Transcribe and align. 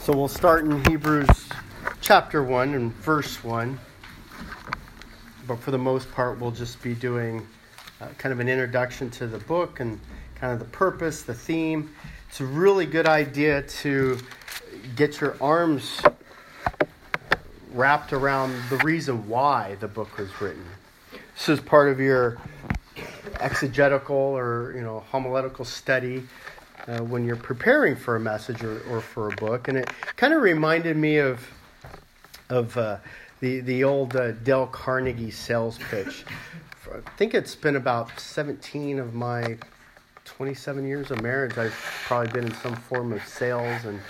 So 0.00 0.16
we'll 0.16 0.28
start 0.28 0.64
in 0.64 0.82
Hebrews 0.86 1.28
chapter 2.00 2.42
1 2.42 2.72
and 2.72 2.90
verse 2.90 3.44
1. 3.44 3.78
But 5.46 5.56
for 5.56 5.72
the 5.72 5.78
most 5.78 6.10
part, 6.12 6.40
we'll 6.40 6.52
just 6.52 6.82
be 6.82 6.94
doing 6.94 7.46
uh, 8.00 8.06
kind 8.16 8.32
of 8.32 8.40
an 8.40 8.48
introduction 8.48 9.10
to 9.10 9.26
the 9.26 9.36
book 9.40 9.78
and 9.80 10.00
kind 10.36 10.54
of 10.54 10.58
the 10.58 10.64
purpose, 10.64 11.22
the 11.22 11.34
theme. 11.34 11.94
It's 12.30 12.40
a 12.40 12.46
really 12.46 12.86
good 12.86 13.06
idea 13.06 13.60
to 13.60 14.18
get 14.96 15.20
your 15.20 15.36
arms 15.38 16.00
wrapped 17.74 18.14
around 18.14 18.54
the 18.70 18.78
reason 18.78 19.28
why 19.28 19.76
the 19.80 19.88
book 19.88 20.16
was 20.16 20.30
written. 20.40 20.64
This 21.34 21.50
is 21.50 21.60
part 21.60 21.90
of 21.90 22.00
your 22.00 22.38
exegetical 23.38 24.16
or 24.16 24.72
you 24.74 24.80
know 24.80 25.00
homiletical 25.10 25.66
study 25.66 26.26
uh, 26.90 27.02
when 27.04 27.24
you're 27.24 27.36
preparing 27.36 27.94
for 27.94 28.16
a 28.16 28.20
message 28.20 28.62
or, 28.64 28.80
or 28.90 29.00
for 29.00 29.28
a 29.28 29.36
book, 29.36 29.68
and 29.68 29.78
it 29.78 29.88
kind 30.16 30.34
of 30.34 30.42
reminded 30.42 30.96
me 30.96 31.18
of 31.18 31.46
of 32.48 32.76
uh, 32.76 32.96
the 33.40 33.60
the 33.60 33.84
old 33.84 34.16
uh, 34.16 34.32
Dale 34.32 34.66
Carnegie 34.66 35.30
sales 35.30 35.78
pitch. 35.90 36.24
I 36.92 37.00
think 37.16 37.34
it's 37.34 37.54
been 37.54 37.76
about 37.76 38.18
17 38.18 38.98
of 38.98 39.14
my 39.14 39.56
27 40.24 40.86
years 40.86 41.12
of 41.12 41.22
marriage. 41.22 41.56
I've 41.56 41.72
probably 42.06 42.32
been 42.32 42.46
in 42.46 42.54
some 42.54 42.74
form 42.74 43.12
of 43.12 43.24
sales, 43.24 43.84
and 43.84 44.00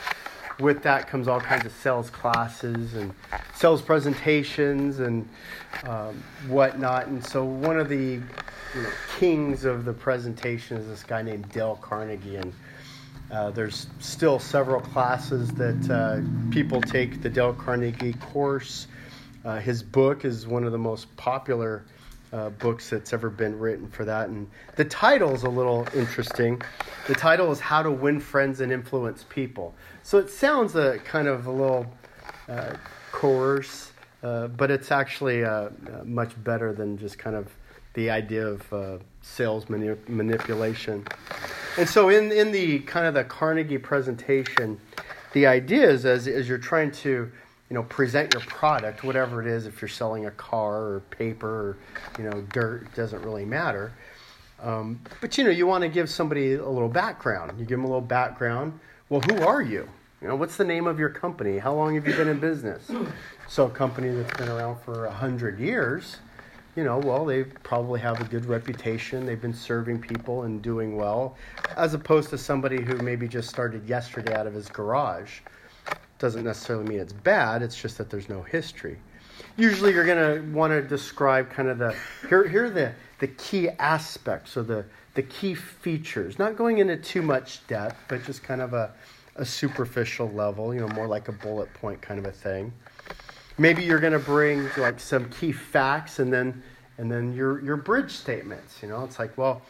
with 0.59 0.83
that 0.83 1.07
comes 1.07 1.29
all 1.29 1.41
kinds 1.41 1.67
of 1.67 1.73
sales 1.73 2.09
classes 2.09 2.95
and 2.95 3.13
sales 3.55 3.83
presentations 3.83 5.01
and 5.01 5.29
um, 5.85 6.23
whatnot. 6.49 7.09
And 7.09 7.25
so 7.25 7.45
one 7.45 7.79
of 7.79 7.91
the 7.91 8.21
you 8.75 8.83
know, 8.83 8.91
kings 9.19 9.65
of 9.65 9.85
the 9.85 9.93
presentation 9.93 10.77
is 10.77 10.87
this 10.87 11.03
guy 11.03 11.23
named 11.23 11.49
Dale 11.51 11.79
Carnegie, 11.81 12.37
and 12.37 12.53
uh, 13.31 13.51
there's 13.51 13.89
still 13.99 14.39
several 14.39 14.81
classes 14.81 15.51
that 15.53 15.91
uh, 15.91 16.51
people 16.53 16.81
take 16.81 17.23
the 17.23 17.29
Dale 17.29 17.53
Carnegie 17.53 18.13
course. 18.15 18.87
Uh, 19.45 19.59
his 19.59 19.83
book 19.83 20.25
is 20.25 20.47
one 20.47 20.65
of 20.65 20.73
the 20.73 20.79
most 20.79 21.15
popular 21.17 21.85
uh, 22.33 22.51
books 22.51 22.91
that's 22.91 23.13
ever 23.13 23.29
been 23.29 23.59
written 23.59 23.89
for 23.89 24.05
that, 24.05 24.29
and 24.29 24.49
the 24.77 24.85
title 24.85 25.35
is 25.35 25.43
a 25.43 25.49
little 25.49 25.87
interesting. 25.95 26.61
The 27.09 27.15
title 27.15 27.51
is 27.51 27.59
"How 27.59 27.83
to 27.83 27.91
Win 27.91 28.21
Friends 28.21 28.61
and 28.61 28.71
Influence 28.71 29.25
People." 29.29 29.75
So 30.05 30.19
it 30.19 30.31
sounds 30.31 30.77
a 30.77 30.99
kind 31.01 31.27
of 31.27 31.47
a 31.47 31.51
little 31.51 31.93
uh, 32.49 32.75
coarse, 33.11 33.91
uh, 34.23 34.47
but 34.49 34.71
it's 34.71 34.93
actually 34.93 35.45
much 36.05 36.33
better 36.45 36.73
than 36.73 36.99
just 36.99 37.19
kind 37.19 37.35
of 37.35 37.49
the 37.95 38.11
idea 38.11 38.47
of 38.47 38.73
uh, 38.73 38.99
sales 39.21 39.69
mani- 39.69 39.97
manipulation. 40.09 41.07
And 41.79 41.89
so, 41.89 42.09
in, 42.09 42.33
in 42.33 42.53
the 42.53 42.81
kind 42.81 43.07
of 43.07 43.15
the 43.15 43.25
Carnegie 43.25 43.79
presentation, 43.79 44.81
the 45.33 45.47
idea 45.47 45.89
is 45.89 46.05
as, 46.05 46.27
as 46.27 46.49
you're 46.49 46.59
trying 46.59 46.91
to 46.93 47.31
you 47.71 47.75
know 47.75 47.83
present 47.85 48.33
your 48.35 48.43
product, 48.43 49.05
whatever 49.05 49.41
it 49.41 49.47
is, 49.47 49.67
if 49.67 49.81
you're 49.81 49.89
selling 49.89 50.27
a 50.27 50.31
car 50.33 50.83
or 50.83 51.01
paper 51.11 51.49
or 51.49 51.77
you 52.19 52.29
know 52.29 52.43
dirt, 52.53 52.93
doesn't 52.95 53.23
really 53.23 53.45
matter. 53.45 53.93
Um, 54.63 55.01
but 55.21 55.39
you 55.39 55.45
know 55.45 55.51
you 55.51 55.67
want 55.67 55.83
to 55.83 55.89
give 55.89 56.11
somebody 56.11 56.55
a 56.55 56.69
little 56.69 56.89
background. 56.89 57.53
You 57.59 57.65
give 57.65 57.79
them 57.79 57.85
a 57.85 57.89
little 57.89 58.01
background. 58.01 58.79
Well, 59.09 59.21
who 59.23 59.43
are 59.43 59.63
you? 59.63 59.89
You 60.21 60.29
know, 60.29 60.37
what's 60.37 60.57
the 60.57 60.65
name 60.65 60.87
of 60.87 60.99
your 60.99 61.09
company? 61.09 61.59
How 61.59 61.75
long 61.75 61.95
have 61.95 62.07
you 62.07 62.15
been 62.15 62.29
in 62.29 62.39
business? 62.39 62.91
So, 63.49 63.67
a 63.67 63.71
company 63.71 64.11
that's 64.11 64.37
been 64.37 64.51
around 64.51 64.79
for 64.83 65.07
a 65.07 65.11
hundred 65.11 65.59
years 65.59 66.19
you 66.81 66.87
know, 66.87 66.97
well, 66.97 67.27
they 67.27 67.45
probably 67.45 68.01
have 68.01 68.23
a 68.23 68.25
good 68.25 68.47
reputation. 68.47 69.27
They've 69.27 69.39
been 69.39 69.53
serving 69.53 70.01
people 70.01 70.45
and 70.45 70.63
doing 70.63 70.97
well, 70.97 71.37
as 71.77 71.93
opposed 71.93 72.31
to 72.31 72.39
somebody 72.39 72.81
who 72.81 72.95
maybe 73.03 73.29
just 73.29 73.51
started 73.51 73.87
yesterday 73.87 74.35
out 74.35 74.47
of 74.47 74.55
his 74.55 74.67
garage. 74.71 75.41
Doesn't 76.19 76.43
necessarily 76.43 76.87
mean 76.87 76.99
it's 76.99 77.13
bad, 77.13 77.61
it's 77.61 77.79
just 77.79 77.99
that 77.99 78.09
there's 78.09 78.31
no 78.31 78.41
history. 78.41 78.97
Usually, 79.59 79.93
you're 79.93 80.07
going 80.07 80.43
to 80.43 80.57
want 80.57 80.71
to 80.71 80.81
describe 80.81 81.51
kind 81.51 81.69
of 81.69 81.77
the 81.77 81.95
here, 82.31 82.49
here 82.49 82.65
are 82.65 82.71
the, 82.71 82.95
the 83.19 83.29
key 83.29 83.69
aspects 83.69 84.57
or 84.57 84.63
the, 84.63 84.87
the 85.13 85.23
key 85.23 85.55
features, 85.55 86.39
not 86.39 86.57
going 86.57 86.79
into 86.79 86.97
too 86.97 87.21
much 87.21 87.67
depth, 87.67 87.99
but 88.09 88.25
just 88.25 88.43
kind 88.43 88.63
of 88.63 88.73
a, 88.73 88.91
a 89.37 89.45
superficial 89.45 90.31
level, 90.31 90.73
you 90.73 90.81
know, 90.81 90.89
more 90.89 91.07
like 91.07 91.29
a 91.29 91.33
bullet 91.33 91.69
point 91.75 92.01
kind 92.01 92.19
of 92.19 92.25
a 92.25 92.33
thing 92.33 92.73
maybe 93.61 93.85
you're 93.85 94.01
going 94.01 94.15
to 94.15 94.19
bring 94.19 94.69
like 94.79 94.99
some 94.99 95.29
key 95.29 95.53
facts 95.53 96.19
and 96.19 96.33
then 96.33 96.63
and 96.99 97.13
then 97.13 97.35
your 97.35 97.63
your 97.63 97.77
bridge 97.77 98.11
statements 98.11 98.83
you 98.83 98.89
know? 98.89 99.05
It's 99.05 99.19
like 99.19 99.37
well 99.37 99.63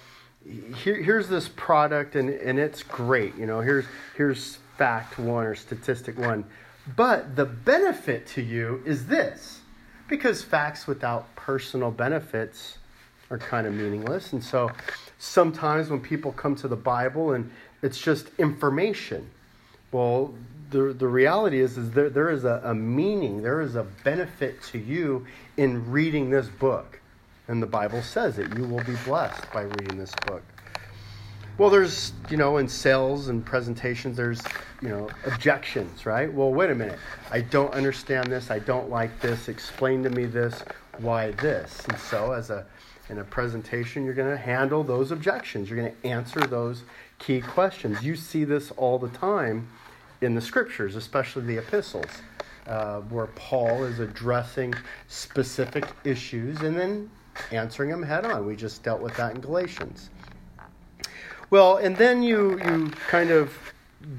here, 0.75 0.97
here's 0.97 1.28
this 1.28 1.49
product 1.49 2.15
and, 2.17 2.31
and 2.31 2.59
it's 2.59 2.83
great 2.83 3.34
you 3.37 3.47
know? 3.47 3.61
Here's 3.61 3.84
here's 4.17 4.59
fact 4.79 5.19
one 5.19 5.45
or 5.45 5.55
statistic 5.55 6.17
one. 6.17 6.45
But 6.97 7.37
the 7.37 7.45
benefit 7.45 8.27
to 8.29 8.43
you 8.43 8.83
is 8.87 9.06
this 9.06 9.61
because 10.09 10.43
facts 10.43 10.87
without 10.87 11.34
personal 11.37 11.91
benefits 11.91 12.79
are 13.31 13.39
kind 13.39 13.67
of 13.67 13.75
meaningless. 13.75 14.33
And 14.33 14.43
so 14.43 14.71
sometimes 15.19 15.91
when 15.91 16.00
people 16.00 16.33
come 16.33 16.55
to 16.56 16.69
the 16.69 16.77
bible 16.77 17.33
and 17.33 17.50
it's 17.83 18.00
just 18.00 18.29
information 18.39 19.29
well 19.93 20.33
the, 20.70 20.92
the 20.92 21.06
reality 21.06 21.60
is, 21.60 21.76
is 21.76 21.91
there, 21.91 22.08
there 22.08 22.31
is 22.31 22.44
a, 22.44 22.60
a 22.64 22.75
meaning, 22.75 23.42
there 23.42 23.60
is 23.60 23.75
a 23.75 23.84
benefit 24.04 24.62
to 24.64 24.78
you 24.78 25.26
in 25.56 25.91
reading 25.91 26.31
this 26.31 26.48
book. 26.48 27.00
And 27.48 27.62
the 27.62 27.66
Bible 27.66 28.03
says 28.03 28.36
that 28.36 28.56
you 28.56 28.64
will 28.64 28.84
be 28.84 28.94
blessed 29.04 29.50
by 29.53 29.62
reading 29.62 29.98
this 29.98 30.14
book. 30.26 30.42
Well, 31.58 31.69
there's, 31.69 32.12
you 32.31 32.36
know, 32.36 32.58
in 32.58 32.69
sales 32.69 33.28
and 33.28 33.44
presentations, 33.44 34.16
there's, 34.16 34.41
you 34.81 34.88
know, 34.88 35.10
objections, 35.26 36.06
right? 36.06 36.32
Well, 36.32 36.53
wait 36.53 36.70
a 36.70 36.75
minute. 36.75 36.98
I 37.31 37.41
don't 37.41 37.75
understand 37.75 38.28
this. 38.28 38.50
I 38.50 38.60
don't 38.60 38.88
like 38.88 39.20
this. 39.20 39.48
Explain 39.48 40.02
to 40.04 40.10
me 40.10 40.25
this. 40.25 40.62
Why 40.98 41.32
this? 41.32 41.84
And 41.88 41.98
so, 41.98 42.32
as 42.32 42.50
a 42.50 42.64
in 43.10 43.19
a 43.19 43.25
presentation, 43.25 44.04
you're 44.04 44.14
going 44.14 44.31
to 44.31 44.41
handle 44.41 44.84
those 44.84 45.10
objections. 45.10 45.69
You're 45.69 45.81
going 45.81 45.92
to 45.92 46.08
answer 46.08 46.41
those 46.41 46.84
key 47.19 47.41
questions. 47.41 48.02
You 48.02 48.14
see 48.14 48.44
this 48.44 48.70
all 48.72 48.98
the 48.98 49.08
time 49.08 49.69
in 50.20 50.34
the 50.34 50.41
scriptures, 50.41 50.97
especially 50.97 51.42
the 51.42 51.58
epistles, 51.58 52.10
uh, 52.66 53.00
where 53.03 53.26
Paul 53.28 53.84
is 53.84 53.98
addressing 53.98 54.75
specific 55.08 55.86
issues 56.04 56.60
and 56.60 56.78
then 56.78 57.10
answering 57.53 57.91
them 57.91 58.03
head 58.03 58.26
on. 58.26 58.47
We 58.47 58.56
just 58.56 58.82
dealt 58.82 59.00
with 59.00 59.16
that 59.16 59.34
in 59.34 59.41
Galatians. 59.41 60.10
Well, 61.50 61.78
and 61.78 61.97
then 61.97 62.22
you 62.22 62.60
you 62.60 62.91
kind 63.08 63.31
of 63.31 63.53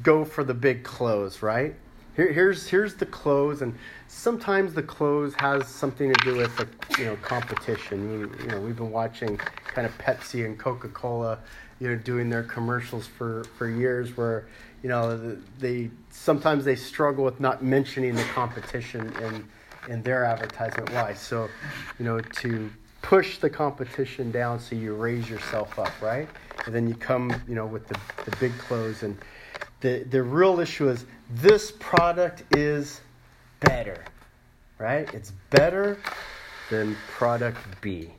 go 0.03 0.25
for 0.25 0.43
the 0.43 0.53
big 0.53 0.83
close, 0.83 1.41
right? 1.41 1.73
Here, 2.15 2.31
here's 2.31 2.67
here's 2.67 2.95
the 2.95 3.05
close, 3.05 3.61
and 3.61 3.73
sometimes 4.07 4.73
the 4.73 4.83
close 4.83 5.33
has 5.35 5.65
something 5.67 6.13
to 6.13 6.25
do 6.25 6.35
with 6.35 6.55
the 6.57 6.67
you 6.99 7.05
know 7.05 7.15
competition. 7.17 8.11
You, 8.11 8.31
you 8.43 8.47
know, 8.47 8.59
we've 8.59 8.75
been 8.75 8.91
watching 8.91 9.37
kind 9.37 9.87
of 9.87 9.97
Pepsi 9.97 10.45
and 10.45 10.59
Coca 10.59 10.89
Cola, 10.89 11.39
you 11.81 11.89
know, 11.89 11.95
doing 11.95 12.29
their 12.29 12.43
commercials 12.43 13.07
for 13.07 13.43
for 13.57 13.67
years, 13.67 14.15
where 14.15 14.45
you 14.83 14.89
know, 14.89 15.37
they 15.59 15.91
sometimes 16.09 16.63
they 16.63 16.75
struggle 16.75 17.25
with 17.25 17.39
not 17.39 17.63
mentioning 17.63 18.15
the 18.15 18.23
competition 18.25 19.11
in 19.21 19.45
in 19.89 20.01
their 20.03 20.23
advertisement. 20.23 20.91
Why? 20.91 21.13
So, 21.13 21.49
you 21.99 22.05
know, 22.05 22.19
to 22.19 22.69
push 23.01 23.39
the 23.39 23.49
competition 23.49 24.31
down 24.31 24.59
so 24.59 24.75
you 24.75 24.93
raise 24.93 25.29
yourself 25.29 25.77
up, 25.79 25.91
right? 26.01 26.29
And 26.65 26.75
then 26.75 26.87
you 26.87 26.95
come, 26.95 27.33
you 27.47 27.55
know, 27.55 27.65
with 27.65 27.87
the, 27.87 27.99
the 28.25 28.35
big 28.37 28.55
close 28.59 29.01
And 29.01 29.17
the, 29.79 30.03
the 30.09 30.21
real 30.21 30.59
issue 30.59 30.89
is 30.89 31.05
this 31.31 31.71
product 31.79 32.43
is 32.55 33.01
better, 33.59 34.03
right? 34.77 35.11
It's 35.13 35.31
better 35.49 35.97
than 36.69 36.95
product 37.07 37.57
B, 37.81 38.11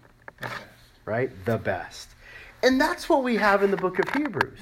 right? 1.05 1.31
The 1.44 1.59
best. 1.59 2.09
And 2.62 2.81
that's 2.81 3.09
what 3.09 3.25
we 3.25 3.37
have 3.37 3.62
in 3.62 3.71
the 3.71 3.77
book 3.77 3.99
of 3.99 4.09
Hebrews. 4.15 4.61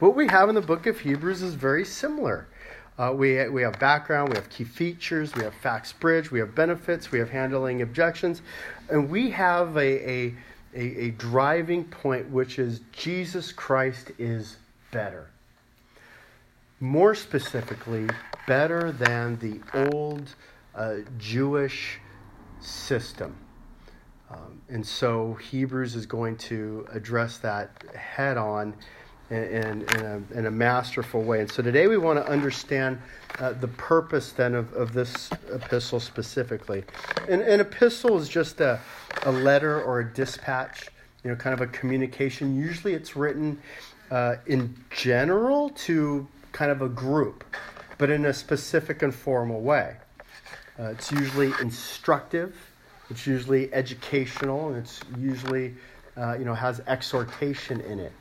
What 0.00 0.16
we 0.16 0.26
have 0.28 0.48
in 0.48 0.54
the 0.54 0.60
book 0.60 0.86
of 0.86 0.98
Hebrews 0.98 1.42
is 1.42 1.54
very 1.54 1.84
similar. 1.84 2.48
Uh, 2.98 3.12
we, 3.14 3.48
we 3.48 3.62
have 3.62 3.78
background, 3.78 4.30
we 4.30 4.36
have 4.36 4.50
key 4.50 4.64
features, 4.64 5.34
we 5.34 5.44
have 5.44 5.54
facts 5.54 5.92
bridge, 5.92 6.30
we 6.30 6.38
have 6.40 6.54
benefits, 6.54 7.12
we 7.12 7.18
have 7.18 7.30
handling 7.30 7.82
objections, 7.82 8.42
and 8.90 9.08
we 9.08 9.30
have 9.30 9.76
a, 9.76 10.10
a, 10.10 10.34
a, 10.74 10.80
a 10.80 11.10
driving 11.12 11.84
point, 11.84 12.28
which 12.30 12.58
is 12.58 12.80
Jesus 12.92 13.52
Christ 13.52 14.10
is 14.18 14.56
better. 14.90 15.30
More 16.80 17.14
specifically, 17.14 18.08
better 18.46 18.90
than 18.90 19.38
the 19.38 19.60
old 19.92 20.34
uh, 20.74 20.96
Jewish 21.18 21.98
system. 22.60 23.36
And 24.70 24.86
so 24.86 25.34
Hebrews 25.34 25.96
is 25.96 26.06
going 26.06 26.36
to 26.36 26.86
address 26.92 27.38
that 27.38 27.70
head 27.94 28.36
on 28.36 28.74
in, 29.30 29.36
in, 29.36 29.82
a, 30.04 30.38
in 30.38 30.46
a 30.46 30.50
masterful 30.50 31.22
way. 31.22 31.40
And 31.40 31.50
so 31.50 31.62
today 31.62 31.86
we 31.88 31.96
want 31.96 32.24
to 32.24 32.30
understand 32.30 33.00
uh, 33.38 33.52
the 33.52 33.68
purpose 33.68 34.32
then 34.32 34.54
of, 34.54 34.72
of 34.74 34.92
this 34.92 35.30
epistle 35.52 36.00
specifically. 36.00 36.84
An, 37.28 37.42
an 37.42 37.60
epistle 37.60 38.18
is 38.18 38.28
just 38.28 38.60
a, 38.60 38.80
a 39.24 39.32
letter 39.32 39.82
or 39.82 40.00
a 40.00 40.14
dispatch, 40.14 40.88
you 41.24 41.30
know, 41.30 41.36
kind 41.36 41.54
of 41.54 41.60
a 41.60 41.66
communication. 41.66 42.56
Usually 42.56 42.94
it's 42.94 43.16
written 43.16 43.58
uh, 44.10 44.36
in 44.46 44.76
general 44.90 45.70
to 45.70 46.26
kind 46.52 46.70
of 46.70 46.82
a 46.82 46.88
group. 46.88 47.44
but 48.00 48.08
in 48.08 48.24
a 48.24 48.32
specific 48.32 49.02
and 49.02 49.14
formal 49.14 49.60
way. 49.60 49.94
Uh, 50.78 50.84
it's 50.84 51.12
usually 51.12 51.52
instructive, 51.60 52.69
it's 53.10 53.26
usually 53.26 53.72
educational, 53.74 54.68
and 54.68 54.78
it's 54.78 55.00
usually, 55.18 55.74
uh, 56.16 56.36
you 56.38 56.44
know, 56.44 56.54
has 56.54 56.80
exhortation 56.86 57.80
in 57.80 57.98
it. 57.98 58.12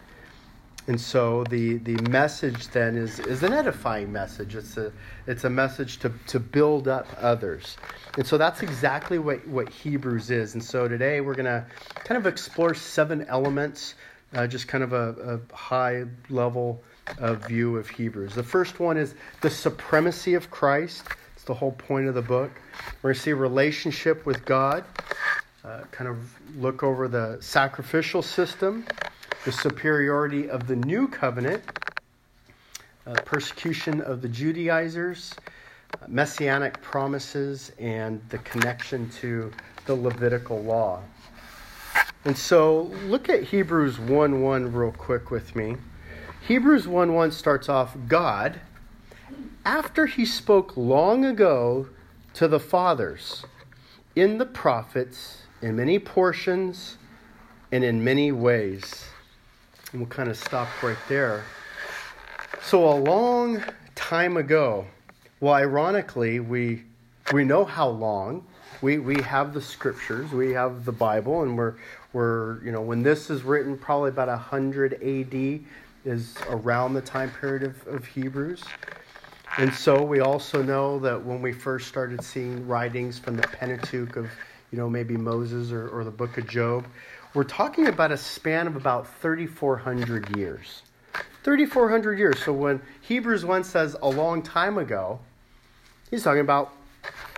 And 0.88 1.00
so 1.00 1.44
the, 1.44 1.78
the 1.78 2.02
message 2.10 2.70
then 2.70 2.98
is, 2.98 3.20
is 3.20 3.44
an 3.44 3.54
edifying 3.54 4.12
message. 4.12 4.56
It's 4.56 4.76
a, 4.78 4.92
it's 5.28 5.44
a 5.44 5.50
message 5.50 6.00
to, 6.00 6.12
to 6.28 6.40
build 6.40 6.88
up 6.88 7.06
others. 7.20 7.78
And 8.18 8.26
so 8.26 8.40
that's 8.40 8.64
exactly 8.64 9.20
what, 9.20 9.48
what 9.48 9.70
Hebrews 9.70 10.32
is. 10.32 10.56
And 10.56 10.64
so 10.64 10.88
today 10.88 11.22
we're 11.22 11.36
going 11.36 11.46
to 11.46 11.64
kind 11.94 12.18
of 12.18 12.26
explore 12.26 12.74
seven 12.74 13.24
elements, 13.28 13.94
uh, 14.34 14.48
just 14.48 14.68
kind 14.68 14.84
of 14.84 14.94
a, 14.94 15.40
a 15.52 15.56
high 15.56 16.06
level 16.30 16.82
view 17.20 17.78
of 17.78 17.88
Hebrews. 17.90 18.34
The 18.34 18.44
first 18.44 18.80
one 18.80 18.98
is 18.98 19.14
the 19.42 19.50
supremacy 19.50 20.34
of 20.34 20.50
Christ. 20.50 21.04
The 21.50 21.56
whole 21.56 21.72
point 21.72 22.06
of 22.06 22.14
the 22.14 22.22
book. 22.22 22.52
We're 23.02 23.10
going 23.10 23.16
to 23.16 23.22
see 23.22 23.34
relationship 23.34 24.24
with 24.28 24.46
God, 24.46 24.84
uh, 25.66 25.82
kind 25.90 26.08
of 26.08 26.20
look 26.56 26.84
over 26.84 27.08
the 27.08 27.40
sacrificial 27.42 28.22
system 28.22 28.86
the 29.46 29.52
superiority 29.52 30.48
of 30.48 30.68
the 30.68 30.76
new 30.76 31.08
covenant, 31.08 31.64
uh, 33.08 33.16
persecution 33.26 34.00
of 34.02 34.22
the 34.22 34.28
Judaizers, 34.28 35.34
uh, 36.00 36.06
messianic 36.08 36.80
promises, 36.84 37.72
and 37.80 38.22
the 38.30 38.38
connection 38.38 39.10
to 39.22 39.52
the 39.88 39.96
Levitical 39.96 40.62
law. 40.62 41.02
And 42.26 42.38
so 42.38 42.92
look 43.08 43.28
at 43.28 43.42
Hebrews 43.42 43.98
1 43.98 44.44
1 44.44 44.72
real 44.72 44.92
quick 44.92 45.32
with 45.32 45.56
me. 45.56 45.78
Hebrews 46.48 46.88
1 46.88 47.16
1 47.16 47.32
starts 47.32 47.70
off 47.70 47.98
God, 48.08 48.62
after 49.66 50.06
he 50.06 50.26
spoke 50.26 50.76
long 50.78 51.26
ago 51.26 51.88
to 52.34 52.48
the 52.48 52.60
fathers 52.60 53.46
in 54.16 54.38
the 54.38 54.46
prophets, 54.46 55.44
in 55.62 55.76
many 55.76 56.00
portions, 56.00 56.98
and 57.72 57.84
in 57.84 58.04
many 58.04 58.32
ways. 58.32 59.06
And 59.92 60.02
we'll 60.02 60.10
kind 60.10 60.30
of 60.30 60.38
stop 60.38 60.68
right 60.82 60.98
there. 61.08 61.44
So, 62.62 62.90
a 62.90 62.96
long 62.96 63.64
time 63.96 64.38
ago, 64.38 64.86
well, 65.40 65.54
ironically, 65.54 66.40
we, 66.40 66.84
we 67.34 67.44
know 67.44 67.64
how 67.66 67.88
long. 67.88 68.46
We, 68.82 68.98
we 68.98 69.22
have 69.24 69.54
the 69.54 69.62
scriptures, 69.62 70.32
we 70.32 70.52
have 70.54 70.86
the 70.86 70.92
Bible, 70.92 71.44
and 71.44 71.58
we're, 71.58 71.76
we're, 72.14 72.64
you 72.64 72.72
know, 72.72 72.82
when 72.82 73.04
this 73.04 73.30
is 73.30 73.44
written, 73.44 73.78
probably 73.78 74.10
about 74.10 74.30
100 74.30 74.94
AD 74.94 75.62
is 76.06 76.36
around 76.50 76.94
the 76.94 77.02
time 77.02 77.30
period 77.32 77.64
of, 77.64 77.88
of 77.88 78.06
Hebrews. 78.06 78.64
And 79.60 79.74
so 79.74 80.02
we 80.02 80.22
also 80.22 80.64
know 80.64 81.00
that 81.00 81.22
when 81.22 81.42
we 81.42 81.52
first 81.52 81.90
started 81.90 82.24
seeing 82.24 82.66
writings 82.66 83.20
from 83.20 83.36
the 83.36 83.42
Pentateuch 83.42 84.16
of, 84.16 84.30
you 84.72 84.78
know, 84.78 84.90
maybe 84.90 85.18
Moses 85.18 85.74
or, 85.74 85.90
or 85.90 86.06
the 86.06 86.12
book 86.12 86.38
of 86.38 86.48
Job, 86.48 86.86
we're 87.34 87.44
talking 87.44 87.88
about 87.88 88.10
a 88.14 88.16
span 88.16 88.68
of 88.68 88.78
about 88.78 89.14
3,400 89.16 90.38
years. 90.38 90.84
3,400 91.44 92.18
years. 92.18 92.42
So 92.42 92.54
when 92.54 92.82
Hebrews 93.02 93.44
1 93.44 93.66
says 93.66 93.98
a 94.02 94.08
long 94.08 94.42
time 94.42 94.78
ago, 94.78 95.20
he's 96.10 96.24
talking 96.24 96.40
about 96.40 96.72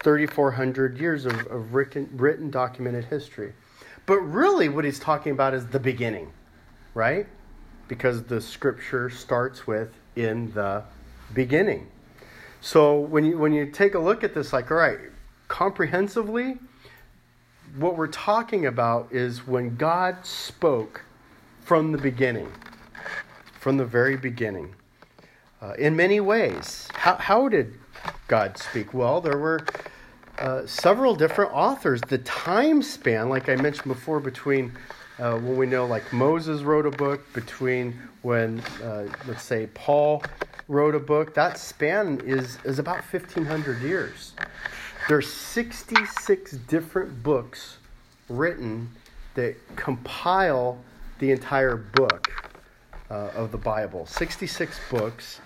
3,400 0.04 1.00
years 1.00 1.26
of, 1.26 1.34
of 1.48 1.74
written, 1.74 2.08
written, 2.14 2.52
documented 2.52 3.06
history. 3.06 3.52
But 4.06 4.20
really, 4.20 4.70
what 4.70 4.86
he's 4.86 5.00
talking 5.00 5.32
about 5.32 5.56
is 5.56 5.66
the 5.66 5.80
beginning, 5.80 6.32
right? 6.94 7.26
Because 7.88 8.22
the 8.22 8.40
scripture 8.40 9.10
starts 9.10 9.66
with 9.66 9.96
in 10.16 10.52
the 10.52 10.84
beginning. 11.34 11.88
So 12.62 13.00
when 13.00 13.26
you, 13.26 13.38
when 13.40 13.54
you 13.54 13.66
take 13.66 13.96
a 13.96 14.00
look 14.00 14.24
at 14.24 14.36
this, 14.36 14.54
like, 14.54 14.70
all 14.70 14.78
right, 14.78 15.00
comprehensively, 15.48 16.60
what 17.76 17.98
we're 17.98 18.08
talking 18.08 18.68
about 18.68 19.12
is 19.12 19.48
when 19.48 19.76
God 19.76 20.24
spoke 20.24 21.04
from 21.62 21.92
the 21.92 21.98
beginning, 21.98 22.52
from 23.60 23.78
the 23.78 23.86
very 23.86 24.16
beginning, 24.16 24.76
uh, 25.62 25.74
in 25.74 25.96
many 25.96 26.20
ways. 26.20 26.88
How, 26.94 27.16
how 27.16 27.50
did 27.50 27.80
God 28.28 28.58
speak? 28.58 28.94
Well, 28.94 29.22
there 29.22 29.38
were 29.38 29.66
uh, 30.38 30.66
several 30.66 31.16
different 31.16 31.52
authors. 31.54 32.02
The 32.02 32.18
time 32.20 32.82
span, 32.82 33.30
like 33.30 33.50
I 33.50 33.56
mentioned 33.56 33.88
before, 33.88 34.20
between 34.20 34.74
uh, 35.20 35.38
when 35.38 35.58
we 35.58 35.66
know 35.66 35.86
like 35.86 36.12
Moses 36.14 36.62
wrote 36.62 36.86
a 36.86 36.92
book, 36.92 37.22
between 37.34 38.00
when, 38.22 38.60
uh, 38.84 39.08
let's 39.28 39.44
say, 39.44 39.68
Paul 39.74 40.24
wrote 40.68 40.96
a 40.96 41.00
book, 41.00 41.34
that 41.34 41.58
span 41.58 42.22
is, 42.26 42.58
is 42.64 42.80
about 42.80 42.98
1,500 42.98 43.82
years. 43.82 44.34
There's 45.08 45.32
66 45.32 46.52
different 46.52 47.24
books 47.24 47.78
written 48.30 48.90
that 49.36 49.56
compile 49.76 50.78
the 51.20 51.32
entire 51.32 51.76
book 51.76 52.32
uh, 53.10 53.30
of 53.36 53.52
the 53.52 53.58
Bible. 53.58 54.06
66 54.06 54.80
books, 54.90 55.40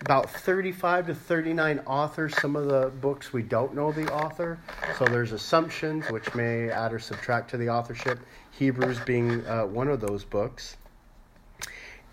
about 0.00 0.30
35 0.30 1.08
to 1.08 1.14
39 1.14 1.80
authors. 1.86 2.34
Some 2.40 2.56
of 2.56 2.66
the 2.66 2.90
books 3.00 3.32
we 3.32 3.42
don't 3.42 3.74
know 3.74 3.92
the 3.92 4.12
author, 4.12 4.58
so 4.98 5.04
there's 5.04 5.32
assumptions 5.32 6.10
which 6.10 6.34
may 6.34 6.70
add 6.70 6.92
or 6.92 6.98
subtract 6.98 7.50
to 7.50 7.56
the 7.56 7.68
authorship. 7.68 8.18
Hebrews 8.52 8.98
being 9.06 9.46
uh, 9.46 9.66
one 9.66 9.88
of 9.88 10.00
those 10.00 10.24
books. 10.24 10.76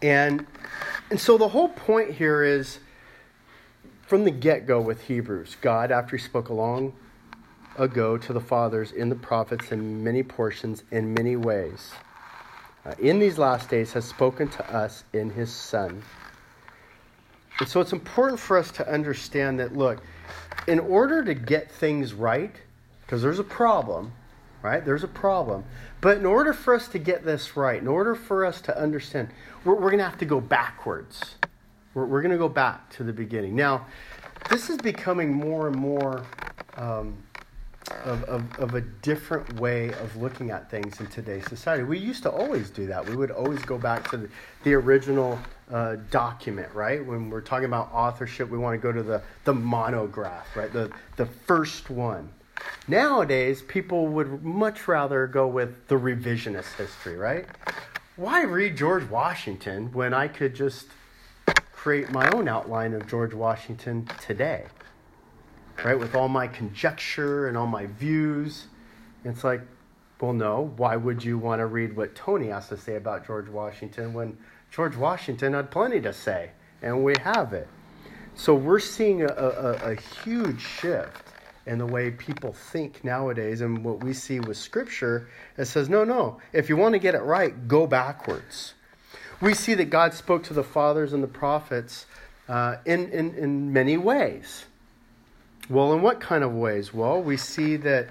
And, 0.02 0.46
and 1.10 1.20
so 1.20 1.38
the 1.38 1.48
whole 1.48 1.70
point 1.70 2.12
here 2.12 2.44
is 2.44 2.80
from 4.08 4.24
the 4.24 4.32
get 4.32 4.66
go 4.66 4.80
with 4.80 5.02
Hebrews, 5.02 5.58
God, 5.62 5.92
after 5.92 6.16
he 6.18 6.24
spoke 6.24 6.50
a 6.50 6.54
long 6.54 6.94
ago 7.78 8.18
to 8.18 8.34
the 8.34 8.40
fathers 8.40 8.92
in 8.92 9.10
the 9.10 9.16
prophets 9.16 9.72
in 9.72 10.04
many 10.04 10.24
portions, 10.24 10.84
in 10.92 11.14
many 11.14 11.36
ways, 11.36 11.92
uh, 12.86 12.94
in 13.00 13.20
these 13.20 13.38
last 13.38 13.70
days 13.70 13.94
has 13.94 14.06
spoken 14.06 14.48
to 14.48 14.74
us 14.74 15.04
in 15.14 15.30
his 15.30 15.52
Son. 15.52 16.02
And 17.60 17.68
so 17.68 17.82
it's 17.82 17.94
important 17.94 18.40
for 18.40 18.58
us 18.58 18.72
to 18.72 18.88
understand 18.92 19.60
that, 19.60 19.76
look, 19.76 20.04
in 20.68 20.80
order 20.80 21.24
to 21.24 21.34
get 21.34 21.72
things 21.72 22.14
right, 22.14 22.56
because 23.02 23.22
there's 23.22 23.40
a 23.40 23.44
problem, 23.44 24.12
right? 24.62 24.84
There's 24.84 25.04
a 25.04 25.08
problem. 25.08 25.64
But 26.02 26.18
in 26.18 26.26
order 26.26 26.54
for 26.54 26.76
us 26.76 26.88
to 26.90 27.00
get 27.00 27.26
this 27.26 27.58
right, 27.58 27.82
in 27.82 27.88
order 27.88 28.16
for 28.16 28.46
us 28.46 28.62
to 28.62 28.80
understand, 28.80 29.30
we're, 29.64 29.74
we're 29.74 29.90
going 29.90 30.00
to 30.00 30.04
have 30.04 30.20
to 30.20 30.26
go 30.26 30.40
backwards. 30.40 31.36
We're, 31.94 32.06
we're 32.06 32.22
going 32.22 32.32
to 32.32 32.38
go 32.38 32.50
back 32.50 32.90
to 32.92 33.04
the 33.04 33.14
beginning. 33.14 33.56
Now, 33.56 33.88
this 34.50 34.70
is 34.70 34.78
becoming 34.78 35.34
more 35.34 35.68
and 35.68 35.76
more 35.76 36.24
um, 36.76 37.18
of, 38.06 38.24
of, 38.26 38.60
of, 38.60 38.74
a 38.76 38.82
different 38.82 39.60
way 39.60 39.94
of 39.94 40.16
looking 40.16 40.52
at 40.52 40.70
things 40.70 41.00
in 41.00 41.08
today's 41.08 41.46
society. 41.48 41.84
We 41.84 41.98
used 41.98 42.24
to 42.24 42.32
always 42.32 42.70
do 42.70 42.88
that. 42.88 43.08
We 43.08 43.16
would 43.16 43.32
always 43.32 43.62
go 43.64 43.78
back 43.78 44.10
to 44.12 44.18
the, 44.18 44.30
the 44.64 44.74
original 44.74 45.40
uh, 45.72 45.98
document, 46.12 46.74
right? 46.74 47.06
When 47.06 47.30
we're 47.30 47.42
talking 47.42 47.66
about 47.66 47.92
authorship, 47.94 48.50
we 48.50 48.58
want 48.58 48.74
to 48.74 48.82
go 48.82 48.92
to 48.92 49.04
the, 49.04 49.22
the 49.44 49.54
monograph, 49.54 50.56
right? 50.56 50.72
The, 50.72 50.92
the 51.16 51.26
first 51.26 51.90
one. 51.90 52.30
Nowadays, 52.88 53.62
people 53.62 54.08
would 54.08 54.44
much 54.44 54.88
rather 54.88 55.28
go 55.28 55.48
with 55.48 55.88
the 55.88 55.96
revisionist 55.96 56.76
history, 56.76 57.16
right? 57.16 57.46
Why 58.16 58.44
read 58.44 58.78
George 58.78 59.08
Washington 59.10 59.92
when 59.92 60.14
I 60.14 60.28
could 60.28 60.56
just 60.56 60.88
create 61.72 62.12
my 62.12 62.30
own 62.32 62.48
outline 62.48 62.94
of 62.94 63.08
George 63.08 63.34
Washington 63.34 64.08
today? 64.22 64.66
Right? 65.84 65.98
With 65.98 66.16
all 66.16 66.28
my 66.28 66.48
conjecture 66.48 67.48
and 67.48 67.58
all 67.58 67.68
my 67.68 67.86
views. 67.86 68.68
It's 69.24 69.44
like, 69.44 69.62
well, 70.20 70.34
no. 70.34 70.74
Why 70.78 70.96
would 70.96 71.24
you 71.24 71.38
want 71.38 71.60
to 71.60 71.68
read 71.68 71.96
what 71.96 72.16
Tony 72.16 72.48
has 72.48 72.68
to 72.70 72.78
say 72.78 72.96
about 72.96 73.26
George 73.28 73.50
Washington 73.50 74.14
when 74.14 74.38
George 74.72 74.96
Washington 74.96 75.54
had 75.54 75.70
plenty 75.72 76.02
to 76.02 76.14
say? 76.14 76.52
And 76.82 77.04
we 77.04 77.14
have 77.24 77.54
it. 77.54 77.68
So 78.36 78.54
we're 78.54 78.80
seeing 78.80 79.24
a, 79.24 79.28
a, 79.28 79.92
a 79.92 79.96
huge 80.24 80.62
shift 80.62 81.28
in 81.68 81.78
the 81.78 81.86
way 81.86 82.10
people 82.12 82.54
think 82.54 83.04
nowadays 83.04 83.62
and 83.62 83.84
what 83.84 84.04
we 84.04 84.14
see 84.14 84.40
with 84.40 84.56
scripture 84.56 85.28
it 85.58 85.66
says 85.66 85.90
no 85.90 86.06
no 86.06 86.40
if 86.54 86.70
you 86.70 86.78
want 86.78 86.94
to 86.94 87.00
get 87.00 87.14
it 87.14 87.22
right 87.22 87.68
go 87.68 87.86
backwards 87.86 88.74
we 89.42 89.54
see 89.54 89.74
that 89.74 89.90
god 89.90 90.14
spoke 90.14 90.44
to 90.44 90.54
the 90.54 90.64
fathers 90.64 91.12
and 91.12 91.22
the 91.22 91.28
prophets 91.28 92.06
uh, 92.48 92.78
in, 92.86 93.12
in, 93.12 93.36
in 93.36 93.74
many 93.74 93.98
ways 93.98 94.66
well 95.70 95.94
in 95.94 96.02
what 96.02 96.20
kind 96.20 96.44
of 96.44 96.54
ways 96.54 96.94
well 96.94 97.22
we 97.22 97.38
see 97.38 97.76
that 97.76 98.10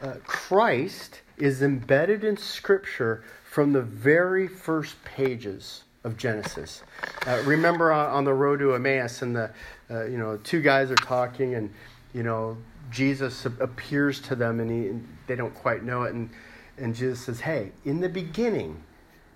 uh, 0.00 0.14
christ 0.24 1.20
is 1.38 1.62
embedded 1.62 2.24
in 2.24 2.36
scripture 2.36 3.22
from 3.44 3.72
the 3.72 3.82
very 3.82 4.48
first 4.48 5.02
pages 5.04 5.84
of 6.04 6.16
genesis 6.16 6.82
uh, 7.26 7.42
remember 7.44 7.92
on, 7.92 8.24
the 8.24 8.34
road 8.34 8.58
to 8.58 8.74
emmaus 8.74 9.22
and 9.22 9.36
the 9.36 9.50
uh, 9.90 10.04
you 10.04 10.18
know 10.18 10.36
two 10.38 10.60
guys 10.60 10.90
are 10.90 10.96
talking 10.96 11.54
and 11.54 11.72
you 12.12 12.22
know 12.22 12.56
Jesus 12.90 13.46
appears 13.46 14.20
to 14.22 14.34
them 14.34 14.60
and, 14.60 14.70
he, 14.70 14.88
and 14.88 15.08
they 15.26 15.36
don't 15.36 15.54
quite 15.54 15.84
know 15.84 16.02
it. 16.04 16.14
And, 16.14 16.30
and 16.76 16.94
Jesus 16.94 17.20
says, 17.20 17.40
Hey, 17.40 17.72
in 17.84 18.00
the 18.00 18.08
beginning, 18.08 18.82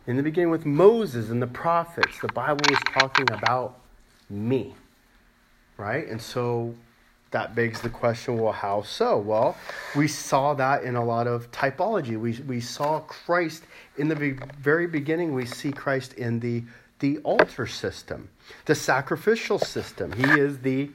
in 0.06 0.16
the 0.16 0.22
beginning 0.22 0.50
with 0.50 0.66
Moses 0.66 1.30
and 1.30 1.40
the 1.40 1.46
prophets, 1.46 2.18
the 2.20 2.32
Bible 2.32 2.62
was 2.68 2.80
talking 2.98 3.30
about 3.32 3.78
me. 4.28 4.74
right? 5.76 6.06
And 6.08 6.20
so 6.20 6.74
that 7.34 7.56
begs 7.56 7.80
the 7.80 7.90
question 7.90 8.38
well, 8.38 8.52
how 8.52 8.82
so? 8.82 9.18
Well, 9.18 9.56
we 9.96 10.06
saw 10.06 10.54
that 10.54 10.84
in 10.84 10.94
a 10.94 11.04
lot 11.04 11.26
of 11.26 11.50
typology. 11.50 12.16
We, 12.16 12.32
we 12.46 12.60
saw 12.60 13.00
Christ 13.00 13.64
in 13.98 14.06
the 14.06 14.38
very 14.60 14.86
beginning, 14.86 15.34
we 15.34 15.44
see 15.44 15.72
Christ 15.72 16.12
in 16.14 16.38
the, 16.38 16.62
the 17.00 17.18
altar 17.18 17.66
system, 17.66 18.28
the 18.66 18.74
sacrificial 18.76 19.58
system. 19.58 20.12
He 20.12 20.40
is 20.40 20.60
the 20.60 20.90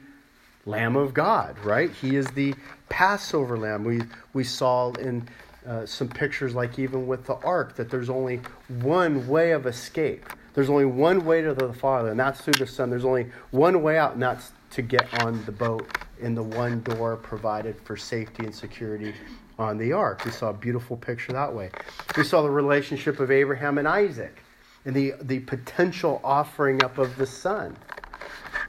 Lamb 0.64 0.96
of 0.96 1.12
God, 1.12 1.58
right? 1.58 1.90
He 1.90 2.16
is 2.16 2.26
the 2.28 2.54
Passover 2.88 3.58
lamb. 3.58 3.84
We, 3.84 4.00
we 4.32 4.44
saw 4.44 4.92
in 4.92 5.28
uh, 5.66 5.84
some 5.84 6.08
pictures, 6.08 6.54
like 6.54 6.78
even 6.78 7.06
with 7.06 7.26
the 7.26 7.34
ark, 7.36 7.76
that 7.76 7.90
there's 7.90 8.08
only 8.08 8.40
one 8.80 9.28
way 9.28 9.52
of 9.52 9.66
escape. 9.66 10.24
There's 10.54 10.70
only 10.70 10.86
one 10.86 11.26
way 11.26 11.42
to 11.42 11.52
the 11.52 11.72
Father, 11.74 12.10
and 12.10 12.18
that's 12.18 12.40
through 12.40 12.54
the 12.54 12.66
Son. 12.66 12.88
There's 12.88 13.04
only 13.04 13.30
one 13.50 13.82
way 13.82 13.98
out, 13.98 14.14
and 14.14 14.22
that's 14.22 14.52
to 14.70 14.82
get 14.82 15.12
on 15.22 15.44
the 15.44 15.52
boat 15.52 15.88
in 16.20 16.34
the 16.34 16.42
one 16.42 16.80
door 16.82 17.16
provided 17.16 17.76
for 17.80 17.96
safety 17.96 18.44
and 18.44 18.54
security 18.54 19.14
on 19.58 19.76
the 19.78 19.92
ark. 19.92 20.24
We 20.24 20.30
saw 20.30 20.50
a 20.50 20.54
beautiful 20.54 20.96
picture 20.96 21.32
that 21.32 21.54
way. 21.54 21.70
We 22.16 22.24
saw 22.24 22.42
the 22.42 22.50
relationship 22.50 23.20
of 23.20 23.30
Abraham 23.30 23.78
and 23.78 23.86
Isaac 23.86 24.42
and 24.84 24.94
the, 24.94 25.14
the 25.22 25.40
potential 25.40 26.20
offering 26.24 26.82
up 26.82 26.98
of 26.98 27.16
the 27.16 27.26
son. 27.26 27.76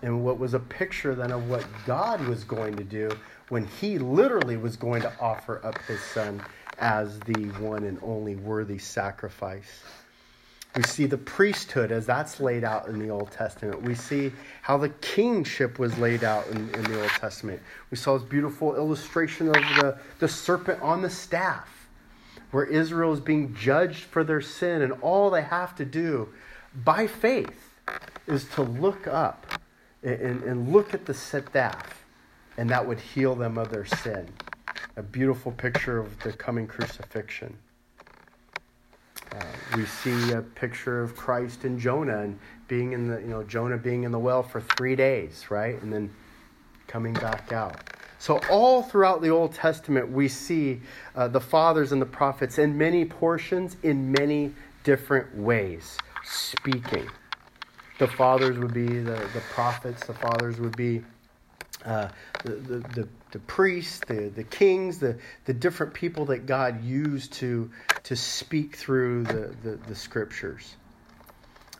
And 0.01 0.24
what 0.24 0.39
was 0.39 0.53
a 0.53 0.60
picture 0.60 1.13
then 1.13 1.31
of 1.31 1.48
what 1.50 1.65
God 1.86 2.25
was 2.27 2.43
going 2.43 2.75
to 2.75 2.84
do 2.84 3.10
when 3.50 3.65
he 3.65 4.00
literally 4.00 4.58
was 4.58 4.75
going 4.75 5.01
to 5.03 5.13
offer 5.20 5.63
up 5.63 5.77
his 5.84 6.01
son 6.01 6.43
as 6.79 7.20
the 7.22 7.46
one 7.60 7.84
and 7.84 8.00
only 8.01 8.36
worthy 8.36 8.79
sacrifice. 8.79 9.84
We 10.75 10.83
see 10.83 11.05
the 11.05 11.17
priesthood 11.17 11.91
as 11.91 12.05
that's 12.05 12.39
laid 12.39 12.63
out 12.63 12.87
in 12.87 12.97
the 12.99 13.09
Old 13.09 13.31
Testament. 13.31 13.81
We 13.81 13.93
see 13.93 14.31
how 14.61 14.77
the 14.77 14.89
kingship 14.89 15.79
was 15.79 15.97
laid 15.97 16.23
out 16.23 16.47
in, 16.47 16.73
in 16.73 16.83
the 16.83 17.01
Old 17.01 17.11
Testament. 17.11 17.61
We 17.89 17.97
saw 17.97 18.17
this 18.17 18.27
beautiful 18.27 18.75
illustration 18.75 19.49
of 19.49 19.55
the, 19.55 19.99
the 20.19 20.29
serpent 20.29 20.81
on 20.81 21.01
the 21.01 21.09
staff, 21.09 21.89
where 22.51 22.63
Israel 22.63 23.11
is 23.11 23.19
being 23.19 23.53
judged 23.53 24.05
for 24.05 24.23
their 24.23 24.39
sin, 24.39 24.81
and 24.81 24.93
all 25.01 25.29
they 25.29 25.41
have 25.41 25.75
to 25.75 25.85
do 25.85 26.29
by 26.85 27.05
faith 27.05 27.77
is 28.27 28.45
to 28.55 28.61
look 28.61 29.07
up 29.07 29.61
and, 30.03 30.41
and 30.43 30.71
look 30.71 30.93
at 30.93 31.05
the 31.05 31.13
staff, 31.13 32.05
and 32.57 32.69
that 32.69 32.85
would 32.85 32.99
heal 32.99 33.35
them 33.35 33.57
of 33.57 33.71
their 33.71 33.85
sin. 33.85 34.29
A 34.95 35.03
beautiful 35.03 35.51
picture 35.51 35.97
of 35.97 36.17
the 36.19 36.31
coming 36.31 36.65
crucifixion. 36.65 37.57
Uh, 39.33 39.43
we 39.77 39.85
see 39.85 40.33
a 40.33 40.41
picture 40.41 41.01
of 41.01 41.15
Christ 41.15 41.63
and 41.63 41.79
Jonah 41.79 42.19
and 42.19 42.39
being 42.67 42.91
in 42.91 43.07
the, 43.07 43.19
you 43.21 43.27
know, 43.27 43.43
Jonah 43.43 43.77
being 43.77 44.03
in 44.03 44.11
the 44.11 44.19
well 44.19 44.43
for 44.43 44.61
three 44.61 44.95
days, 44.95 45.50
right? 45.50 45.81
And 45.81 45.91
then 45.91 46.13
coming 46.88 47.13
back 47.13 47.53
out. 47.53 47.77
So, 48.19 48.39
all 48.51 48.83
throughout 48.83 49.21
the 49.21 49.29
Old 49.29 49.53
Testament, 49.53 50.11
we 50.11 50.27
see 50.27 50.81
uh, 51.15 51.27
the 51.27 51.39
fathers 51.39 51.91
and 51.91 52.01
the 52.01 52.05
prophets 52.05 52.59
in 52.59 52.77
many 52.77 53.03
portions, 53.03 53.77
in 53.81 54.11
many 54.11 54.53
different 54.83 55.35
ways, 55.35 55.97
speaking. 56.23 57.09
The 57.97 58.07
fathers 58.07 58.59
would 58.59 58.73
be 58.73 58.85
the, 58.85 59.27
the 59.33 59.41
prophets, 59.53 60.05
the 60.05 60.13
fathers 60.13 60.59
would 60.59 60.75
be 60.75 61.03
uh, 61.85 62.09
the, 62.43 62.51
the, 62.51 62.77
the, 62.79 63.07
the, 63.31 63.39
priests, 63.39 64.01
the, 64.07 64.31
the 64.35 64.43
kings, 64.43 65.00
the, 65.00 65.17
the 65.45 65.53
different 65.53 65.93
people 65.93 66.25
that 66.25 66.45
God 66.45 66.83
used 66.83 67.33
to, 67.33 67.69
to 68.03 68.15
speak 68.15 68.75
through 68.75 69.23
the, 69.23 69.55
the, 69.63 69.79
the 69.88 69.95
scriptures. 69.95 70.75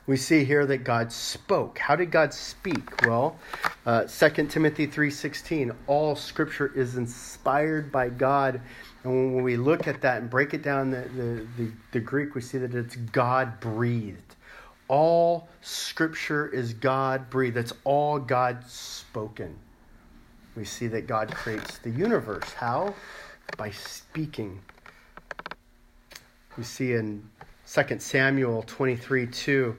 We 0.08 0.18
see 0.18 0.44
here 0.44 0.66
that 0.66 0.80
God 0.80 1.12
spoke. 1.12 1.78
How 1.78 1.96
did 1.96 2.12
God 2.12 2.34
speak? 2.34 3.06
Well, 3.06 3.38
uh, 3.86 4.06
2 4.06 4.48
Timothy 4.48 4.88
3.16, 4.88 5.76
all 5.88 6.16
scripture 6.16 6.72
is 6.76 6.98
inspired 6.98 7.92
by 7.92 8.10
God. 8.10 8.62
And 9.04 9.36
when 9.36 9.44
we 9.44 9.58
look 9.58 9.88
at 9.88 10.02
that 10.02 10.22
and 10.22 10.30
break 10.30 10.54
it 10.54 10.64
down, 10.64 10.90
the, 10.90 11.02
the, 11.16 11.48
the, 11.58 11.72
the 11.92 12.00
Greek, 12.00 12.34
we 12.34 12.42
see 12.42 12.58
that 12.58 12.74
it's 12.74 12.96
God 12.96 13.60
breathed. 13.60 14.36
All 14.88 15.48
scripture 15.62 16.48
is 16.48 16.74
God 16.74 17.30
breathed. 17.30 17.56
That's 17.56 17.74
all 17.84 18.20
God 18.20 18.66
spoken. 18.68 19.56
We 20.56 20.66
see 20.66 20.88
that 20.88 21.08
God 21.08 21.34
creates 21.34 21.78
the 21.78 21.90
universe. 21.90 22.52
How? 22.54 22.94
By 23.58 23.72
speaking. 23.72 24.60
We 26.58 26.64
see 26.64 26.94
in 26.94 27.24
2 27.72 28.00
Samuel 28.00 28.64
23 28.68 29.28
2 29.28 29.78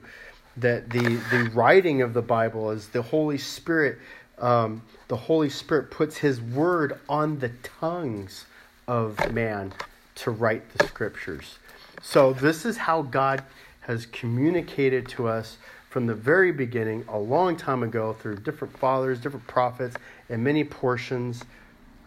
that 0.57 0.89
the, 0.89 1.01
the 1.31 1.51
writing 1.53 2.01
of 2.01 2.13
the 2.13 2.21
Bible 2.21 2.71
is 2.71 2.87
the 2.87 3.01
Holy 3.01 3.37
Spirit. 3.37 3.99
Um, 4.39 4.81
the 5.07 5.15
Holy 5.15 5.49
Spirit 5.49 5.91
puts 5.91 6.17
His 6.17 6.41
word 6.41 6.99
on 7.07 7.39
the 7.39 7.49
tongues 7.61 8.45
of 8.87 9.31
man 9.31 9.73
to 10.15 10.31
write 10.31 10.67
the 10.77 10.87
scriptures. 10.87 11.59
So, 12.01 12.33
this 12.33 12.65
is 12.65 12.77
how 12.77 13.03
God 13.03 13.43
has 13.81 14.05
communicated 14.07 15.07
to 15.09 15.27
us 15.27 15.57
from 15.93 16.07
the 16.07 16.15
very 16.15 16.51
beginning, 16.51 17.05
a 17.07 17.19
long 17.19 17.55
time 17.55 17.83
ago, 17.83 18.13
through 18.13 18.35
different 18.37 18.75
fathers, 18.79 19.19
different 19.19 19.45
prophets, 19.45 19.95
in 20.27 20.41
many 20.41 20.63
portions, 20.63 21.43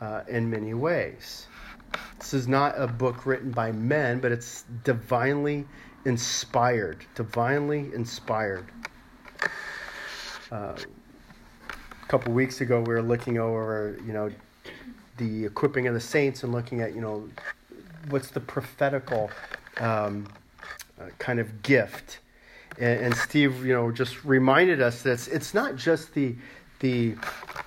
uh, 0.01 0.23
in 0.27 0.51
many 0.51 0.75
ways. 0.75 1.47
This 2.19 2.35
is 2.35 2.49
not 2.49 2.75
a 2.77 2.89
book 2.89 3.27
written 3.27 3.53
by 3.53 3.71
men, 3.71 4.19
but 4.19 4.33
it's 4.33 4.65
divinely 4.83 5.67
inspired. 6.05 7.07
Divinely 7.15 7.93
inspired. 7.95 8.67
Uh, 10.51 10.75
a 11.63 12.07
couple 12.09 12.33
weeks 12.33 12.61
ago, 12.61 12.81
we 12.81 12.93
were 12.93 13.03
looking 13.03 13.39
over, 13.39 13.97
you 14.05 14.13
know, 14.13 14.33
the 15.19 15.45
equipping 15.45 15.87
of 15.87 15.95
the 15.95 16.01
saints 16.01 16.43
and 16.43 16.53
looking 16.53 16.81
at, 16.81 16.93
you 16.93 17.01
know, 17.01 17.29
what's 18.09 18.31
the 18.31 18.41
prophetical 18.41 19.31
um, 19.79 20.27
uh, 21.01 21.05
kind 21.21 21.39
of 21.39 21.63
gift 21.63 22.19
and, 22.79 23.01
and, 23.01 23.17
Steve, 23.17 23.65
you 23.65 23.73
know, 23.73 23.91
just 23.91 24.25
reminded 24.25 24.83
us 24.83 25.03
that 25.03 25.13
it's, 25.13 25.29
it's 25.29 25.55
not 25.55 25.77
just 25.77 26.15
the 26.15 26.37
the 26.81 27.15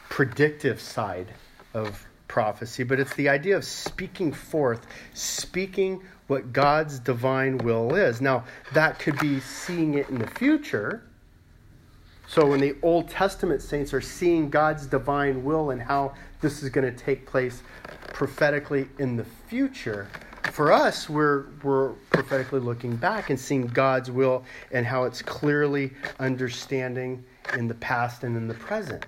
predictive 0.09 0.79
side 0.79 1.33
of 1.73 2.05
prophecy, 2.27 2.83
but 2.83 2.99
it's 2.99 3.13
the 3.15 3.27
idea 3.27 3.57
of 3.57 3.65
speaking 3.65 4.31
forth, 4.31 4.85
speaking 5.13 6.03
what 6.27 6.53
God's 6.53 6.99
divine 6.99 7.57
will 7.57 7.95
is. 7.95 8.21
Now, 8.21 8.45
that 8.73 8.99
could 8.99 9.17
be 9.19 9.39
seeing 9.39 9.95
it 9.95 10.09
in 10.09 10.19
the 10.19 10.27
future. 10.27 11.03
So, 12.27 12.45
when 12.45 12.59
the 12.59 12.75
Old 12.83 13.09
Testament 13.09 13.63
saints 13.63 13.93
are 13.93 14.01
seeing 14.01 14.51
God's 14.51 14.85
divine 14.85 15.43
will 15.43 15.71
and 15.71 15.81
how 15.81 16.13
this 16.41 16.61
is 16.61 16.69
going 16.69 16.85
to 16.85 16.95
take 16.97 17.25
place 17.25 17.63
prophetically 18.13 18.87
in 18.99 19.15
the 19.15 19.25
future, 19.47 20.07
for 20.51 20.71
us, 20.71 21.09
we're, 21.09 21.45
we're 21.63 21.89
prophetically 22.11 22.59
looking 22.59 22.95
back 22.95 23.29
and 23.29 23.39
seeing 23.39 23.67
God's 23.67 24.11
will 24.11 24.43
and 24.71 24.85
how 24.85 25.03
it's 25.03 25.21
clearly 25.21 25.91
understanding 26.19 27.23
in 27.57 27.67
the 27.67 27.75
past 27.75 28.23
and 28.23 28.35
in 28.35 28.47
the 28.47 28.53
present. 28.53 29.05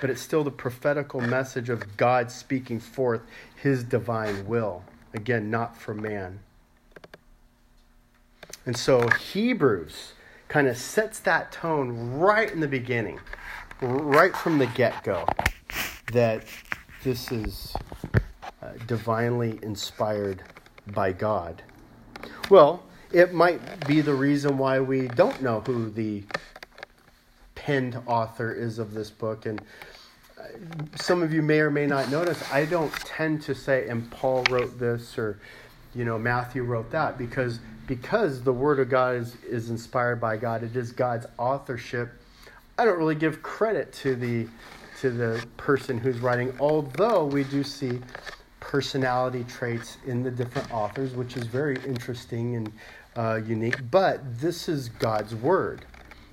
But 0.00 0.10
it's 0.10 0.20
still 0.20 0.44
the 0.44 0.50
prophetical 0.50 1.20
message 1.20 1.70
of 1.70 1.96
God 1.96 2.30
speaking 2.30 2.80
forth 2.80 3.22
his 3.56 3.82
divine 3.82 4.46
will. 4.46 4.84
Again, 5.14 5.50
not 5.50 5.76
for 5.76 5.94
man. 5.94 6.40
And 8.66 8.76
so 8.76 9.08
Hebrews 9.08 10.12
kind 10.48 10.68
of 10.68 10.76
sets 10.76 11.20
that 11.20 11.52
tone 11.52 12.18
right 12.18 12.50
in 12.50 12.60
the 12.60 12.68
beginning, 12.68 13.18
right 13.80 14.36
from 14.36 14.58
the 14.58 14.66
get 14.66 15.02
go, 15.02 15.24
that 16.12 16.44
this 17.02 17.32
is 17.32 17.74
uh, 18.62 18.72
divinely 18.86 19.58
inspired 19.62 20.42
by 20.88 21.12
God? 21.12 21.62
Well, 22.50 22.82
it 23.12 23.32
might 23.32 23.86
be 23.86 24.00
the 24.00 24.14
reason 24.14 24.58
why 24.58 24.80
we 24.80 25.08
don't 25.08 25.40
know 25.42 25.60
who 25.60 25.90
the 25.90 26.24
penned 27.54 28.00
author 28.06 28.52
is 28.52 28.78
of 28.78 28.94
this 28.94 29.10
book. 29.10 29.46
And 29.46 29.60
uh, 30.38 30.44
some 30.96 31.22
of 31.22 31.32
you 31.32 31.42
may 31.42 31.60
or 31.60 31.70
may 31.70 31.86
not 31.86 32.10
notice, 32.10 32.42
I 32.52 32.64
don't 32.64 32.92
tend 32.92 33.42
to 33.42 33.54
say, 33.54 33.88
and 33.88 34.10
Paul 34.10 34.44
wrote 34.50 34.78
this 34.78 35.18
or, 35.18 35.40
you 35.94 36.04
know, 36.04 36.18
Matthew 36.18 36.62
wrote 36.62 36.90
that 36.90 37.18
because 37.18 37.60
because 37.86 38.42
the 38.42 38.52
word 38.52 38.80
of 38.80 38.88
God 38.88 39.14
is, 39.14 39.36
is 39.44 39.70
inspired 39.70 40.20
by 40.20 40.36
God, 40.36 40.64
it 40.64 40.74
is 40.74 40.90
God's 40.90 41.26
authorship. 41.38 42.10
I 42.78 42.84
don't 42.84 42.98
really 42.98 43.14
give 43.14 43.42
credit 43.42 43.92
to 43.94 44.16
the 44.16 44.48
to 45.00 45.10
the 45.10 45.44
person 45.56 45.98
who's 45.98 46.18
writing, 46.20 46.54
although 46.58 47.24
we 47.24 47.44
do 47.44 47.62
see 47.62 48.00
personality 48.66 49.44
traits 49.44 49.96
in 50.06 50.24
the 50.24 50.30
different 50.30 50.72
authors, 50.74 51.14
which 51.14 51.36
is 51.36 51.44
very 51.46 51.76
interesting 51.86 52.56
and 52.56 52.72
uh, 53.14 53.40
unique. 53.46 53.78
But 53.92 54.40
this 54.40 54.68
is 54.68 54.88
God's 54.88 55.36
word. 55.36 55.84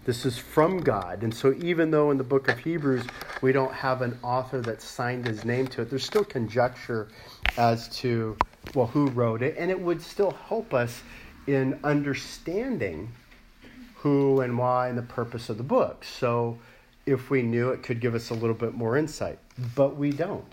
This 0.05 0.25
is 0.25 0.35
from 0.35 0.79
God. 0.81 1.21
And 1.21 1.33
so, 1.33 1.53
even 1.61 1.91
though 1.91 2.09
in 2.09 2.17
the 2.17 2.23
book 2.23 2.49
of 2.49 2.57
Hebrews 2.57 3.05
we 3.43 3.51
don't 3.51 3.71
have 3.71 4.01
an 4.01 4.17
author 4.23 4.61
that 4.61 4.81
signed 4.81 5.27
his 5.27 5.45
name 5.45 5.67
to 5.67 5.83
it, 5.83 5.91
there's 5.91 6.05
still 6.05 6.25
conjecture 6.25 7.07
as 7.55 7.87
to, 7.99 8.35
well, 8.73 8.87
who 8.87 9.07
wrote 9.09 9.43
it. 9.43 9.55
And 9.57 9.69
it 9.69 9.79
would 9.79 10.01
still 10.01 10.31
help 10.31 10.73
us 10.73 11.03
in 11.45 11.79
understanding 11.83 13.11
who 13.95 14.41
and 14.41 14.57
why 14.57 14.89
and 14.89 14.97
the 14.97 15.03
purpose 15.03 15.49
of 15.49 15.57
the 15.57 15.63
book. 15.63 16.03
So, 16.03 16.57
if 17.05 17.29
we 17.29 17.43
knew, 17.43 17.69
it 17.69 17.83
could 17.83 18.01
give 18.01 18.15
us 18.15 18.31
a 18.31 18.33
little 18.33 18.55
bit 18.55 18.73
more 18.73 18.97
insight, 18.97 19.37
but 19.75 19.95
we 19.95 20.11
don't. 20.11 20.45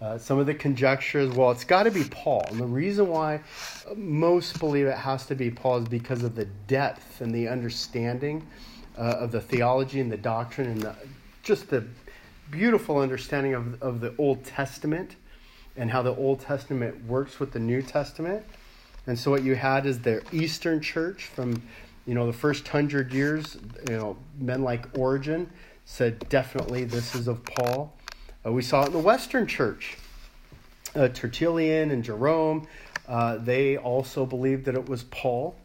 Uh, 0.00 0.18
some 0.18 0.38
of 0.38 0.46
the 0.46 0.54
conjectures, 0.54 1.34
well, 1.34 1.50
it's 1.50 1.64
got 1.64 1.84
to 1.84 1.90
be 1.90 2.04
Paul. 2.04 2.44
And 2.50 2.58
the 2.58 2.66
reason 2.66 3.08
why 3.08 3.40
most 3.96 4.58
believe 4.58 4.86
it 4.86 4.96
has 4.96 5.26
to 5.26 5.34
be 5.34 5.50
Paul 5.50 5.78
is 5.78 5.88
because 5.88 6.22
of 6.22 6.34
the 6.34 6.46
depth 6.66 7.20
and 7.20 7.34
the 7.34 7.48
understanding 7.48 8.46
uh, 8.98 9.02
of 9.02 9.32
the 9.32 9.40
theology 9.40 10.00
and 10.00 10.10
the 10.10 10.16
doctrine 10.16 10.68
and 10.68 10.82
the, 10.82 10.94
just 11.42 11.70
the 11.70 11.84
beautiful 12.50 12.98
understanding 12.98 13.54
of, 13.54 13.82
of 13.82 14.00
the 14.00 14.14
Old 14.18 14.44
Testament 14.44 15.16
and 15.76 15.90
how 15.90 16.02
the 16.02 16.14
Old 16.14 16.40
Testament 16.40 17.04
works 17.06 17.40
with 17.40 17.52
the 17.52 17.58
New 17.58 17.82
Testament. 17.82 18.44
And 19.06 19.18
so 19.18 19.30
what 19.30 19.42
you 19.42 19.54
had 19.54 19.86
is 19.86 20.00
the 20.00 20.22
Eastern 20.32 20.80
Church 20.80 21.26
from, 21.26 21.62
you 22.06 22.14
know, 22.14 22.26
the 22.26 22.32
first 22.32 22.66
hundred 22.68 23.12
years, 23.12 23.56
you 23.88 23.96
know, 23.96 24.16
men 24.38 24.62
like 24.62 24.86
Origen 24.96 25.50
said 25.84 26.28
definitely 26.28 26.84
this 26.84 27.14
is 27.14 27.28
of 27.28 27.44
Paul. 27.44 27.96
Uh, 28.44 28.52
we 28.52 28.62
saw 28.62 28.82
it 28.82 28.86
in 28.86 28.92
the 28.92 28.98
Western 28.98 29.46
Church. 29.46 29.96
Uh, 30.94 31.08
Tertullian 31.08 31.90
and 31.90 32.04
Jerome, 32.04 32.68
uh, 33.08 33.36
they 33.38 33.76
also 33.76 34.26
believed 34.26 34.66
that 34.66 34.74
it 34.74 34.88
was 34.88 35.04
Paul. 35.04 35.56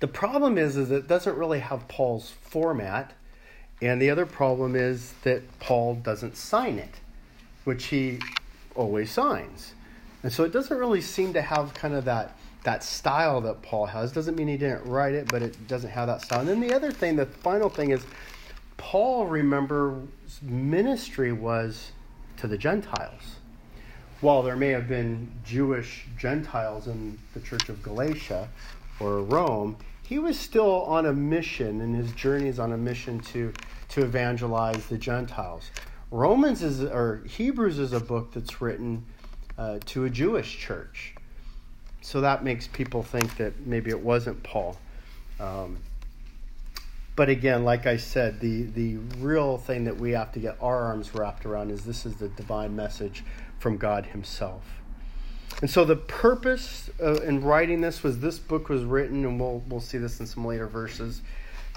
The 0.00 0.08
problem 0.08 0.58
is, 0.58 0.76
is 0.76 0.90
it 0.90 1.08
doesn't 1.08 1.36
really 1.36 1.60
have 1.60 1.88
Paul's 1.88 2.30
format, 2.42 3.12
and 3.82 4.00
the 4.00 4.10
other 4.10 4.26
problem 4.26 4.74
is 4.74 5.12
that 5.22 5.42
Paul 5.58 5.96
doesn't 5.96 6.36
sign 6.36 6.78
it, 6.78 6.94
which 7.64 7.86
he 7.86 8.20
always 8.74 9.10
signs. 9.10 9.72
And 10.22 10.32
so 10.32 10.44
it 10.44 10.52
doesn't 10.52 10.76
really 10.76 11.00
seem 11.00 11.32
to 11.34 11.42
have 11.42 11.74
kind 11.74 11.94
of 11.94 12.04
that 12.06 12.36
that 12.64 12.82
style 12.82 13.40
that 13.42 13.62
Paul 13.62 13.86
has. 13.86 14.10
Doesn't 14.10 14.34
mean 14.34 14.48
he 14.48 14.56
didn't 14.56 14.84
write 14.86 15.14
it, 15.14 15.28
but 15.28 15.40
it 15.40 15.68
doesn't 15.68 15.90
have 15.90 16.08
that 16.08 16.20
style. 16.22 16.40
And 16.40 16.48
then 16.48 16.60
the 16.60 16.74
other 16.74 16.90
thing, 16.90 17.14
the 17.14 17.26
final 17.26 17.68
thing 17.68 17.90
is 17.92 18.04
Paul, 18.76 19.26
remember, 19.26 20.00
ministry 20.42 21.32
was 21.32 21.92
to 22.38 22.46
the 22.46 22.58
Gentiles. 22.58 23.36
While 24.20 24.42
there 24.42 24.56
may 24.56 24.68
have 24.68 24.88
been 24.88 25.30
Jewish 25.44 26.06
Gentiles 26.18 26.86
in 26.86 27.18
the 27.34 27.40
church 27.40 27.68
of 27.68 27.82
Galatia 27.82 28.48
or 29.00 29.22
Rome, 29.22 29.76
he 30.02 30.18
was 30.18 30.38
still 30.38 30.82
on 30.84 31.06
a 31.06 31.12
mission, 31.12 31.80
and 31.80 31.94
his 31.94 32.12
journey 32.12 32.48
is 32.48 32.58
on 32.58 32.72
a 32.72 32.76
mission 32.76 33.20
to, 33.20 33.52
to 33.88 34.02
evangelize 34.02 34.86
the 34.86 34.98
Gentiles. 34.98 35.70
Romans 36.10 36.62
is, 36.62 36.82
or 36.82 37.22
Hebrews 37.26 37.78
is 37.78 37.92
a 37.92 38.00
book 38.00 38.32
that's 38.32 38.60
written 38.60 39.04
uh, 39.58 39.80
to 39.86 40.04
a 40.04 40.10
Jewish 40.10 40.58
church. 40.58 41.14
So 42.02 42.20
that 42.20 42.44
makes 42.44 42.68
people 42.68 43.02
think 43.02 43.36
that 43.38 43.66
maybe 43.66 43.90
it 43.90 44.00
wasn't 44.00 44.40
Paul. 44.44 44.78
Um, 45.40 45.78
but 47.16 47.30
again, 47.30 47.64
like 47.64 47.86
I 47.86 47.96
said, 47.96 48.40
the, 48.40 48.64
the 48.64 48.98
real 49.18 49.56
thing 49.56 49.84
that 49.84 49.96
we 49.96 50.10
have 50.10 50.32
to 50.32 50.38
get 50.38 50.58
our 50.60 50.78
arms 50.80 51.14
wrapped 51.14 51.46
around 51.46 51.70
is 51.70 51.82
this 51.82 52.04
is 52.04 52.16
the 52.16 52.28
divine 52.28 52.76
message 52.76 53.24
from 53.58 53.78
God 53.78 54.04
Himself. 54.04 54.62
And 55.62 55.70
so 55.70 55.86
the 55.86 55.96
purpose 55.96 56.90
uh, 57.02 57.14
in 57.22 57.42
writing 57.42 57.80
this 57.80 58.02
was 58.02 58.20
this 58.20 58.38
book 58.38 58.68
was 58.68 58.84
written, 58.84 59.24
and 59.24 59.40
we'll, 59.40 59.62
we'll 59.66 59.80
see 59.80 59.96
this 59.96 60.20
in 60.20 60.26
some 60.26 60.44
later 60.44 60.66
verses, 60.66 61.22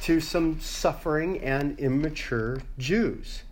to 0.02 0.20
some 0.20 0.60
suffering 0.60 1.40
and 1.40 1.80
immature 1.80 2.62
Jews. 2.78 3.44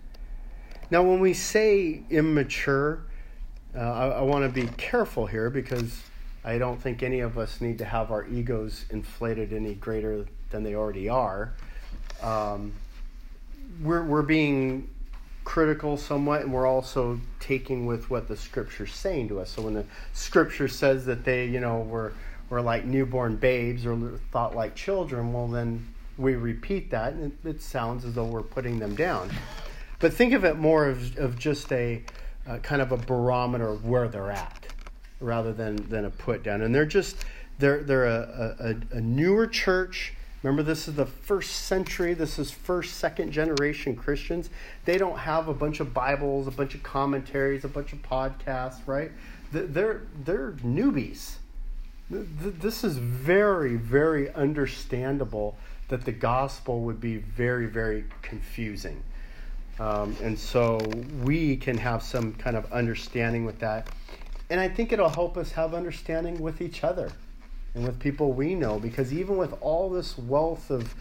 Now, 0.92 1.04
when 1.04 1.22
we 1.22 1.34
say 1.34 2.04
immature, 2.10 3.04
uh, 3.74 3.80
I, 3.80 4.08
I 4.08 4.22
want 4.22 4.44
to 4.44 4.50
be 4.50 4.68
careful 4.76 5.26
here 5.26 5.50
because 5.50 6.02
I 6.44 6.58
don't 6.58 6.82
think 6.82 7.02
any 7.02 7.22
of 7.22 7.38
us 7.38 7.62
need 7.62 7.78
to 7.78 7.86
have 7.86 8.12
our 8.12 8.28
egos 8.28 8.84
inflated 8.90 9.54
any 9.54 9.76
greater 9.76 10.26
than 10.50 10.64
they 10.64 10.76
already 10.76 11.08
are 11.08 11.54
um, 12.22 12.74
we're, 13.82 14.04
we're 14.04 14.22
being 14.22 14.90
critical 15.44 15.96
somewhat, 15.98 16.42
and 16.42 16.52
we're 16.52 16.68
also 16.68 17.20
taking 17.40 17.86
with 17.86 18.10
what 18.10 18.28
the 18.28 18.36
scripture's 18.36 18.94
saying 18.94 19.30
to 19.30 19.40
us. 19.40 19.52
So 19.52 19.62
when 19.62 19.76
the 19.76 19.86
scripture 20.14 20.68
says 20.68 21.06
that 21.06 21.24
they, 21.24 21.46
you 21.46 21.60
know, 21.60 21.80
were, 21.80 22.14
were 22.50 22.62
like 22.62 22.86
newborn 22.86 23.38
babes 23.38 23.86
or 23.86 24.20
thought 24.32 24.56
like 24.56 24.76
children, 24.76 25.32
well, 25.32 25.48
then 25.48 25.88
we 26.18 26.36
repeat 26.36 26.92
that, 26.92 27.14
and 27.14 27.32
it, 27.46 27.50
it 27.50 27.62
sounds 27.62 28.04
as 28.04 28.14
though 28.14 28.26
we're 28.26 28.42
putting 28.42 28.80
them 28.80 28.96
down. 28.96 29.32
But 30.00 30.14
think 30.14 30.34
of 30.34 30.44
it 30.44 30.58
more 30.58 30.86
of, 30.88 31.18
of 31.18 31.40
just 31.40 31.72
a 31.72 32.04
uh, 32.48 32.58
kind 32.58 32.82
of 32.82 32.92
a 32.92 32.98
barometer 32.98 33.70
of 33.70 33.86
where 33.86 34.08
they're 34.08 34.32
at 34.32 34.68
rather 35.20 35.54
than, 35.54 35.76
than 35.90 36.06
a 36.06 36.10
put 36.10 36.44
down. 36.44 36.62
And 36.62 36.74
they're 36.74 36.86
just, 36.86 37.24
they're, 37.60 37.84
they're 37.84 38.06
a, 38.06 38.76
a, 38.92 38.98
a 38.98 39.02
newer 39.02 39.48
church 39.48 40.14
Remember, 40.44 40.62
this 40.62 40.88
is 40.88 40.96
the 40.96 41.06
first 41.06 41.52
century. 41.52 42.14
This 42.14 42.38
is 42.38 42.52
first, 42.52 42.98
second 42.98 43.32
generation 43.32 43.96
Christians. 43.96 44.50
They 44.86 44.98
don't 44.98 45.18
have 45.18 45.48
a 45.48 45.54
bunch 45.54 45.80
of 45.80 45.94
Bibles, 45.94 46.48
a 46.48 46.52
bunch 46.52 46.76
of 46.76 46.84
commentaries, 46.84 47.64
a 47.64 47.68
bunch 47.68 47.92
of 47.92 48.02
podcasts, 48.04 48.80
right? 48.86 49.12
They're, 49.52 50.04
they're 50.24 50.52
newbies. 50.64 51.36
This 52.10 52.84
is 52.84 52.98
very, 52.98 53.76
very 53.76 54.34
understandable 54.34 55.58
that 55.88 56.06
the 56.06 56.12
gospel 56.12 56.82
would 56.82 57.02
be 57.02 57.18
very, 57.18 57.66
very 57.66 58.06
confusing. 58.22 59.02
Um, 59.80 60.16
and 60.22 60.38
so 60.38 60.78
we 61.24 61.58
can 61.58 61.78
have 61.78 62.04
some 62.04 62.34
kind 62.34 62.56
of 62.56 62.72
understanding 62.72 63.46
with 63.46 63.60
that. 63.60 63.88
And 64.50 64.60
I 64.60 64.70
think 64.70 64.92
it'll 64.92 65.10
help 65.10 65.36
us 65.38 65.52
have 65.52 65.74
understanding 65.74 66.40
with 66.40 66.62
each 66.62 66.84
other 66.84 67.12
and 67.78 67.86
with 67.86 68.00
people 68.00 68.34
we 68.34 68.56
know 68.56 68.80
because 68.80 69.14
even 69.14 69.38
with 69.38 69.54
all 69.62 69.90
this 69.90 70.18
wealth 70.18 70.72
of, 70.72 70.96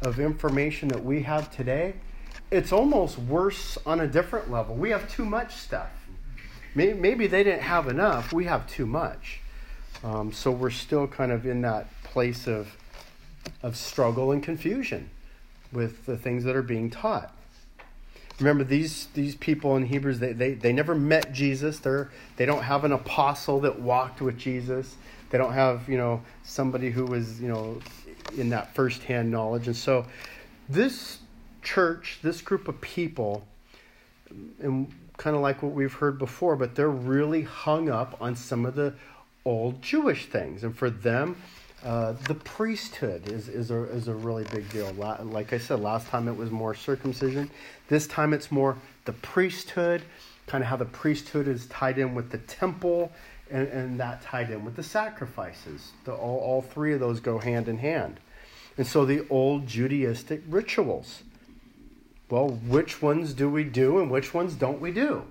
of 0.00 0.18
information 0.18 0.88
that 0.88 1.04
we 1.04 1.22
have 1.22 1.54
today, 1.54 1.94
it's 2.50 2.72
almost 2.72 3.18
worse 3.18 3.76
on 3.84 4.00
a 4.00 4.06
different 4.06 4.50
level. 4.50 4.74
We 4.74 4.90
have 4.90 5.10
too 5.10 5.26
much 5.26 5.54
stuff. 5.54 5.90
Maybe, 6.74 7.26
they 7.26 7.44
didn't 7.44 7.60
have 7.60 7.86
enough, 7.86 8.32
we 8.32 8.46
have 8.46 8.66
too 8.66 8.86
much. 8.86 9.40
Um, 10.02 10.32
so 10.32 10.50
we're 10.50 10.70
still 10.70 11.06
kind 11.06 11.30
of 11.30 11.44
in 11.44 11.60
that 11.62 11.86
place 12.02 12.46
of, 12.46 12.78
of 13.62 13.76
struggle 13.76 14.32
and 14.32 14.42
confusion 14.42 15.10
with 15.70 16.06
the 16.06 16.16
things 16.16 16.44
that 16.44 16.56
are 16.56 16.62
being 16.62 16.88
taught. 16.88 17.34
Remember 18.38 18.64
these 18.64 19.08
these 19.14 19.34
people 19.36 19.76
in 19.76 19.84
Hebrews 19.84 20.18
they, 20.18 20.32
they, 20.32 20.54
they 20.54 20.72
never 20.72 20.94
met 20.94 21.32
Jesus. 21.32 21.78
They're 21.78 22.10
they 22.36 22.46
don't 22.46 22.62
have 22.62 22.84
an 22.84 22.90
apostle 22.90 23.60
that 23.60 23.78
walked 23.78 24.22
with 24.22 24.38
Jesus. 24.38 24.96
They 25.32 25.38
don't 25.38 25.54
have, 25.54 25.88
you 25.88 25.96
know, 25.96 26.22
somebody 26.44 26.90
who 26.90 27.06
was, 27.06 27.40
you 27.40 27.48
know, 27.48 27.80
in 28.36 28.50
that 28.50 28.74
firsthand 28.74 29.30
knowledge. 29.30 29.66
And 29.66 29.74
so 29.74 30.04
this 30.68 31.20
church, 31.62 32.18
this 32.22 32.42
group 32.42 32.68
of 32.68 32.78
people, 32.82 33.46
and 34.60 34.92
kind 35.16 35.34
of 35.34 35.40
like 35.40 35.62
what 35.62 35.72
we've 35.72 35.92
heard 35.92 36.18
before, 36.18 36.54
but 36.54 36.74
they're 36.74 36.90
really 36.90 37.42
hung 37.42 37.88
up 37.88 38.16
on 38.20 38.36
some 38.36 38.66
of 38.66 38.74
the 38.74 38.92
old 39.46 39.80
Jewish 39.80 40.26
things. 40.26 40.64
And 40.64 40.76
for 40.76 40.90
them, 40.90 41.36
uh, 41.82 42.12
the 42.28 42.34
priesthood 42.34 43.26
is, 43.28 43.48
is, 43.48 43.70
a, 43.70 43.84
is 43.84 44.08
a 44.08 44.14
really 44.14 44.44
big 44.52 44.68
deal. 44.68 44.92
Like 44.92 45.54
I 45.54 45.58
said, 45.58 45.80
last 45.80 46.08
time 46.08 46.28
it 46.28 46.36
was 46.36 46.50
more 46.50 46.74
circumcision. 46.74 47.50
This 47.88 48.06
time 48.06 48.34
it's 48.34 48.52
more 48.52 48.76
the 49.06 49.14
priesthood, 49.14 50.02
kind 50.46 50.62
of 50.62 50.68
how 50.68 50.76
the 50.76 50.84
priesthood 50.84 51.48
is 51.48 51.66
tied 51.66 51.96
in 51.96 52.14
with 52.14 52.30
the 52.30 52.38
temple 52.38 53.10
and, 53.52 53.68
and 53.68 54.00
that 54.00 54.22
tied 54.22 54.50
in 54.50 54.64
with 54.64 54.74
the 54.74 54.82
sacrifices. 54.82 55.92
The, 56.04 56.12
all, 56.12 56.38
all 56.38 56.62
three 56.62 56.94
of 56.94 57.00
those 57.00 57.20
go 57.20 57.38
hand 57.38 57.68
in 57.68 57.78
hand. 57.78 58.18
And 58.78 58.86
so 58.86 59.04
the 59.04 59.26
old 59.28 59.66
Judaistic 59.66 60.42
rituals. 60.48 61.22
Well, 62.30 62.48
which 62.48 63.02
ones 63.02 63.34
do 63.34 63.50
we 63.50 63.62
do 63.62 63.98
and 63.98 64.10
which 64.10 64.32
ones 64.32 64.54
don't 64.54 64.80
we 64.80 64.90
do? 64.90 65.24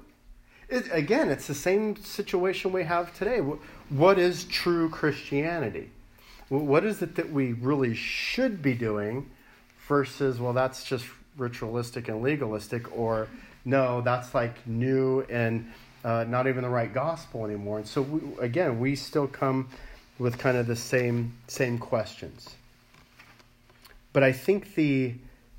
It, 0.70 0.86
again, 0.92 1.30
it's 1.30 1.48
the 1.48 1.56
same 1.56 1.96
situation 1.98 2.72
we 2.72 2.84
have 2.84 3.18
today. 3.18 3.40
What 3.90 4.20
is 4.20 4.46
true 4.46 4.88
Christianity? 4.90 5.90
What 6.50 6.86
is 6.86 7.02
it 7.02 7.16
that 7.16 7.32
we 7.32 7.54
really 7.54 7.96
should 7.96 8.62
be 8.62 8.76
doing 8.76 9.30
versus, 9.88 10.40
well, 10.40 10.54
that's 10.54 10.84
just 10.84 11.06
ritualistic 11.38 12.08
and 12.08 12.22
legalistic, 12.22 12.96
or 12.96 13.28
no, 13.66 14.02
that's 14.02 14.36
like 14.36 14.66
new 14.68 15.22
and 15.22 15.72
uh, 16.04 16.26
not 16.28 16.48
even 16.48 16.64
the 16.64 16.70
right 16.70 16.94
gospel 16.94 17.46
anymore. 17.46 17.78
And 17.78 17.88
so, 17.88 18.02
we, 18.02 18.22
again, 18.44 18.80
we 18.80 18.96
still 18.96 19.28
come 19.28 19.70
with 20.20 20.38
kind 20.38 20.58
of 20.58 20.68
the 20.68 20.76
same 20.76 21.34
same 21.48 21.78
questions. 21.78 22.56
But 24.14 24.24
I 24.24 24.32
think 24.32 24.76
the 24.76 25.16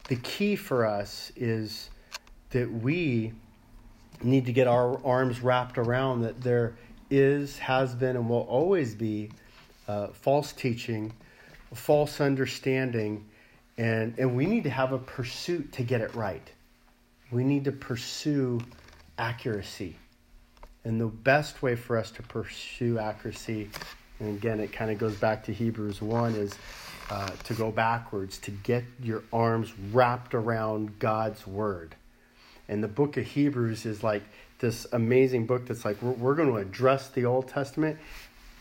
the 0.09 0.17
key 0.17 0.57
for 0.57 0.85
us 0.85 1.33
is 1.37 1.91
that 2.51 2.71
we 2.71 3.33
need 4.23 4.47
to 4.47 4.53
get 4.53 4.67
our 4.67 5.05
arms 5.05 5.41
wrapped 5.41 5.79
around 5.79 6.23
that 6.23 6.41
there 6.41 6.75
is, 7.11 7.59
has 7.59 7.95
been, 7.95 8.17
and 8.17 8.29
will 8.29 8.43
always 8.43 8.95
be 8.95 9.31
uh, 9.89 10.09
false 10.09 10.53
teaching, 10.53 11.13
false 11.75 12.21
understanding, 12.21 13.25
and, 13.79 14.19
and 14.19 14.37
we 14.37 14.47
need 14.47 14.65
to 14.65 14.71
have 14.71 14.93
a 14.93 14.99
pursuit 14.99 15.73
to 15.73 15.83
get 15.83 16.01
it 16.01 16.15
right. 16.15 16.51
We 17.31 17.45
need 17.45 17.65
to 17.65 17.73
pursue 17.73 18.61
accuracy. 19.19 19.97
And 20.85 21.01
the 21.01 21.07
best 21.07 21.63
way 21.63 21.77
for 21.77 21.97
us 21.97 22.11
to 22.13 22.23
pursue 22.23 22.99
accuracy, 22.99 23.71
and 24.19 24.37
again, 24.37 24.61
it 24.61 24.73
kind 24.73 24.91
of 24.91 24.99
goes 24.99 25.15
back 25.15 25.45
to 25.45 25.53
Hebrews 25.53 26.03
1, 26.03 26.35
is 26.35 26.55
uh, 27.11 27.31
to 27.45 27.55
go 27.55 27.71
backwards, 27.71 28.39
to 28.39 28.51
get 28.51 28.85
your 29.03 29.23
arms 29.33 29.73
wrapped 29.93 30.35
around 30.35 30.99
God's 30.99 31.47
word. 31.47 31.95
And 32.69 32.83
the 32.83 32.89
book 32.89 33.17
of 33.17 33.27
Hebrews 33.27 33.87
is 33.87 34.03
like 34.03 34.23
this 34.59 34.87
amazing 34.93 35.47
book 35.47 35.67
that's 35.67 35.85
like 35.85 36.01
we're, 36.01 36.13
we're 36.13 36.35
going 36.35 36.49
to 36.49 36.57
address 36.57 37.09
the 37.09 37.27
Old 37.27 37.49
Testament 37.49 37.99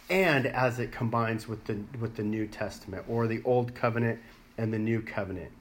and 0.09 0.45
as 0.45 0.79
it 0.79 0.91
combines 0.91 1.47
with 1.47 1.63
the 1.65 1.77
with 1.99 2.17
the 2.17 2.23
New 2.23 2.45
Testament 2.45 3.05
or 3.07 3.27
the 3.27 3.41
Old 3.45 3.73
Covenant 3.73 4.19
and 4.57 4.73
the 4.73 4.79
New 4.79 5.01
Covenant. 5.01 5.51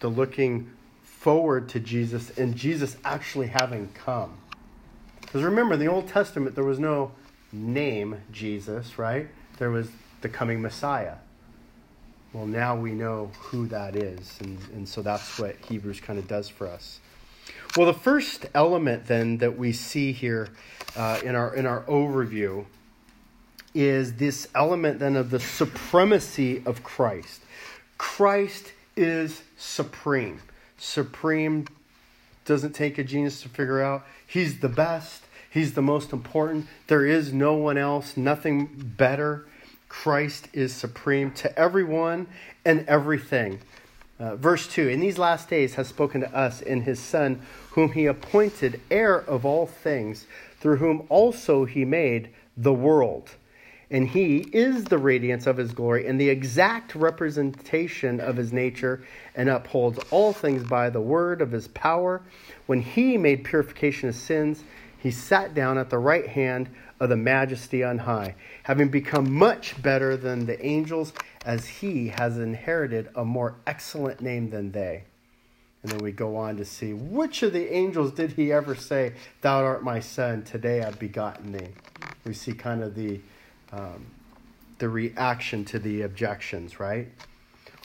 The 0.00 0.08
looking 0.08 0.70
forward 1.02 1.70
to 1.70 1.80
Jesus 1.80 2.30
and 2.36 2.54
Jesus 2.54 2.96
actually 3.04 3.46
having 3.46 3.88
come. 3.94 4.36
Because 5.26 5.42
remember, 5.42 5.74
in 5.74 5.80
the 5.80 5.88
Old 5.88 6.08
Testament, 6.08 6.54
there 6.54 6.64
was 6.64 6.78
no 6.78 7.12
name 7.52 8.16
Jesus, 8.32 8.98
right? 8.98 9.28
There 9.58 9.70
was 9.70 9.88
the 10.20 10.28
coming 10.28 10.62
Messiah. 10.62 11.16
Well, 12.32 12.46
now 12.46 12.76
we 12.76 12.92
know 12.92 13.30
who 13.38 13.66
that 13.68 13.96
is. 13.96 14.38
And, 14.40 14.58
and 14.74 14.88
so 14.88 15.02
that's 15.02 15.38
what 15.38 15.56
Hebrews 15.68 16.00
kind 16.00 16.18
of 16.18 16.28
does 16.28 16.48
for 16.48 16.66
us. 16.66 17.00
Well, 17.76 17.86
the 17.86 17.98
first 17.98 18.46
element 18.54 19.06
then 19.06 19.38
that 19.38 19.56
we 19.56 19.72
see 19.72 20.12
here 20.12 20.48
uh, 20.96 21.20
in, 21.22 21.34
our, 21.34 21.54
in 21.54 21.66
our 21.66 21.82
overview 21.82 22.64
is 23.74 24.14
this 24.14 24.48
element 24.54 24.98
then 24.98 25.16
of 25.16 25.30
the 25.30 25.40
supremacy 25.40 26.62
of 26.64 26.82
Christ. 26.82 27.42
Christ 27.98 28.72
is 28.96 29.42
supreme. 29.56 30.40
Supreme 30.78 31.66
doesn't 32.46 32.72
take 32.72 32.98
a 32.98 33.04
genius 33.04 33.42
to 33.42 33.48
figure 33.48 33.82
out. 33.82 34.06
He's 34.26 34.60
the 34.60 34.68
best. 34.68 35.24
He's 35.50 35.74
the 35.74 35.82
most 35.82 36.12
important. 36.12 36.66
There 36.86 37.06
is 37.06 37.32
no 37.32 37.54
one 37.54 37.78
else, 37.78 38.16
nothing 38.16 38.66
better. 38.96 39.46
Christ 39.88 40.48
is 40.52 40.74
supreme 40.74 41.30
to 41.32 41.58
everyone 41.58 42.26
and 42.64 42.84
everything. 42.88 43.60
Uh, 44.18 44.36
verse 44.36 44.66
2 44.66 44.88
In 44.88 45.00
these 45.00 45.18
last 45.18 45.48
days 45.48 45.74
has 45.74 45.88
spoken 45.88 46.20
to 46.22 46.36
us 46.36 46.60
in 46.62 46.82
his 46.82 46.98
Son, 46.98 47.40
whom 47.72 47.92
he 47.92 48.06
appointed 48.06 48.80
heir 48.90 49.16
of 49.16 49.44
all 49.44 49.66
things, 49.66 50.26
through 50.60 50.76
whom 50.76 51.06
also 51.08 51.64
he 51.64 51.84
made 51.84 52.30
the 52.56 52.72
world. 52.72 53.30
And 53.90 54.08
he 54.08 54.38
is 54.38 54.84
the 54.84 54.98
radiance 54.98 55.46
of 55.46 55.56
his 55.56 55.72
glory 55.72 56.06
and 56.06 56.20
the 56.20 56.28
exact 56.28 56.94
representation 56.94 58.20
of 58.20 58.36
his 58.36 58.52
nature, 58.52 59.04
and 59.34 59.48
upholds 59.48 59.98
all 60.10 60.32
things 60.32 60.64
by 60.64 60.90
the 60.90 61.00
word 61.00 61.40
of 61.40 61.52
his 61.52 61.68
power. 61.68 62.22
When 62.66 62.80
he 62.80 63.16
made 63.16 63.44
purification 63.44 64.08
of 64.08 64.16
sins, 64.16 64.64
he 64.98 65.10
sat 65.12 65.54
down 65.54 65.78
at 65.78 65.90
the 65.90 65.98
right 65.98 66.26
hand 66.26 66.68
of 66.98 67.10
the 67.10 67.16
majesty 67.16 67.84
on 67.84 67.98
high, 67.98 68.34
having 68.64 68.88
become 68.88 69.32
much 69.32 69.80
better 69.80 70.16
than 70.16 70.46
the 70.46 70.64
angels, 70.64 71.12
as 71.44 71.66
he 71.66 72.08
has 72.08 72.38
inherited 72.38 73.08
a 73.14 73.24
more 73.24 73.54
excellent 73.66 74.20
name 74.20 74.50
than 74.50 74.72
they. 74.72 75.04
And 75.82 75.92
then 75.92 76.00
we 76.00 76.10
go 76.10 76.36
on 76.36 76.56
to 76.56 76.64
see 76.64 76.92
which 76.92 77.44
of 77.44 77.52
the 77.52 77.72
angels 77.72 78.10
did 78.10 78.32
he 78.32 78.50
ever 78.50 78.74
say, 78.74 79.12
Thou 79.42 79.62
art 79.62 79.84
my 79.84 80.00
son, 80.00 80.42
today 80.42 80.82
I've 80.82 80.98
begotten 80.98 81.52
thee. 81.52 81.68
We 82.24 82.34
see 82.34 82.54
kind 82.54 82.82
of 82.82 82.96
the, 82.96 83.20
um, 83.72 84.06
the 84.78 84.88
reaction 84.88 85.64
to 85.66 85.78
the 85.78 86.02
objections, 86.02 86.78
right? 86.80 87.08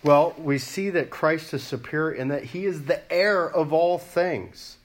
Well, 0.03 0.35
we 0.37 0.57
see 0.57 0.89
that 0.91 1.09
Christ 1.09 1.53
is 1.53 1.63
superior 1.63 2.13
in 2.13 2.27
that 2.29 2.45
he 2.45 2.65
is 2.65 2.85
the 2.85 3.11
heir 3.11 3.49
of 3.49 3.71
all 3.71 3.97
things. 3.97 4.77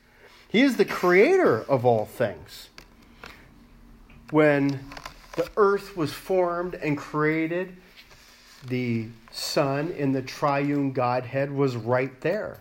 He 0.48 0.62
is 0.62 0.76
the 0.76 0.84
creator 0.84 1.62
of 1.62 1.84
all 1.84 2.04
things 2.04 2.68
when 4.30 4.80
the 5.36 5.48
earth 5.56 5.96
was 5.96 6.12
formed 6.12 6.74
and 6.74 6.96
created, 6.96 7.76
the 8.66 9.06
Son 9.30 9.90
in 9.92 10.12
the 10.12 10.22
triune 10.22 10.92
Godhead 10.92 11.52
was 11.52 11.76
right 11.76 12.20
there. 12.20 12.60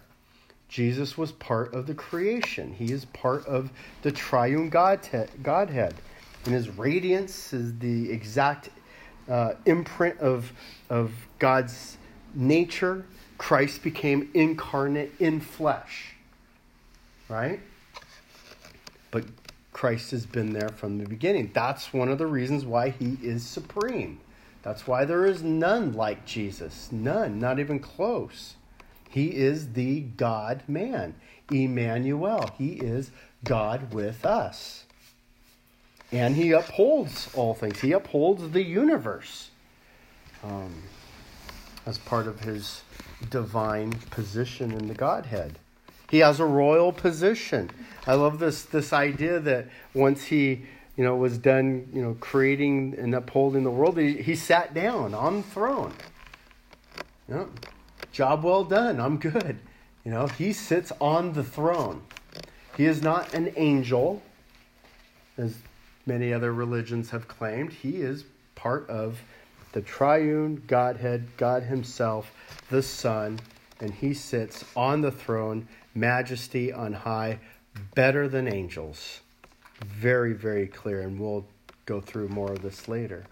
Jesus 0.67 1.17
was 1.17 1.31
part 1.31 1.73
of 1.73 1.87
the 1.87 1.93
creation. 1.93 2.73
He 2.73 2.91
is 2.91 3.05
part 3.05 3.45
of 3.45 3.71
the 4.01 4.11
triune 4.11 4.69
Godhead. 4.69 5.95
And 6.45 6.53
his 6.53 6.69
radiance 6.69 7.53
is 7.53 7.77
the 7.79 8.11
exact 8.11 8.69
uh, 9.29 9.53
imprint 9.65 10.19
of, 10.19 10.51
of 10.89 11.11
God's 11.39 11.97
nature. 12.33 13.05
Christ 13.37 13.83
became 13.83 14.29
incarnate 14.33 15.13
in 15.19 15.39
flesh. 15.39 16.13
Right? 17.27 17.59
But 19.11 19.25
Christ 19.73 20.11
has 20.11 20.25
been 20.25 20.53
there 20.53 20.69
from 20.69 20.99
the 20.99 21.05
beginning. 21.05 21.51
That's 21.53 21.91
one 21.91 22.09
of 22.09 22.17
the 22.17 22.27
reasons 22.27 22.63
why 22.63 22.89
he 22.91 23.17
is 23.21 23.45
supreme. 23.45 24.19
That's 24.61 24.87
why 24.87 25.05
there 25.05 25.25
is 25.25 25.43
none 25.43 25.93
like 25.93 26.25
Jesus. 26.25 26.91
None, 26.91 27.39
not 27.39 27.59
even 27.59 27.79
close. 27.79 28.55
He 29.09 29.27
is 29.35 29.73
the 29.73 30.01
God 30.01 30.63
man, 30.67 31.15
Emmanuel. 31.51 32.51
He 32.57 32.73
is 32.73 33.11
God 33.43 33.93
with 33.93 34.25
us. 34.25 34.84
And 36.11 36.35
he 36.35 36.51
upholds 36.51 37.29
all 37.33 37.53
things, 37.53 37.79
he 37.81 37.91
upholds 37.91 38.51
the 38.51 38.61
universe 38.61 39.49
um, 40.43 40.83
as 41.85 41.97
part 41.97 42.27
of 42.27 42.41
his 42.41 42.83
divine 43.29 43.91
position 44.11 44.71
in 44.71 44.87
the 44.87 44.93
Godhead. 44.93 45.57
He 46.09 46.19
has 46.19 46.39
a 46.39 46.45
royal 46.45 46.91
position. 46.91 47.71
I 48.05 48.13
love 48.13 48.39
this 48.39 48.63
this 48.63 48.93
idea 48.93 49.39
that 49.39 49.67
once 49.93 50.25
he 50.25 50.65
you 50.95 51.03
know 51.03 51.15
was 51.15 51.37
done 51.37 51.89
you 51.93 52.01
know 52.01 52.15
creating 52.19 52.95
and 52.97 53.15
upholding 53.15 53.63
the 53.63 53.71
world, 53.71 53.97
he, 53.97 54.21
he 54.21 54.35
sat 54.35 54.73
down 54.73 55.13
on 55.13 55.37
the 55.37 55.43
throne. 55.43 55.93
Know, 57.27 57.49
job 58.11 58.43
well 58.43 58.63
done. 58.63 58.99
I'm 58.99 59.17
good. 59.17 59.57
You 60.03 60.11
know, 60.11 60.27
he 60.27 60.53
sits 60.53 60.91
on 61.01 61.33
the 61.33 61.43
throne. 61.43 62.03
He 62.77 62.85
is 62.85 63.01
not 63.01 63.33
an 63.33 63.51
angel, 63.55 64.21
as 65.37 65.57
many 66.05 66.33
other 66.33 66.53
religions 66.53 67.09
have 67.09 67.27
claimed. 67.27 67.71
He 67.73 68.01
is 68.01 68.25
part 68.55 68.89
of 68.89 69.19
the 69.71 69.81
triune 69.81 70.63
Godhead, 70.67 71.27
God 71.37 71.63
Himself, 71.63 72.31
the 72.69 72.81
Son, 72.81 73.39
and 73.81 73.93
He 73.93 74.13
sits 74.13 74.63
on 74.75 75.01
the 75.01 75.11
throne 75.11 75.67
majesty 75.93 76.71
on 76.71 76.93
high, 76.93 77.39
better 77.93 78.27
than 78.27 78.47
angels. 78.47 79.21
Very, 79.83 80.33
very 80.33 80.67
clear, 80.67 81.01
and 81.01 81.19
we'll 81.19 81.45
go 81.85 81.99
through 81.99 82.29
more 82.29 82.51
of 82.51 82.61
this 82.61 82.87
later. 82.87 83.25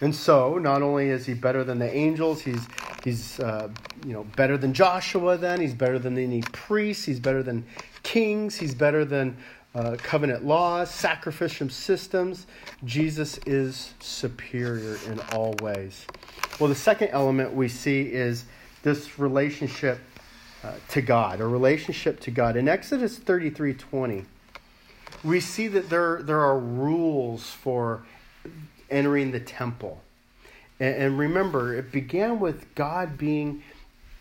And 0.00 0.14
so, 0.14 0.58
not 0.58 0.82
only 0.82 1.10
is 1.10 1.26
he 1.26 1.34
better 1.34 1.62
than 1.64 1.78
the 1.78 1.92
angels, 1.94 2.42
he's 2.42 2.66
he's 3.04 3.38
uh, 3.40 3.68
you 4.04 4.12
know 4.12 4.24
better 4.36 4.56
than 4.56 4.72
Joshua. 4.72 5.36
Then 5.36 5.60
he's 5.60 5.74
better 5.74 5.98
than 5.98 6.18
any 6.18 6.42
priests. 6.52 7.04
He's 7.04 7.20
better 7.20 7.42
than 7.42 7.64
kings. 8.02 8.56
He's 8.56 8.74
better 8.74 9.04
than 9.04 9.36
uh, 9.74 9.96
covenant 10.02 10.44
laws, 10.44 10.90
sacrificial 10.90 11.68
systems. 11.68 12.46
Jesus 12.84 13.38
is 13.46 13.94
superior 14.00 14.98
in 15.06 15.20
all 15.32 15.54
ways. 15.62 16.06
Well, 16.60 16.68
the 16.68 16.74
second 16.74 17.08
element 17.08 17.54
we 17.54 17.68
see 17.68 18.02
is 18.02 18.44
this 18.82 19.18
relationship 19.18 19.98
uh, 20.62 20.74
to 20.90 21.02
God, 21.02 21.40
a 21.40 21.46
relationship 21.46 22.20
to 22.20 22.30
God. 22.30 22.56
In 22.56 22.68
Exodus 22.68 23.18
33 23.18 23.74
20, 23.74 24.24
we 25.24 25.40
see 25.40 25.68
that 25.68 25.88
there, 25.88 26.22
there 26.22 26.40
are 26.40 26.58
rules 26.58 27.50
for 27.50 28.04
entering 28.90 29.32
the 29.32 29.40
temple. 29.40 30.00
And, 30.78 30.94
and 30.94 31.18
remember, 31.18 31.74
it 31.74 31.90
began 31.90 32.38
with 32.38 32.74
God 32.74 33.16
being 33.16 33.62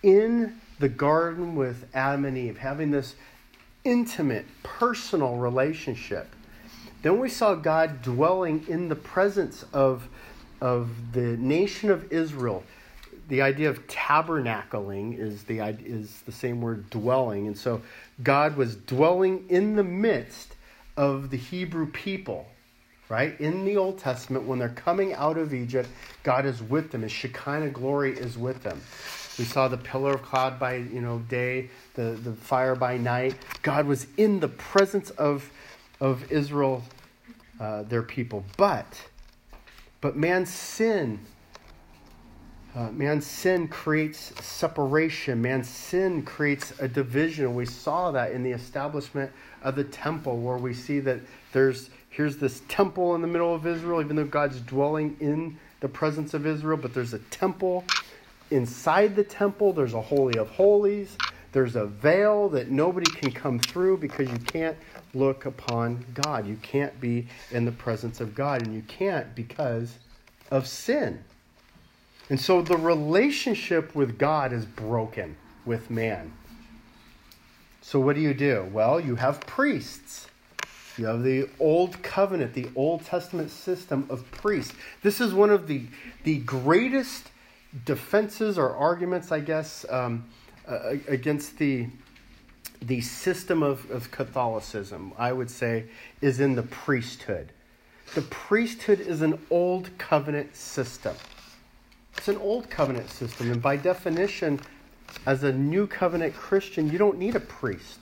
in 0.01 0.59
the 0.79 0.89
garden 0.89 1.55
with 1.55 1.85
Adam 1.93 2.25
and 2.25 2.37
Eve, 2.37 2.57
having 2.57 2.91
this 2.91 3.15
intimate, 3.83 4.45
personal 4.63 5.37
relationship. 5.37 6.27
Then 7.01 7.19
we 7.19 7.29
saw 7.29 7.55
God 7.55 8.01
dwelling 8.01 8.65
in 8.67 8.89
the 8.89 8.95
presence 8.95 9.65
of, 9.73 10.07
of 10.59 10.89
the 11.13 11.37
nation 11.37 11.89
of 11.89 12.11
Israel, 12.11 12.63
the 13.27 13.41
idea 13.41 13.69
of 13.69 13.87
tabernacling 13.87 15.17
is 15.17 15.43
the 15.43 15.59
is 15.59 16.21
the 16.25 16.33
same 16.33 16.59
word 16.59 16.89
dwelling, 16.89 17.47
and 17.47 17.57
so 17.57 17.81
God 18.21 18.57
was 18.57 18.75
dwelling 18.75 19.45
in 19.47 19.77
the 19.77 19.85
midst 19.85 20.55
of 20.97 21.29
the 21.29 21.37
Hebrew 21.37 21.89
people, 21.89 22.45
right? 23.07 23.39
In 23.39 23.63
the 23.63 23.77
Old 23.77 23.99
Testament, 23.99 24.45
when 24.45 24.59
they're 24.59 24.69
coming 24.69 25.13
out 25.13 25.37
of 25.37 25.53
Egypt, 25.53 25.87
God 26.23 26.45
is 26.45 26.61
with 26.61 26.91
them. 26.91 27.03
His 27.03 27.11
Shekinah 27.13 27.69
glory 27.69 28.17
is 28.17 28.37
with 28.37 28.61
them. 28.63 28.81
We 29.37 29.45
saw 29.45 29.67
the 29.67 29.77
pillar 29.77 30.13
of 30.13 30.21
cloud 30.23 30.59
by 30.59 30.75
you 30.75 31.01
know 31.01 31.19
day, 31.19 31.69
the, 31.93 32.11
the 32.11 32.33
fire 32.33 32.75
by 32.75 32.97
night. 32.97 33.35
God 33.61 33.85
was 33.85 34.07
in 34.17 34.39
the 34.39 34.47
presence 34.47 35.09
of 35.11 35.49
of 35.99 36.31
Israel, 36.31 36.83
uh, 37.59 37.83
their 37.83 38.03
people. 38.03 38.43
But 38.57 39.07
but 40.01 40.15
man's 40.15 40.53
sin 40.53 41.19
uh, 42.73 42.89
man's 42.91 43.25
sin 43.25 43.67
creates 43.67 44.31
separation. 44.43 45.41
Man's 45.41 45.67
sin 45.67 46.23
creates 46.23 46.73
a 46.79 46.87
division. 46.87 47.53
We 47.53 47.65
saw 47.65 48.11
that 48.11 48.31
in 48.31 48.43
the 48.43 48.51
establishment 48.51 49.29
of 49.61 49.75
the 49.75 49.83
temple, 49.83 50.37
where 50.37 50.57
we 50.57 50.73
see 50.73 51.01
that 51.01 51.19
there's 51.51 51.89
here's 52.09 52.37
this 52.37 52.61
temple 52.69 53.15
in 53.15 53.21
the 53.21 53.27
middle 53.27 53.53
of 53.53 53.67
Israel, 53.67 54.01
even 54.01 54.15
though 54.15 54.25
God's 54.25 54.61
dwelling 54.61 55.17
in 55.19 55.57
the 55.81 55.89
presence 55.89 56.33
of 56.33 56.45
Israel, 56.45 56.77
but 56.77 56.93
there's 56.93 57.13
a 57.13 57.19
temple 57.19 57.83
inside 58.51 59.15
the 59.15 59.23
temple, 59.23 59.73
there's 59.73 59.93
a 59.93 60.01
Holy 60.01 60.37
of 60.37 60.49
Holies. 60.49 61.17
There's 61.51 61.75
a 61.75 61.85
veil 61.85 62.47
that 62.49 62.69
nobody 62.69 63.09
can 63.11 63.31
come 63.31 63.59
through 63.59 63.97
because 63.97 64.29
you 64.29 64.37
can't 64.39 64.77
look 65.13 65.45
upon 65.45 66.05
God. 66.13 66.47
You 66.47 66.55
can't 66.61 66.97
be 67.01 67.27
in 67.51 67.65
the 67.65 67.71
presence 67.71 68.21
of 68.21 68.33
God, 68.35 68.61
and 68.65 68.73
you 68.73 68.83
can't 68.83 69.35
because 69.35 69.97
of 70.49 70.67
sin. 70.67 71.23
And 72.29 72.39
so 72.39 72.61
the 72.61 72.77
relationship 72.77 73.93
with 73.93 74.17
God 74.17 74.53
is 74.53 74.65
broken 74.65 75.35
with 75.65 75.89
man. 75.89 76.31
So 77.81 77.99
what 77.99 78.15
do 78.15 78.21
you 78.21 78.33
do? 78.33 78.69
Well, 78.71 78.99
you 79.01 79.15
have 79.15 79.41
priests. 79.41 80.27
You 80.97 81.07
have 81.07 81.23
the 81.23 81.49
Old 81.59 82.01
Covenant, 82.03 82.53
the 82.53 82.69
Old 82.75 83.03
Testament 83.05 83.49
system 83.49 84.05
of 84.09 84.29
priests. 84.31 84.73
This 85.01 85.19
is 85.19 85.33
one 85.33 85.49
of 85.49 85.67
the, 85.67 85.83
the 86.23 86.37
greatest 86.39 87.30
defenses 87.85 88.57
or 88.57 88.75
arguments, 88.75 89.31
I 89.31 89.39
guess, 89.39 89.85
um, 89.89 90.25
uh, 90.67 90.95
against 91.07 91.57
the, 91.57 91.87
the 92.81 93.01
system 93.01 93.63
of, 93.63 93.89
of 93.91 94.11
Catholicism, 94.11 95.13
I 95.17 95.31
would 95.33 95.49
say, 95.49 95.85
is 96.21 96.39
in 96.39 96.55
the 96.55 96.63
priesthood. 96.63 97.51
The 98.15 98.21
priesthood 98.23 98.99
is 98.99 99.21
an 99.21 99.39
Old 99.49 99.89
Covenant 99.97 100.55
system. 100.55 101.15
It's 102.17 102.27
an 102.27 102.37
Old 102.37 102.69
Covenant 102.69 103.09
system, 103.09 103.51
and 103.51 103.61
by 103.61 103.77
definition, 103.77 104.59
as 105.25 105.43
a 105.43 105.51
New 105.51 105.87
Covenant 105.87 106.35
Christian, 106.35 106.91
you 106.91 106.97
don't 106.97 107.17
need 107.17 107.35
a 107.35 107.39
priest 107.39 107.99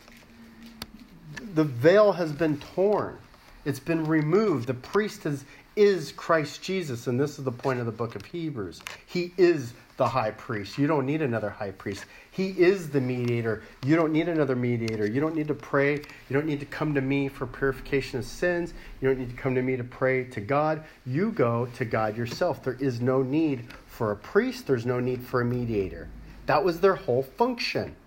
the 1.54 1.64
veil 1.64 2.14
has 2.14 2.32
been 2.32 2.58
torn. 2.60 3.18
It's 3.66 3.80
been 3.80 4.04
removed. 4.06 4.68
The 4.68 4.74
priest 4.74 5.26
is, 5.26 5.46
is 5.76 6.12
Christ 6.12 6.62
Jesus, 6.62 7.08
and 7.08 7.20
this 7.20 7.40
is 7.40 7.46
the 7.46 7.52
point 7.52 7.80
of 7.80 7.86
the 7.86 7.92
book 7.92 8.16
of 8.16 8.26
Hebrews. 8.26 8.82
He 9.06 9.34
is 9.38 9.74
the 9.98 10.08
high 10.08 10.32
priest. 10.32 10.78
You 10.78 10.88
don't 10.88 11.06
need 11.06 11.22
another 11.22 11.50
high 11.50 11.72
priest. 11.72 12.06
He 12.32 12.52
is 12.52 12.90
the 12.90 13.02
mediator. 13.02 13.64
You 13.86 13.98
don't 13.98 14.14
need 14.14 14.30
another 14.30 14.56
mediator. 14.56 15.06
You 15.06 15.20
don't 15.20 15.36
need 15.36 15.50
to 15.50 15.54
pray. 15.54 15.96
You 15.96 16.34
don't 16.34 16.46
need 16.46 16.62
to 16.62 16.66
come 16.66 16.94
to 16.94 17.02
me 17.02 17.28
for 17.28 17.46
purification 17.46 18.20
of 18.20 18.26
sins. 18.26 18.74
You 19.02 19.10
don't 19.10 19.20
need 19.20 19.30
to 19.30 19.36
come 19.36 19.56
to 19.56 19.62
me 19.62 19.76
to 19.76 19.84
pray 19.84 20.24
to 20.26 20.40
God. 20.40 20.84
You 21.06 21.32
go 21.32 21.68
to 21.76 21.86
God 21.86 22.16
yourself. 22.16 22.64
There 22.64 22.78
is 22.80 23.02
no 23.02 23.22
need 23.22 23.66
for 23.88 24.12
a 24.12 24.16
priest, 24.16 24.68
there's 24.68 24.86
no 24.86 25.02
need 25.02 25.22
for 25.22 25.42
a 25.42 25.46
mediator. 25.46 26.08
That 26.46 26.64
was 26.64 26.80
their 26.80 26.96
whole 26.96 27.24
function. 27.24 27.98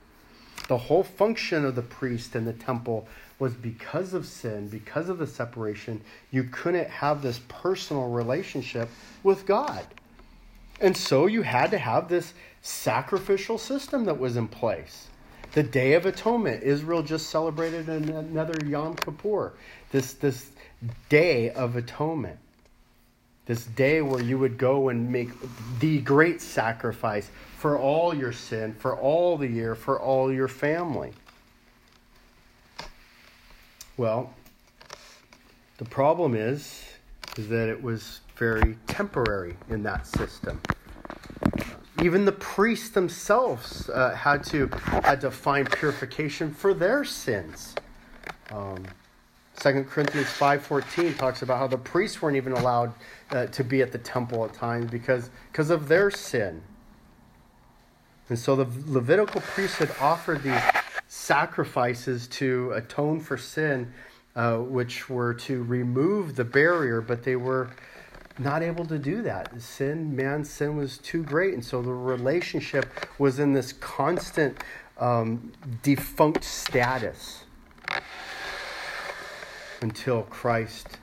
The 0.68 0.78
whole 0.78 1.02
function 1.02 1.66
of 1.66 1.74
the 1.74 1.82
priest 1.82 2.34
in 2.34 2.46
the 2.46 2.54
temple 2.54 3.06
was 3.38 3.54
because 3.54 4.14
of 4.14 4.26
sin, 4.26 4.68
because 4.68 5.08
of 5.08 5.18
the 5.18 5.26
separation, 5.26 6.00
you 6.30 6.44
couldn't 6.44 6.88
have 6.88 7.22
this 7.22 7.40
personal 7.48 8.08
relationship 8.08 8.88
with 9.22 9.46
God. 9.46 9.84
And 10.80 10.96
so 10.96 11.26
you 11.26 11.42
had 11.42 11.70
to 11.70 11.78
have 11.78 12.08
this 12.08 12.34
sacrificial 12.62 13.58
system 13.58 14.04
that 14.04 14.18
was 14.18 14.36
in 14.36 14.48
place. 14.48 15.08
The 15.52 15.62
Day 15.62 15.94
of 15.94 16.06
Atonement, 16.06 16.62
Israel 16.62 17.02
just 17.02 17.28
celebrated 17.28 17.88
another 17.88 18.54
Yom 18.66 18.94
Kippur, 18.96 19.52
this, 19.90 20.14
this 20.14 20.50
Day 21.08 21.50
of 21.50 21.76
Atonement. 21.76 22.38
This 23.44 23.66
day 23.66 24.02
where 24.02 24.22
you 24.22 24.38
would 24.38 24.56
go 24.56 24.88
and 24.88 25.10
make 25.10 25.30
the 25.80 26.00
great 26.00 26.40
sacrifice 26.40 27.28
for 27.58 27.76
all 27.76 28.14
your 28.14 28.32
sin, 28.32 28.72
for 28.74 28.96
all 28.96 29.36
the 29.36 29.48
year, 29.48 29.74
for 29.74 30.00
all 30.00 30.32
your 30.32 30.48
family. 30.48 31.12
Well, 33.96 34.32
the 35.78 35.84
problem 35.84 36.34
is, 36.34 36.84
is 37.36 37.48
that 37.48 37.68
it 37.68 37.82
was 37.82 38.20
very 38.36 38.76
temporary 38.86 39.56
in 39.68 39.82
that 39.82 40.06
system. 40.06 40.60
Even 42.02 42.24
the 42.24 42.32
priests 42.32 42.90
themselves 42.90 43.88
uh, 43.90 44.14
had 44.14 44.42
to 44.44 44.68
had 45.04 45.20
to 45.20 45.30
find 45.30 45.70
purification 45.70 46.52
for 46.52 46.74
their 46.74 47.04
sins. 47.04 47.74
Um, 48.50 48.84
2 49.60 49.84
Corinthians 49.84 50.26
5.14 50.26 51.16
talks 51.16 51.42
about 51.42 51.58
how 51.58 51.66
the 51.66 51.78
priests 51.78 52.20
weren't 52.20 52.36
even 52.36 52.52
allowed 52.52 52.92
uh, 53.30 53.46
to 53.46 53.62
be 53.62 53.82
at 53.82 53.92
the 53.92 53.98
temple 53.98 54.44
at 54.44 54.52
times 54.52 54.90
because, 54.90 55.30
because 55.52 55.70
of 55.70 55.86
their 55.88 56.10
sin. 56.10 56.62
And 58.28 58.38
so 58.38 58.56
the 58.56 58.66
Levitical 58.86 59.40
priesthood 59.40 59.90
offered 60.00 60.42
these 60.42 60.60
sacrifices 61.12 62.26
to 62.26 62.72
atone 62.72 63.20
for 63.20 63.36
sin, 63.36 63.92
uh, 64.34 64.56
which 64.56 65.10
were 65.10 65.34
to 65.34 65.62
remove 65.64 66.36
the 66.36 66.44
barrier, 66.44 67.02
but 67.02 67.22
they 67.22 67.36
were 67.36 67.68
not 68.38 68.62
able 68.62 68.86
to 68.86 68.98
do 68.98 69.20
that. 69.20 69.60
Sin, 69.60 70.16
man's 70.16 70.48
sin 70.48 70.74
was 70.74 70.96
too 70.96 71.22
great. 71.22 71.52
And 71.52 71.62
so 71.62 71.82
the 71.82 71.92
relationship 71.92 72.86
was 73.18 73.38
in 73.38 73.52
this 73.52 73.74
constant 73.74 74.56
um, 74.96 75.52
defunct 75.82 76.44
status 76.44 77.44
until 79.82 80.22
Christ 80.22 80.98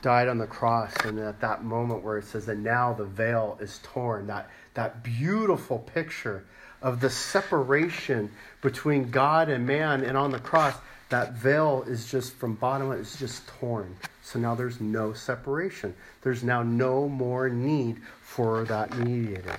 died 0.00 0.26
on 0.26 0.38
the 0.38 0.46
cross. 0.46 0.94
And 1.04 1.18
at 1.18 1.38
that 1.42 1.62
moment 1.62 2.02
where 2.02 2.16
it 2.16 2.24
says 2.24 2.46
that 2.46 2.56
now 2.56 2.94
the 2.94 3.04
veil 3.04 3.58
is 3.60 3.78
torn, 3.82 4.26
that, 4.28 4.48
that 4.72 5.04
beautiful 5.04 5.80
picture 5.80 6.46
of 6.82 7.00
the 7.00 7.10
separation 7.10 8.30
between 8.60 9.10
God 9.10 9.48
and 9.48 9.66
man. 9.66 10.02
And 10.02 10.16
on 10.16 10.30
the 10.30 10.38
cross, 10.38 10.74
that 11.10 11.32
veil 11.32 11.84
is 11.86 12.10
just 12.10 12.34
from 12.34 12.54
bottom, 12.54 12.92
it's 12.92 13.18
just 13.18 13.46
torn. 13.48 13.96
So 14.22 14.38
now 14.38 14.54
there's 14.54 14.80
no 14.80 15.12
separation. 15.12 15.94
There's 16.22 16.42
now 16.42 16.62
no 16.62 17.08
more 17.08 17.48
need 17.48 18.00
for 18.22 18.64
that 18.64 18.96
mediator. 18.96 19.56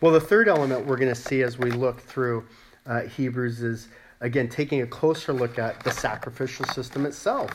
Well, 0.00 0.12
the 0.12 0.20
third 0.20 0.48
element 0.48 0.86
we're 0.86 0.96
going 0.96 1.12
to 1.12 1.20
see 1.20 1.42
as 1.42 1.58
we 1.58 1.72
look 1.72 2.00
through 2.00 2.46
uh, 2.86 3.02
Hebrews 3.02 3.60
is, 3.62 3.88
again, 4.20 4.48
taking 4.48 4.82
a 4.82 4.86
closer 4.86 5.32
look 5.32 5.58
at 5.58 5.82
the 5.82 5.90
sacrificial 5.90 6.64
system 6.66 7.04
itself. 7.06 7.50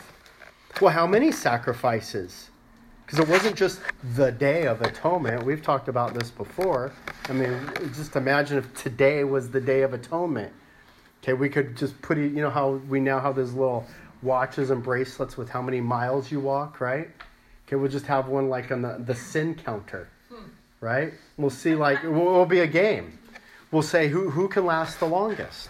Well, 0.82 0.92
how 0.92 1.08
many 1.08 1.32
sacrifices? 1.32 2.50
Because 3.06 3.20
it 3.20 3.28
wasn't 3.28 3.56
just 3.56 3.80
the 4.16 4.32
Day 4.32 4.66
of 4.66 4.82
Atonement. 4.82 5.44
We've 5.44 5.62
talked 5.62 5.88
about 5.88 6.14
this 6.14 6.30
before. 6.30 6.92
I 7.30 7.34
mean, 7.34 7.60
just 7.94 8.16
imagine 8.16 8.58
if 8.58 8.74
today 8.74 9.24
was 9.24 9.50
the 9.50 9.62
Day 9.62 9.82
of 9.82 9.94
Atonement. 9.94 10.52
Okay, 11.22 11.34
we 11.34 11.48
could 11.50 11.78
just 11.78 12.02
put 12.02 12.18
it, 12.18 12.32
you 12.34 12.42
know 12.42 12.50
how 12.50 12.82
we 12.90 13.00
now 13.00 13.20
have 13.20 13.36
those 13.36 13.54
little 13.54 13.86
watches 14.22 14.72
and 14.72 14.84
bracelets 14.84 15.38
with 15.38 15.50
how 15.50 15.62
many 15.62 15.80
miles 15.80 16.32
you 16.32 16.40
walk, 16.40 16.82
right? 16.82 17.10
Okay, 17.68 17.76
we'll 17.76 17.92
just 17.92 18.08
have 18.08 18.28
one 18.28 18.50
like 18.50 18.72
on 18.72 18.82
the, 18.82 19.02
the 19.06 19.16
sin 19.16 19.56
counter, 19.56 20.10
right? 20.82 21.14
We'll 21.38 21.50
see, 21.50 21.76
like, 21.76 22.04
it 22.04 22.10
will 22.10 22.46
be 22.46 22.60
a 22.60 22.68
game. 22.68 23.20
We'll 23.72 23.84
say 23.84 24.08
who, 24.08 24.30
who 24.30 24.48
can 24.48 24.66
last 24.66 25.00
the 25.00 25.08
longest. 25.08 25.70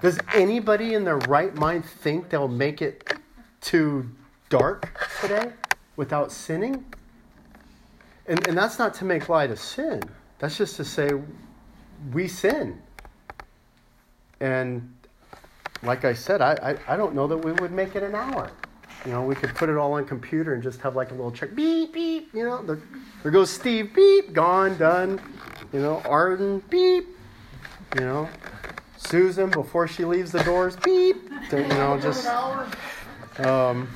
Does 0.00 0.18
anybody 0.34 0.94
in 0.94 1.04
their 1.04 1.18
right 1.18 1.54
mind 1.54 1.84
think 1.84 2.28
they'll 2.28 2.48
make 2.48 2.80
it 2.80 3.12
to 3.62 4.08
dark 4.48 4.98
today? 5.20 5.52
Without 5.98 6.30
sinning. 6.32 6.84
And, 8.26 8.46
and 8.46 8.56
that's 8.56 8.78
not 8.78 8.94
to 8.94 9.04
make 9.04 9.28
light 9.28 9.50
of 9.50 9.58
sin. 9.58 10.00
That's 10.38 10.56
just 10.56 10.76
to 10.76 10.84
say 10.84 11.10
we 12.12 12.28
sin. 12.28 12.80
And 14.40 14.94
like 15.82 16.04
I 16.04 16.14
said, 16.14 16.40
I, 16.40 16.52
I, 16.62 16.94
I, 16.94 16.96
don't 16.96 17.14
know 17.14 17.26
that 17.26 17.38
we 17.38 17.50
would 17.52 17.72
make 17.72 17.96
it 17.96 18.04
an 18.04 18.14
hour. 18.14 18.50
You 19.04 19.10
know, 19.10 19.24
we 19.24 19.34
could 19.34 19.54
put 19.54 19.68
it 19.68 19.76
all 19.76 19.94
on 19.94 20.04
computer 20.04 20.54
and 20.54 20.62
just 20.62 20.80
have 20.82 20.94
like 20.94 21.10
a 21.10 21.14
little 21.14 21.32
check, 21.32 21.54
beep, 21.54 21.92
beep, 21.92 22.32
you 22.32 22.44
know, 22.44 22.62
there, 22.62 22.80
there 23.22 23.32
goes 23.32 23.50
Steve, 23.50 23.92
beep, 23.92 24.32
gone, 24.32 24.78
done. 24.78 25.20
You 25.72 25.80
know, 25.80 26.00
Arden, 26.04 26.62
beep, 26.70 27.08
you 27.96 28.00
know, 28.00 28.28
Susan 28.96 29.50
before 29.50 29.88
she 29.88 30.04
leaves 30.04 30.30
the 30.30 30.42
doors, 30.44 30.76
beep, 30.76 31.16
you 31.50 31.66
know, 31.68 31.98
just. 32.00 32.28
Um, 33.38 33.88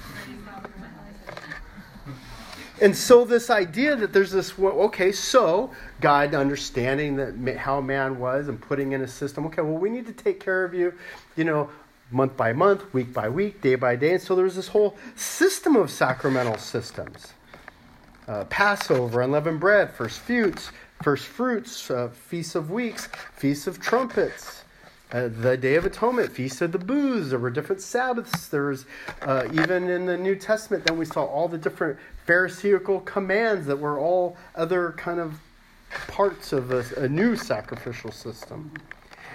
and 2.83 2.97
so, 2.97 3.25
this 3.25 3.49
idea 3.49 3.95
that 3.95 4.12
there's 4.12 4.33
this, 4.33 4.59
okay, 4.59 5.12
so 5.12 5.71
God 6.01 6.35
understanding 6.35 7.16
that 7.16 7.57
how 7.57 7.81
man 7.81 8.18
was 8.18 8.49
and 8.49 8.61
putting 8.61 8.90
in 8.90 9.03
a 9.03 9.09
system, 9.09 9.47
okay, 9.47 9.62
well, 9.62 9.79
we 9.79 9.88
need 9.88 10.07
to 10.07 10.12
take 10.12 10.40
care 10.40 10.64
of 10.64 10.75
you, 10.75 10.92
you 11.37 11.45
know, 11.45 11.71
month 12.11 12.37
by 12.37 12.53
month, 12.53 12.92
week 12.92 13.12
by 13.12 13.29
week, 13.29 13.61
day 13.61 13.77
by 13.77 13.95
day. 13.95 14.14
And 14.14 14.21
so, 14.21 14.35
there's 14.35 14.57
this 14.57 14.68
whole 14.68 14.97
system 15.14 15.77
of 15.77 15.90
sacramental 15.90 16.59
systems 16.59 17.35
uh, 18.27 18.45
Passover, 18.45 19.21
unleavened 19.23 19.61
bread, 19.61 19.92
first 19.92 20.21
fruits, 20.21 20.71
first 21.03 21.27
fruits, 21.27 21.90
uh, 21.90 22.09
feasts 22.09 22.55
of 22.55 22.71
weeks, 22.71 23.09
feasts 23.35 23.66
of 23.66 23.81
trumpets. 23.81 24.62
Uh, 25.12 25.29
the 25.29 25.59
Day 25.59 25.75
of 25.75 25.85
Atonement, 25.85 26.33
Feast 26.33 26.62
of 26.62 26.72
the 26.72 26.79
Booths, 26.79 27.31
there 27.31 27.38
were 27.38 27.51
different 27.51 27.83
Sabbaths. 27.83 28.48
There 28.48 28.68
was, 28.68 28.87
uh, 29.20 29.46
even 29.53 29.90
in 29.90 30.07
the 30.07 30.16
New 30.16 30.35
Testament, 30.35 30.87
then 30.87 30.96
we 30.96 31.05
saw 31.05 31.25
all 31.25 31.48
the 31.48 31.59
different 31.59 31.98
Pharisaical 32.27 33.01
commands 33.01 33.66
that 33.66 33.77
were 33.77 33.98
all 33.98 34.38
other 34.55 34.92
kind 34.92 35.20
of 35.20 35.38
parts 36.09 36.55
of 36.55 36.70
a, 36.70 36.83
a 36.96 37.09
new 37.09 37.37
sacrificial 37.37 38.11
system. 38.11 38.72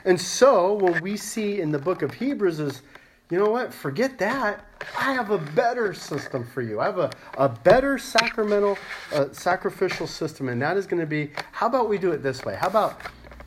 And 0.03 0.19
so, 0.19 0.73
what 0.73 1.01
we 1.01 1.15
see 1.15 1.61
in 1.61 1.71
the 1.71 1.77
book 1.77 2.01
of 2.01 2.15
Hebrews 2.15 2.59
is 2.59 2.81
you 3.29 3.37
know 3.37 3.49
what? 3.49 3.73
Forget 3.73 4.17
that. 4.19 4.65
I 4.97 5.11
have 5.11 5.31
a 5.31 5.37
better 5.37 5.93
system 5.93 6.45
for 6.45 6.61
you. 6.61 6.79
I 6.79 6.85
have 6.85 6.97
a, 6.97 7.11
a 7.37 7.49
better 7.49 7.97
sacramental, 7.97 8.77
uh, 9.13 9.25
sacrificial 9.33 10.07
system, 10.07 10.47
and 10.47 10.61
that 10.61 10.77
is 10.77 10.87
going 10.87 11.01
to 11.01 11.05
be 11.05 11.31
how 11.51 11.67
about 11.67 11.89
we 11.89 11.97
do 11.97 12.13
it 12.13 12.23
this 12.23 12.45
way? 12.45 12.55
How 12.55 12.67
about 12.67 13.01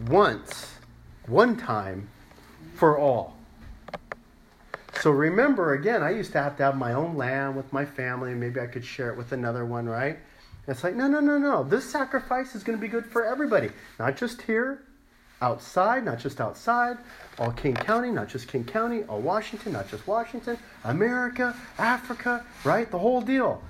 once, 0.06 0.74
one 1.26 1.56
time 1.56 2.08
for 2.80 2.98
all? 2.98 3.36
So 5.00 5.10
remember, 5.10 5.74
again, 5.74 6.02
I 6.02 6.10
used 6.10 6.32
to 6.32 6.42
have 6.42 6.56
to 6.56 6.62
have 6.62 6.76
my 6.76 6.94
own 6.94 7.16
lamb 7.16 7.54
with 7.54 7.72
my 7.72 7.84
family, 7.84 8.32
and 8.32 8.40
maybe 8.40 8.58
I 8.58 8.66
could 8.66 8.84
share 8.84 9.10
it 9.10 9.16
with 9.16 9.32
another 9.32 9.64
one, 9.64 9.86
right? 9.86 10.16
And 10.16 10.74
It's 10.74 10.82
like, 10.82 10.94
no, 10.94 11.06
no, 11.06 11.20
no, 11.20 11.38
no. 11.38 11.62
This 11.62 11.84
sacrifice 11.84 12.54
is 12.54 12.64
going 12.64 12.76
to 12.76 12.80
be 12.80 12.88
good 12.88 13.04
for 13.06 13.24
everybody, 13.24 13.70
not 13.98 14.16
just 14.16 14.42
here, 14.42 14.82
outside, 15.42 16.04
not 16.04 16.18
just 16.18 16.40
outside, 16.40 16.96
all 17.38 17.52
King 17.52 17.74
County, 17.74 18.10
not 18.10 18.28
just 18.28 18.48
King 18.48 18.64
County, 18.64 19.04
all 19.04 19.20
Washington, 19.20 19.72
not 19.72 19.88
just 19.88 20.06
Washington, 20.06 20.58
America, 20.84 21.54
Africa, 21.78 22.44
right? 22.64 22.90
The 22.90 22.98
whole 22.98 23.20
deal. 23.20 23.62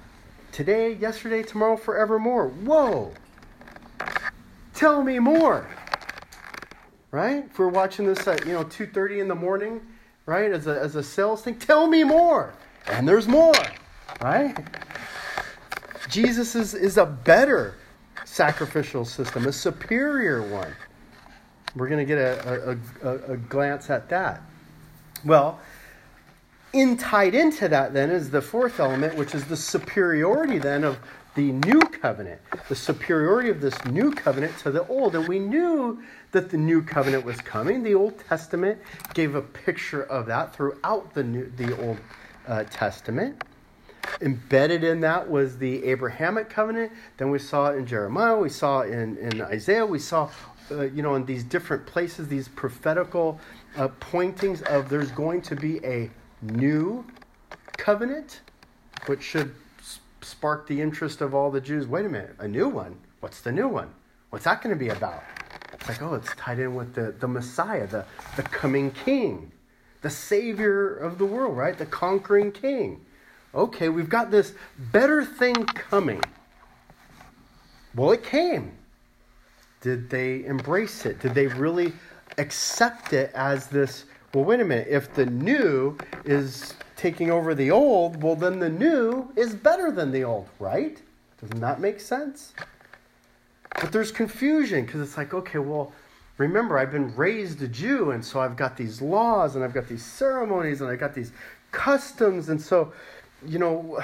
Today, 0.52 0.94
yesterday, 0.94 1.42
tomorrow, 1.42 1.76
forevermore. 1.76 2.48
Whoa! 2.48 3.12
Tell 4.74 5.02
me 5.02 5.18
more. 5.18 5.68
Right? 7.10 7.44
If 7.44 7.58
we're 7.58 7.68
watching 7.68 8.06
this 8.06 8.26
at 8.28 8.46
you 8.46 8.52
know 8.52 8.64
2:30 8.64 9.20
in 9.20 9.28
the 9.28 9.34
morning, 9.34 9.80
right? 10.26 10.50
As 10.52 10.66
a 10.66 10.80
as 10.80 10.96
a 10.96 11.02
sales 11.02 11.42
thing, 11.42 11.56
tell 11.56 11.86
me 11.86 12.04
more. 12.04 12.54
And 12.86 13.06
there's 13.06 13.28
more, 13.28 13.52
right? 14.20 14.56
Jesus 16.08 16.56
is, 16.56 16.74
is 16.74 16.96
a 16.96 17.06
better 17.06 17.74
sacrificial 18.24 19.04
system, 19.04 19.46
a 19.46 19.52
superior 19.52 20.42
one. 20.42 20.74
We're 21.76 21.88
going 21.88 22.04
to 22.04 22.04
get 22.04 22.18
a, 22.18 22.70
a, 23.02 23.08
a, 23.08 23.32
a, 23.32 23.36
glance 23.36 23.90
at 23.90 24.08
that. 24.08 24.42
Well, 25.24 25.60
in 26.72 26.96
tied 26.96 27.34
into 27.34 27.68
that 27.68 27.94
then 27.94 28.10
is 28.10 28.30
the 28.30 28.42
fourth 28.42 28.80
element, 28.80 29.14
which 29.14 29.34
is 29.34 29.44
the 29.44 29.56
superiority 29.56 30.58
then 30.58 30.82
of 30.82 30.98
the 31.34 31.52
new 31.52 31.80
covenant, 31.80 32.40
the 32.68 32.74
superiority 32.74 33.50
of 33.50 33.60
this 33.60 33.84
new 33.84 34.12
covenant 34.12 34.56
to 34.58 34.70
the 34.70 34.86
old. 34.88 35.14
And 35.14 35.28
we 35.28 35.38
knew 35.38 36.02
that 36.32 36.50
the 36.50 36.56
new 36.56 36.82
covenant 36.82 37.24
was 37.24 37.36
coming. 37.40 37.82
The 37.82 37.94
Old 37.94 38.18
Testament 38.28 38.78
gave 39.14 39.34
a 39.34 39.42
picture 39.42 40.02
of 40.02 40.26
that 40.26 40.54
throughout 40.54 41.14
the 41.14 41.22
new, 41.22 41.52
the 41.56 41.76
Old 41.86 41.98
uh, 42.46 42.64
Testament. 42.70 43.42
Embedded 44.20 44.82
in 44.82 45.00
that 45.00 45.30
was 45.30 45.58
the 45.58 45.84
Abrahamic 45.84 46.50
covenant. 46.50 46.90
Then 47.16 47.30
we 47.30 47.38
saw 47.38 47.70
it 47.70 47.76
in 47.76 47.86
Jeremiah. 47.86 48.36
We 48.36 48.48
saw 48.48 48.82
in, 48.82 49.16
in 49.18 49.40
Isaiah. 49.40 49.86
We 49.86 49.98
saw 49.98 50.30
uh, 50.70 50.82
you 50.82 51.02
know, 51.02 51.16
in 51.16 51.24
these 51.24 51.42
different 51.42 51.84
places, 51.86 52.28
these 52.28 52.48
prophetical 52.48 53.40
uh, 53.76 53.88
pointings 53.98 54.62
of 54.62 54.88
there's 54.88 55.10
going 55.10 55.42
to 55.42 55.56
be 55.56 55.84
a 55.84 56.08
new 56.42 57.04
covenant, 57.76 58.40
which 59.06 59.22
should 59.22 59.54
spark 60.22 60.66
the 60.66 60.80
interest 60.80 61.20
of 61.20 61.34
all 61.34 61.50
the 61.50 61.60
Jews. 61.60 61.86
Wait 61.86 62.04
a 62.04 62.08
minute, 62.08 62.34
a 62.38 62.48
new 62.48 62.68
one? 62.68 62.96
What's 63.20 63.40
the 63.40 63.52
new 63.52 63.68
one? 63.68 63.90
What's 64.30 64.44
that 64.44 64.62
going 64.62 64.74
to 64.74 64.78
be 64.78 64.90
about? 64.90 65.22
It's 65.72 65.88
like, 65.88 66.02
oh, 66.02 66.14
it's 66.14 66.34
tied 66.36 66.58
in 66.58 66.74
with 66.74 66.94
the, 66.94 67.12
the 67.18 67.28
Messiah, 67.28 67.86
the, 67.86 68.04
the 68.36 68.42
coming 68.42 68.90
king, 68.90 69.50
the 70.02 70.10
Savior 70.10 70.94
of 70.94 71.18
the 71.18 71.24
world, 71.24 71.56
right? 71.56 71.76
The 71.76 71.86
conquering 71.86 72.52
king. 72.52 73.04
Okay, 73.54 73.88
we've 73.88 74.08
got 74.08 74.30
this 74.30 74.52
better 74.92 75.24
thing 75.24 75.54
coming. 75.66 76.22
Well, 77.94 78.12
it 78.12 78.22
came. 78.22 78.72
Did 79.80 80.10
they 80.10 80.44
embrace 80.44 81.06
it? 81.06 81.20
Did 81.20 81.34
they 81.34 81.46
really 81.46 81.92
accept 82.38 83.12
it 83.12 83.32
as 83.34 83.66
this? 83.66 84.04
Well, 84.32 84.44
wait 84.44 84.60
a 84.60 84.64
minute. 84.64 84.88
If 84.88 85.12
the 85.14 85.26
new 85.26 85.96
is 86.24 86.74
taking 87.00 87.30
over 87.30 87.54
the 87.54 87.70
old, 87.70 88.22
well, 88.22 88.36
then 88.36 88.58
the 88.58 88.68
new 88.68 89.32
is 89.34 89.54
better 89.54 89.90
than 89.90 90.12
the 90.12 90.22
old, 90.22 90.46
right? 90.58 91.00
Doesn't 91.40 91.60
that 91.60 91.80
make 91.80 91.98
sense? 91.98 92.52
But 93.80 93.90
there's 93.90 94.12
confusion 94.12 94.84
because 94.84 95.00
it's 95.00 95.16
like, 95.16 95.32
okay, 95.32 95.58
well, 95.58 95.92
remember, 96.36 96.78
I've 96.78 96.92
been 96.92 97.16
raised 97.16 97.62
a 97.62 97.68
Jew, 97.68 98.10
and 98.10 98.22
so 98.22 98.40
I've 98.40 98.56
got 98.56 98.76
these 98.76 99.00
laws, 99.00 99.56
and 99.56 99.64
I've 99.64 99.72
got 99.72 99.88
these 99.88 100.04
ceremonies, 100.04 100.82
and 100.82 100.90
I've 100.90 101.00
got 101.00 101.14
these 101.14 101.32
customs, 101.72 102.50
and 102.50 102.60
so, 102.60 102.92
you 103.46 103.58
know 103.58 104.02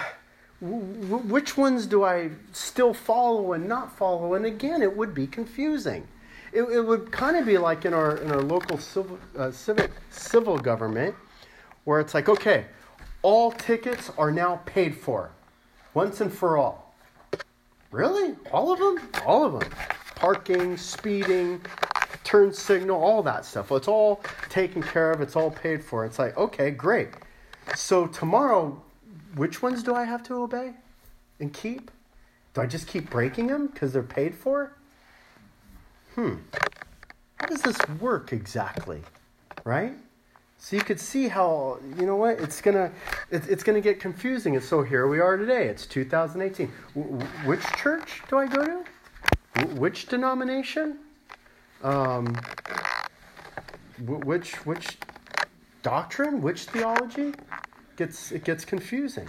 which 0.61 1.59
ones 1.59 1.85
do 1.85 2.02
I 2.02 2.30
still 2.52 2.94
follow 2.94 3.52
and 3.52 3.68
not 3.68 3.94
follow? 3.94 4.32
And 4.32 4.46
again, 4.46 4.80
it 4.80 4.96
would 4.96 5.14
be 5.14 5.26
confusing. 5.26 6.09
It, 6.50 6.62
it 6.62 6.80
would 6.80 7.12
kind 7.12 7.37
of 7.37 7.44
be 7.44 7.59
like 7.59 7.85
in 7.85 7.92
our 7.92 8.16
in 8.16 8.30
our 8.30 8.40
local 8.40 8.78
civil 8.78 9.18
uh, 9.37 9.50
civic 9.50 9.90
civil 10.09 10.56
government, 10.56 11.14
where 11.85 12.00
it's 12.00 12.14
like, 12.14 12.30
okay, 12.30 12.64
all 13.26 13.50
tickets 13.50 14.12
are 14.18 14.30
now 14.30 14.60
paid 14.66 14.96
for, 14.96 15.32
once 15.94 16.20
and 16.20 16.32
for 16.32 16.56
all. 16.56 16.94
Really, 17.90 18.36
all 18.52 18.70
of 18.70 18.78
them? 18.78 19.00
All 19.26 19.44
of 19.44 19.58
them. 19.58 19.68
Parking, 20.14 20.76
speeding, 20.76 21.60
turn 22.22 22.52
signal, 22.52 23.02
all 23.02 23.24
that 23.24 23.44
stuff. 23.44 23.68
Well, 23.68 23.78
it's 23.78 23.88
all 23.88 24.20
taken 24.48 24.80
care 24.80 25.10
of. 25.10 25.20
It's 25.20 25.34
all 25.34 25.50
paid 25.50 25.82
for. 25.82 26.06
It's 26.06 26.20
like, 26.20 26.36
okay, 26.36 26.70
great. 26.70 27.08
So 27.74 28.06
tomorrow 28.06 28.80
which 29.34 29.60
ones 29.60 29.82
do 29.82 29.92
I 29.92 30.04
have 30.04 30.22
to 30.28 30.34
obey 30.34 30.74
and 31.40 31.52
keep? 31.52 31.90
Do 32.54 32.60
I 32.60 32.66
just 32.66 32.86
keep 32.86 33.10
breaking 33.10 33.48
them 33.48 33.66
because 33.66 33.92
they're 33.92 34.04
paid 34.04 34.36
for? 34.36 34.76
Hmm. 36.14 36.36
How 37.40 37.46
does 37.46 37.62
this 37.62 37.76
work 38.00 38.32
exactly? 38.32 39.02
Right? 39.64 39.94
So 40.66 40.74
you 40.74 40.83
could 40.83 40.98
see 40.98 41.29
how 41.29 41.79
you 41.96 42.07
know 42.07 42.16
what 42.16 42.40
it's 42.40 42.61
gonna 42.61 42.90
it, 43.31 43.48
it's 43.48 43.62
gonna 43.62 43.81
get 43.81 44.00
confusing. 44.00 44.57
And 44.57 44.64
so 44.64 44.83
here 44.83 45.07
we 45.07 45.20
are 45.20 45.37
today. 45.37 45.68
It's 45.68 45.87
2018. 45.87 46.72
W- 46.96 47.24
which 47.44 47.62
church 47.76 48.22
do 48.29 48.38
I 48.38 48.48
go 48.48 48.64
to? 48.64 48.85
W- 49.55 49.81
which 49.81 50.07
denomination? 50.07 50.98
Um, 51.85 52.37
w- 54.05 54.20
which 54.24 54.57
which 54.66 54.98
doctrine? 55.85 56.42
Which 56.42 56.64
theology? 56.64 57.33
gets 57.94 58.33
it 58.33 58.42
gets 58.42 58.64
confusing. 58.64 59.29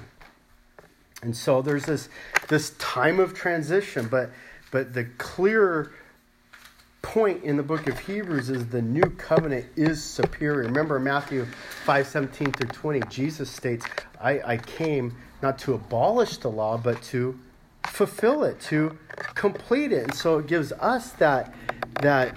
And 1.21 1.37
so 1.37 1.61
there's 1.61 1.85
this 1.85 2.09
this 2.47 2.71
time 2.79 3.19
of 3.19 3.35
transition, 3.35 4.07
but 4.07 4.31
but 4.71 4.95
the 4.95 5.03
clear 5.19 5.91
point 7.01 7.43
in 7.43 7.57
the 7.57 7.63
book 7.63 7.87
of 7.87 7.97
Hebrews 7.99 8.49
is 8.49 8.67
the 8.67 8.81
new 8.81 9.09
covenant 9.17 9.65
is 9.75 10.03
superior. 10.03 10.63
Remember 10.63 10.99
Matthew 10.99 11.45
5 11.85 12.07
17 12.07 12.51
through 12.51 12.67
20, 12.69 12.99
Jesus 13.09 13.49
states, 13.49 13.85
I, 14.19 14.41
I 14.45 14.57
came 14.57 15.15
not 15.41 15.57
to 15.59 15.73
abolish 15.73 16.37
the 16.37 16.49
law, 16.49 16.77
but 16.77 17.01
to 17.03 17.39
fulfill 17.85 18.43
it, 18.43 18.59
to 18.61 18.97
complete 19.35 19.91
it. 19.91 20.03
And 20.03 20.13
so 20.13 20.39
it 20.39 20.47
gives 20.47 20.71
us 20.73 21.11
that 21.13 21.53
that 22.01 22.35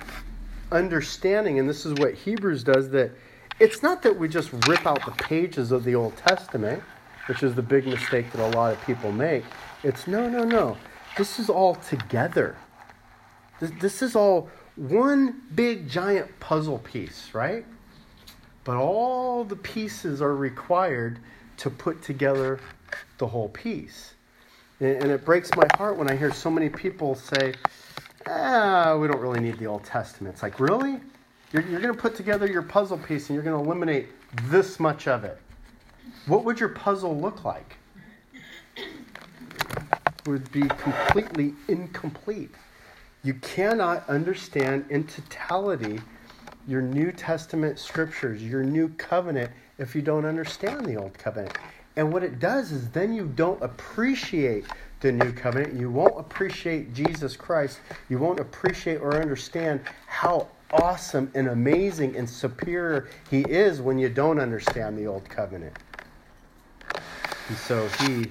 understanding, 0.73 1.59
and 1.59 1.69
this 1.69 1.85
is 1.85 1.95
what 1.95 2.15
Hebrews 2.15 2.65
does, 2.65 2.91
that 2.91 3.11
it's 3.59 3.83
not 3.83 4.03
that 4.03 4.19
we 4.19 4.29
just 4.29 4.53
rip 4.67 4.87
out 4.87 5.05
the 5.05 5.13
pages 5.13 5.73
of 5.73 5.85
the 5.85 5.95
Old 5.95 6.17
Testament, 6.17 6.83
which 7.27 7.43
is 7.43 7.55
the 7.55 7.63
big 7.63 7.87
mistake 7.87 8.31
that 8.33 8.41
a 8.41 8.57
lot 8.57 8.73
of 8.73 8.81
people 8.87 9.13
make. 9.13 9.45
It's 9.83 10.07
no, 10.07 10.29
no, 10.29 10.45
no. 10.45 10.77
This 11.19 11.39
is 11.39 11.51
all 11.51 11.75
together. 11.75 12.57
This, 13.61 13.71
this 13.81 14.03
is 14.03 14.17
all 14.17 14.49
one 14.77 15.43
big 15.55 15.89
giant 15.89 16.29
puzzle 16.41 16.79
piece, 16.79 17.31
right? 17.35 17.65
But 18.65 18.77
all 18.77 19.45
the 19.45 19.57
pieces 19.57 20.23
are 20.23 20.35
required 20.35 21.19
to 21.59 21.71
put 21.71 22.03
together 22.03 22.59
the 23.19 23.27
whole 23.27 23.51
piece. 23.51 24.15
And, 24.81 25.03
and 25.03 25.11
it 25.11 25.25
breaks 25.25 25.51
my 25.55 25.67
heart 25.77 25.97
when 25.97 26.11
I 26.11 26.17
hear 26.17 26.33
so 26.33 26.51
many 26.51 26.69
people 26.69 27.15
say, 27.15 27.55
ah, 28.27 28.97
we 28.97 29.09
don't 29.09 29.21
really 29.21 29.41
need 29.41 29.59
the 29.59 29.67
Old 29.67 29.85
Testament. 29.85 30.35
It's 30.35 30.43
like, 30.43 30.59
really? 30.59 31.01
You're, 31.53 31.63
you're 31.63 31.81
going 31.81 31.95
to 31.95 32.01
put 32.01 32.15
together 32.15 32.47
your 32.47 32.63
puzzle 32.63 32.99
piece 32.99 33.29
and 33.29 33.35
you're 33.35 33.43
going 33.43 33.59
to 33.59 33.65
eliminate 33.65 34.09
this 34.45 34.81
much 34.81 35.09
of 35.09 35.25
it. 35.25 35.39
What 36.27 36.45
would 36.45 36.61
your 36.61 36.69
puzzle 36.71 37.19
look 37.19 37.45
like? 37.45 37.77
It 38.77 40.29
would 40.29 40.51
be 40.53 40.63
completely 40.63 41.55
incomplete. 41.69 42.55
You 43.23 43.35
cannot 43.35 44.09
understand 44.09 44.87
in 44.89 45.05
totality 45.05 46.01
your 46.67 46.81
New 46.81 47.13
Testament 47.13 47.79
scriptures, 47.79 48.43
your 48.43 48.63
new 48.63 48.89
covenant, 48.91 49.51
if 49.79 49.95
you 49.95 50.03
don't 50.03 50.25
understand 50.25 50.87
the 50.87 50.97
Old 50.97 51.19
Covenant. 51.19 51.57
And 51.97 52.13
what 52.13 52.23
it 52.23 52.39
does 52.39 52.73
is 52.73 52.89
then 52.91 53.13
you 53.13 53.27
don't 53.27 53.61
appreciate 53.63 54.65
the 55.01 55.11
new 55.11 55.33
covenant. 55.33 55.75
You 55.75 55.91
won't 55.91 56.19
appreciate 56.19 56.95
Jesus 56.95 57.37
Christ. 57.37 57.81
You 58.09 58.19
won't 58.19 58.41
appreciate 58.41 59.01
or 59.01 59.21
understand 59.21 59.81
how 60.07 60.49
awesome 60.73 61.31
and 61.35 61.49
amazing 61.49 62.17
and 62.17 62.29
superior 62.29 63.09
he 63.31 63.41
is 63.41 63.81
when 63.81 63.99
you 63.99 64.09
don't 64.09 64.39
understand 64.39 64.97
the 64.97 65.07
old 65.07 65.29
covenant. 65.29 65.77
And 67.49 67.59
so 67.59 67.89
he 68.05 68.27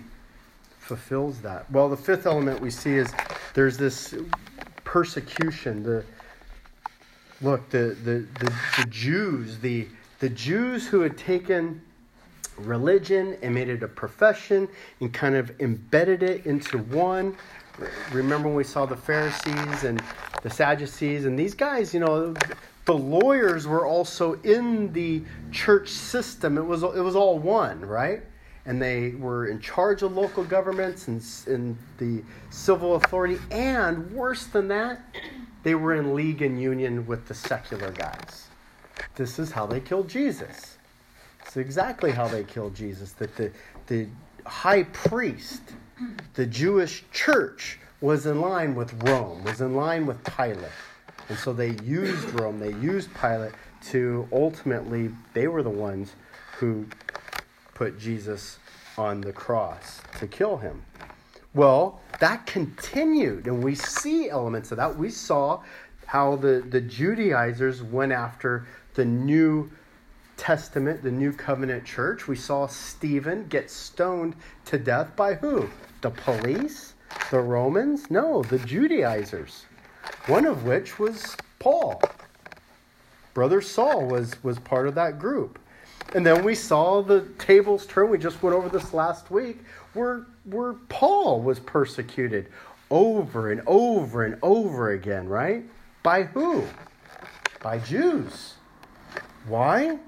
fulfills 0.79 1.41
that. 1.41 1.69
Well, 1.71 1.89
the 1.89 1.97
fifth 1.97 2.25
element 2.25 2.61
we 2.61 2.71
see 2.71 2.95
is 2.95 3.11
there's 3.53 3.77
this 3.77 4.15
persecution. 4.89 5.83
The 5.83 6.03
look, 7.41 7.69
the 7.69 7.95
the, 8.03 8.25
the, 8.39 8.53
the 8.77 8.89
Jews, 8.89 9.59
the 9.59 9.87
the 10.19 10.29
Jews 10.29 10.87
who 10.87 11.01
had 11.01 11.15
taken 11.15 11.79
religion 12.57 13.37
and 13.43 13.53
made 13.53 13.69
it 13.69 13.83
a 13.83 13.87
profession 13.87 14.67
and 14.99 15.13
kind 15.13 15.35
of 15.35 15.51
embedded 15.61 16.23
it 16.23 16.45
into 16.47 16.79
one. 16.79 17.37
Remember 18.11 18.47
when 18.47 18.57
we 18.57 18.63
saw 18.63 18.87
the 18.87 18.97
Pharisees 18.97 19.83
and 19.83 20.01
the 20.41 20.49
Sadducees 20.49 21.25
and 21.25 21.37
these 21.37 21.53
guys, 21.53 21.93
you 21.93 21.99
know, 21.99 22.33
the 22.85 22.93
lawyers 22.93 23.67
were 23.67 23.85
also 23.85 24.33
in 24.41 24.91
the 24.91 25.21
church 25.51 25.89
system. 25.89 26.57
It 26.57 26.65
was 26.65 26.81
it 26.81 27.03
was 27.03 27.15
all 27.15 27.37
one, 27.37 27.79
right? 27.81 28.23
And 28.69 28.79
they 28.79 29.09
were 29.17 29.47
in 29.47 29.59
charge 29.59 30.03
of 30.03 30.15
local 30.15 30.43
governments 30.43 31.07
and, 31.07 31.75
the 31.97 32.21
civil 32.51 32.93
authority, 32.93 33.39
and 33.49 34.11
worse 34.11 34.45
than 34.45 34.67
that, 34.67 35.01
they 35.63 35.73
were 35.73 35.95
in 35.95 36.13
league 36.13 36.43
and 36.43 36.61
union 36.61 37.07
with 37.07 37.27
the 37.27 37.33
secular 37.33 37.91
guys. 37.91 38.47
This 39.15 39.39
is 39.39 39.49
how 39.51 39.65
they 39.65 39.79
killed 39.79 40.07
Jesus. 40.07 40.77
It's 41.43 41.57
exactly 41.57 42.11
how 42.11 42.27
they 42.27 42.43
killed 42.43 42.75
Jesus. 42.75 43.13
That 43.13 43.35
the, 43.35 43.51
the 43.87 44.07
high 44.45 44.83
priest, 44.83 45.63
the 46.35 46.45
Jewish 46.45 47.03
church, 47.11 47.79
was 48.01 48.27
in 48.27 48.39
line 48.39 48.75
with 48.75 48.93
Rome, 49.09 49.43
was 49.45 49.61
in 49.61 49.75
line 49.75 50.05
with 50.05 50.23
Pilate. 50.23 50.71
And 51.27 51.39
so 51.39 51.53
they 51.53 51.71
used 51.83 52.39
Rome, 52.39 52.59
they 52.59 52.73
used 52.73 53.09
Pilate 53.19 53.53
to 53.87 54.27
ultimately, 54.31 55.09
they 55.33 55.47
were 55.47 55.63
the 55.63 55.71
ones 55.71 56.13
who 56.57 56.85
put 57.79 57.97
Jesus 57.97 58.59
on 58.97 59.21
the 59.21 59.31
cross 59.31 60.01
to 60.19 60.27
kill 60.27 60.57
him. 60.57 60.83
Well, 61.53 62.01
that 62.19 62.45
continued, 62.45 63.47
and 63.47 63.63
we 63.63 63.73
see 63.73 64.29
elements 64.29 64.71
of 64.71 64.77
that. 64.79 64.97
We 64.97 65.09
saw 65.09 65.61
how 66.05 66.35
the, 66.35 66.61
the 66.69 66.81
Judaizers 66.81 67.81
went 67.81 68.11
after 68.11 68.67
the 68.95 69.05
New 69.05 69.71
Testament, 70.35 71.03
the 71.03 71.11
New 71.11 71.31
Covenant 71.31 71.85
church. 71.85 72.27
We 72.27 72.35
saw 72.35 72.67
Stephen 72.67 73.47
get 73.47 73.71
stoned 73.71 74.35
to 74.65 74.77
death 74.77 75.15
by 75.15 75.35
who? 75.35 75.69
The 76.01 76.09
police? 76.09 76.95
The 77.31 77.39
Romans? 77.39 78.11
No, 78.11 78.43
the 78.43 78.59
Judaizers. 78.59 79.63
One 80.27 80.45
of 80.45 80.65
which 80.65 80.99
was 80.99 81.37
Paul. 81.59 82.01
Brother 83.33 83.61
Saul 83.61 84.05
was, 84.05 84.43
was 84.43 84.59
part 84.59 84.89
of 84.89 84.95
that 84.95 85.17
group. 85.17 85.59
And 86.15 86.25
then 86.25 86.43
we 86.43 86.55
saw 86.55 87.01
the 87.01 87.21
tables 87.37 87.85
turn. 87.85 88.09
We 88.09 88.17
just 88.17 88.41
went 88.41 88.55
over 88.55 88.69
this 88.69 88.93
last 88.93 89.29
week 89.29 89.59
where, 89.93 90.25
where 90.45 90.73
Paul 90.89 91.41
was 91.41 91.59
persecuted 91.59 92.47
over 92.89 93.51
and 93.51 93.61
over 93.67 94.23
and 94.25 94.37
over 94.41 94.91
again, 94.91 95.27
right? 95.27 95.63
By 96.01 96.23
who? 96.23 96.65
By 97.61 97.79
Jews. 97.79 98.55
Why? 99.47 99.99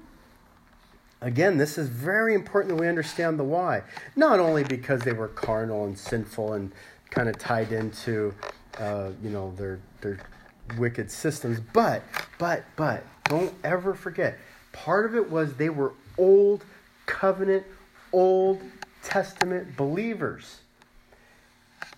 Again, 1.20 1.56
this 1.56 1.78
is 1.78 1.88
very 1.88 2.34
important 2.34 2.74
that 2.74 2.80
we 2.80 2.88
understand 2.88 3.38
the 3.38 3.44
why. 3.44 3.82
Not 4.16 4.40
only 4.40 4.64
because 4.64 5.02
they 5.02 5.12
were 5.12 5.28
carnal 5.28 5.84
and 5.84 5.96
sinful 5.96 6.54
and 6.54 6.72
kind 7.10 7.28
of 7.28 7.38
tied 7.38 7.70
into, 7.70 8.34
uh, 8.78 9.10
you 9.22 9.30
know, 9.30 9.52
their 9.56 9.78
their 10.00 10.18
wicked 10.78 11.10
systems, 11.10 11.60
but 11.72 12.02
but 12.38 12.64
but 12.74 13.04
don't 13.24 13.54
ever 13.62 13.94
forget 13.94 14.36
Part 14.72 15.06
of 15.06 15.14
it 15.14 15.30
was 15.30 15.54
they 15.54 15.70
were 15.70 15.92
old 16.18 16.64
covenant, 17.06 17.64
Old 18.12 18.60
Testament 19.02 19.76
believers. 19.76 20.60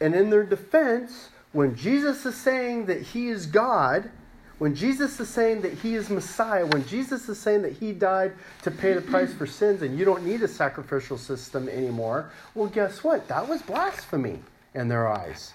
And 0.00 0.14
in 0.14 0.30
their 0.30 0.44
defense, 0.44 1.30
when 1.52 1.76
Jesus 1.76 2.26
is 2.26 2.36
saying 2.36 2.86
that 2.86 3.00
he 3.00 3.28
is 3.28 3.46
God, 3.46 4.10
when 4.58 4.74
Jesus 4.74 5.18
is 5.18 5.28
saying 5.28 5.62
that 5.62 5.72
he 5.72 5.94
is 5.94 6.10
Messiah, 6.10 6.66
when 6.66 6.86
Jesus 6.86 7.28
is 7.28 7.38
saying 7.38 7.62
that 7.62 7.72
he 7.72 7.92
died 7.92 8.32
to 8.62 8.70
pay 8.70 8.92
the 8.92 9.00
price 9.00 9.32
for 9.32 9.46
sins 9.46 9.82
and 9.82 9.98
you 9.98 10.04
don't 10.04 10.24
need 10.24 10.42
a 10.42 10.48
sacrificial 10.48 11.18
system 11.18 11.68
anymore, 11.68 12.30
well, 12.54 12.68
guess 12.68 13.02
what? 13.02 13.26
That 13.28 13.48
was 13.48 13.62
blasphemy 13.62 14.40
in 14.74 14.88
their 14.88 15.08
eyes. 15.08 15.52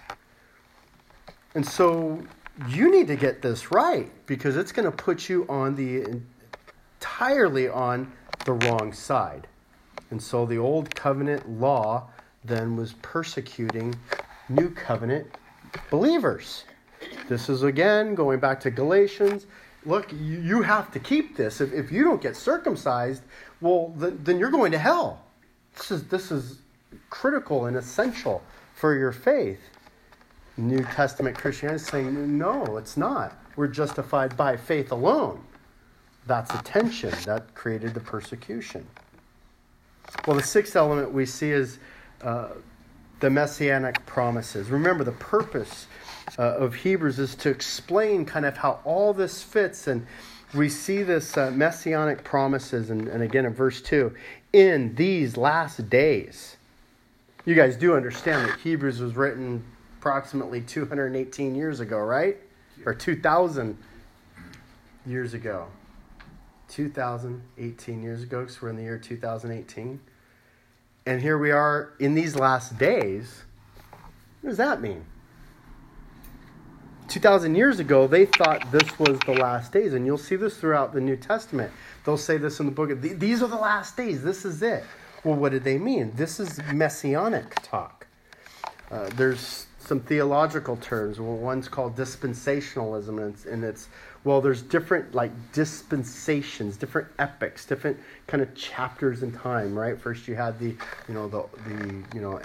And 1.54 1.66
so 1.66 2.22
you 2.68 2.90
need 2.90 3.08
to 3.08 3.16
get 3.16 3.42
this 3.42 3.72
right 3.72 4.10
because 4.26 4.56
it's 4.56 4.72
going 4.72 4.90
to 4.90 4.96
put 4.96 5.28
you 5.28 5.46
on 5.48 5.74
the 5.76 6.20
entirely 7.00 7.66
on 7.66 8.12
the 8.44 8.52
wrong 8.52 8.92
side. 8.92 9.46
And 10.10 10.22
so 10.22 10.44
the 10.44 10.58
old 10.58 10.94
covenant 10.94 11.48
law 11.48 12.08
then 12.44 12.76
was 12.76 12.92
persecuting 13.00 13.94
new 14.50 14.70
covenant 14.70 15.26
believers. 15.90 16.64
This 17.28 17.48
is 17.48 17.62
again 17.62 18.14
going 18.14 18.38
back 18.38 18.60
to 18.60 18.70
Galatians. 18.70 19.46
Look, 19.86 20.12
you 20.12 20.60
have 20.60 20.92
to 20.92 20.98
keep 20.98 21.36
this. 21.36 21.62
If, 21.62 21.72
if 21.72 21.90
you 21.90 22.04
don't 22.04 22.20
get 22.20 22.36
circumcised, 22.36 23.22
well, 23.62 23.94
then 23.96 24.38
you're 24.38 24.50
going 24.50 24.72
to 24.72 24.78
hell. 24.78 25.24
This 25.76 25.90
is, 25.90 26.04
this 26.08 26.30
is 26.30 26.58
critical 27.08 27.66
and 27.66 27.76
essential 27.76 28.42
for 28.74 28.94
your 28.98 29.12
faith. 29.12 29.60
New 30.58 30.82
Testament 30.82 31.34
Christianity 31.34 31.76
is 31.76 31.86
saying, 31.86 32.36
no, 32.36 32.76
it's 32.76 32.98
not. 32.98 33.40
We're 33.56 33.68
justified 33.68 34.36
by 34.36 34.58
faith 34.58 34.92
alone. 34.92 35.42
That's 36.26 36.54
attention 36.54 37.14
that 37.24 37.54
created 37.54 37.94
the 37.94 38.00
persecution. 38.00 38.86
Well, 40.26 40.36
the 40.36 40.42
sixth 40.42 40.76
element 40.76 41.12
we 41.12 41.26
see 41.26 41.50
is 41.50 41.78
uh, 42.22 42.50
the 43.20 43.30
messianic 43.30 44.04
promises. 44.06 44.70
Remember, 44.70 45.04
the 45.04 45.12
purpose 45.12 45.86
uh, 46.38 46.42
of 46.42 46.74
Hebrews 46.74 47.18
is 47.18 47.34
to 47.36 47.50
explain 47.50 48.24
kind 48.24 48.46
of 48.46 48.56
how 48.56 48.80
all 48.84 49.12
this 49.12 49.42
fits. 49.42 49.86
And 49.86 50.06
we 50.54 50.68
see 50.68 51.02
this 51.02 51.36
uh, 51.36 51.50
messianic 51.50 52.24
promises, 52.24 52.90
and, 52.90 53.08
and 53.08 53.22
again 53.22 53.46
in 53.46 53.54
verse 53.54 53.80
2 53.80 54.14
in 54.52 54.94
these 54.96 55.36
last 55.36 55.88
days. 55.88 56.56
You 57.44 57.54
guys 57.54 57.76
do 57.76 57.94
understand 57.94 58.48
that 58.48 58.60
Hebrews 58.60 59.00
was 59.00 59.16
written 59.16 59.64
approximately 59.98 60.60
218 60.60 61.54
years 61.54 61.80
ago, 61.80 61.98
right? 61.98 62.36
Or 62.84 62.94
2,000 62.94 63.76
years 65.06 65.34
ago. 65.34 65.66
2018 66.70 68.02
years 68.02 68.22
ago 68.22 68.40
because 68.40 68.62
we're 68.62 68.70
in 68.70 68.76
the 68.76 68.82
year 68.82 68.98
2018. 68.98 70.00
And 71.06 71.20
here 71.20 71.38
we 71.38 71.50
are 71.50 71.92
in 71.98 72.14
these 72.14 72.36
last 72.36 72.78
days. 72.78 73.42
What 74.40 74.50
does 74.50 74.58
that 74.58 74.80
mean? 74.80 75.04
2,000 77.08 77.56
years 77.56 77.80
ago, 77.80 78.06
they 78.06 78.24
thought 78.24 78.70
this 78.70 78.98
was 78.98 79.18
the 79.26 79.32
last 79.32 79.72
days. 79.72 79.94
And 79.94 80.06
you'll 80.06 80.18
see 80.18 80.36
this 80.36 80.56
throughout 80.56 80.92
the 80.92 81.00
New 81.00 81.16
Testament. 81.16 81.72
They'll 82.04 82.16
say 82.16 82.36
this 82.36 82.60
in 82.60 82.66
the 82.66 82.72
book. 82.72 82.90
Of, 82.90 83.02
These 83.18 83.42
are 83.42 83.48
the 83.48 83.56
last 83.56 83.96
days. 83.96 84.22
This 84.22 84.44
is 84.44 84.62
it. 84.62 84.84
Well, 85.24 85.34
what 85.34 85.52
did 85.52 85.64
they 85.64 85.76
mean? 85.76 86.12
This 86.14 86.38
is 86.38 86.60
messianic 86.72 87.56
talk. 87.62 88.06
Uh, 88.90 89.10
there's 89.16 89.66
some 89.78 90.00
theological 90.00 90.76
terms. 90.76 91.18
Well, 91.18 91.36
one's 91.36 91.68
called 91.68 91.96
dispensationalism, 91.96 93.08
and 93.08 93.34
it's, 93.34 93.44
and 93.44 93.64
it's 93.64 93.88
well, 94.24 94.40
there's 94.40 94.62
different 94.62 95.14
like 95.14 95.32
dispensations, 95.52 96.76
different 96.76 97.08
epics, 97.18 97.64
different 97.64 97.98
kind 98.26 98.42
of 98.42 98.54
chapters 98.54 99.22
in 99.22 99.32
time, 99.32 99.78
right? 99.78 99.98
First 99.98 100.28
you 100.28 100.34
had 100.34 100.58
the, 100.58 100.76
you 101.08 101.14
know, 101.14 101.28
the 101.28 101.44
the 101.66 102.04
you 102.14 102.20
know, 102.20 102.40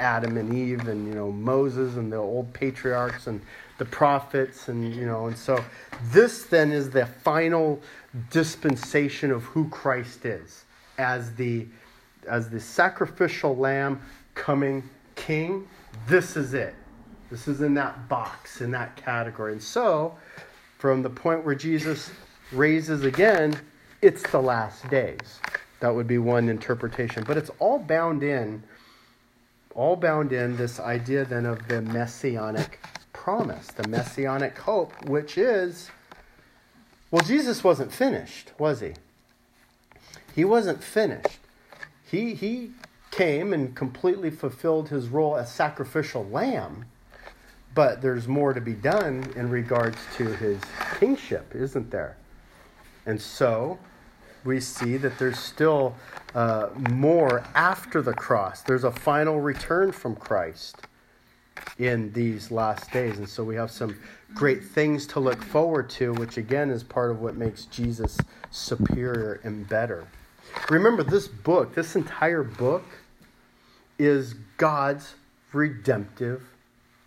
Adam 0.00 0.36
and 0.36 0.52
Eve, 0.52 0.88
and 0.88 1.06
you 1.06 1.14
know 1.14 1.30
Moses 1.30 1.96
and 1.96 2.12
the 2.12 2.16
old 2.16 2.52
patriarchs 2.52 3.28
and 3.28 3.40
the 3.78 3.84
prophets, 3.84 4.68
and 4.68 4.94
you 4.94 5.06
know, 5.06 5.26
and 5.26 5.36
so 5.36 5.64
this 6.10 6.44
then 6.44 6.72
is 6.72 6.90
the 6.90 7.06
final 7.06 7.80
dispensation 8.30 9.30
of 9.30 9.44
who 9.44 9.68
Christ 9.68 10.24
is 10.24 10.64
as 10.98 11.34
the 11.34 11.66
as 12.28 12.48
the 12.50 12.60
sacrificial 12.60 13.56
lamb 13.56 14.00
coming 14.34 14.82
king. 15.14 15.68
This 16.08 16.36
is 16.36 16.54
it. 16.54 16.74
This 17.30 17.48
is 17.48 17.60
in 17.60 17.74
that 17.74 18.08
box, 18.08 18.60
in 18.60 18.70
that 18.72 18.96
category. 18.96 19.52
And 19.52 19.62
so 19.62 20.16
from 20.82 21.00
the 21.00 21.08
point 21.08 21.44
where 21.44 21.54
Jesus 21.54 22.10
raises 22.50 23.04
again, 23.04 23.56
it's 24.00 24.28
the 24.32 24.42
last 24.42 24.90
days. 24.90 25.38
That 25.78 25.94
would 25.94 26.08
be 26.08 26.18
one 26.18 26.48
interpretation. 26.48 27.22
But 27.22 27.36
it's 27.36 27.52
all 27.60 27.78
bound 27.78 28.24
in, 28.24 28.64
all 29.76 29.94
bound 29.94 30.32
in 30.32 30.56
this 30.56 30.80
idea 30.80 31.24
then 31.24 31.46
of 31.46 31.68
the 31.68 31.82
messianic 31.82 32.80
promise, 33.12 33.68
the 33.68 33.86
messianic 33.86 34.58
hope, 34.58 35.08
which 35.08 35.38
is, 35.38 35.88
well, 37.12 37.22
Jesus 37.22 37.62
wasn't 37.62 37.92
finished, 37.92 38.50
was 38.58 38.80
he? 38.80 38.94
He 40.34 40.44
wasn't 40.44 40.82
finished. 40.82 41.38
He, 42.10 42.34
he 42.34 42.72
came 43.12 43.52
and 43.52 43.76
completely 43.76 44.30
fulfilled 44.30 44.88
his 44.88 45.06
role 45.06 45.36
as 45.36 45.52
sacrificial 45.52 46.24
lamb 46.24 46.86
but 47.74 48.02
there's 48.02 48.28
more 48.28 48.52
to 48.52 48.60
be 48.60 48.74
done 48.74 49.32
in 49.36 49.48
regards 49.48 49.98
to 50.16 50.24
his 50.24 50.60
kingship, 50.98 51.54
isn't 51.54 51.90
there? 51.90 52.16
And 53.06 53.20
so 53.20 53.78
we 54.44 54.60
see 54.60 54.96
that 54.98 55.18
there's 55.18 55.38
still 55.38 55.94
uh, 56.34 56.68
more 56.90 57.44
after 57.54 58.02
the 58.02 58.14
cross. 58.14 58.62
There's 58.62 58.84
a 58.84 58.90
final 58.90 59.40
return 59.40 59.92
from 59.92 60.16
Christ 60.16 60.76
in 61.78 62.12
these 62.12 62.50
last 62.50 62.90
days. 62.90 63.18
And 63.18 63.28
so 63.28 63.44
we 63.44 63.54
have 63.54 63.70
some 63.70 63.96
great 64.34 64.64
things 64.64 65.06
to 65.08 65.20
look 65.20 65.42
forward 65.42 65.88
to, 65.90 66.12
which 66.14 66.36
again 66.36 66.70
is 66.70 66.82
part 66.82 67.10
of 67.10 67.20
what 67.20 67.36
makes 67.36 67.66
Jesus 67.66 68.18
superior 68.50 69.40
and 69.44 69.68
better. 69.68 70.06
Remember, 70.70 71.02
this 71.02 71.28
book, 71.28 71.74
this 71.74 71.96
entire 71.96 72.42
book, 72.42 72.84
is 73.98 74.34
God's 74.56 75.14
redemptive 75.52 76.51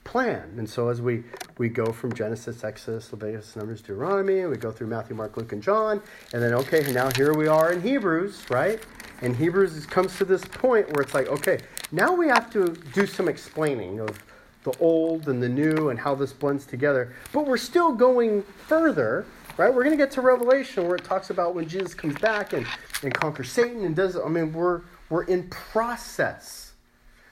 plan. 0.05 0.53
And 0.57 0.69
so 0.69 0.87
as 0.87 1.01
we, 1.01 1.23
we 1.57 1.67
go 1.67 1.91
from 1.91 2.13
Genesis, 2.13 2.63
Exodus, 2.63 3.11
Leviticus, 3.11 3.57
Numbers, 3.57 3.81
Deuteronomy, 3.81 4.45
we 4.45 4.55
go 4.55 4.71
through 4.71 4.87
Matthew, 4.87 5.15
Mark, 5.15 5.35
Luke, 5.35 5.51
and 5.51 5.61
John, 5.61 6.01
and 6.31 6.41
then, 6.41 6.53
okay, 6.53 6.89
now 6.93 7.09
here 7.17 7.33
we 7.33 7.47
are 7.47 7.73
in 7.73 7.81
Hebrews, 7.81 8.45
right? 8.49 8.79
And 9.21 9.35
Hebrews 9.35 9.85
comes 9.87 10.17
to 10.17 10.25
this 10.25 10.45
point 10.45 10.87
where 10.93 11.01
it's 11.01 11.13
like, 11.13 11.27
okay, 11.27 11.59
now 11.91 12.13
we 12.13 12.27
have 12.27 12.49
to 12.53 12.69
do 12.93 13.05
some 13.05 13.27
explaining 13.27 13.99
of 13.99 14.17
the 14.63 14.73
old 14.79 15.27
and 15.27 15.41
the 15.41 15.49
new 15.49 15.89
and 15.89 15.99
how 15.99 16.15
this 16.15 16.33
blends 16.33 16.65
together. 16.65 17.13
But 17.31 17.45
we're 17.45 17.57
still 17.57 17.91
going 17.91 18.43
further, 18.67 19.25
right? 19.57 19.73
We're 19.73 19.83
going 19.83 19.97
to 19.97 20.03
get 20.03 20.11
to 20.11 20.21
Revelation 20.21 20.87
where 20.87 20.95
it 20.95 21.03
talks 21.03 21.29
about 21.29 21.55
when 21.55 21.67
Jesus 21.67 21.93
comes 21.93 22.17
back 22.19 22.53
and, 22.53 22.65
and 23.03 23.13
conquers 23.13 23.51
Satan 23.51 23.85
and 23.85 23.95
does, 23.95 24.15
I 24.15 24.27
mean, 24.27 24.53
we're, 24.53 24.81
we're 25.09 25.23
in 25.23 25.49
process. 25.49 26.73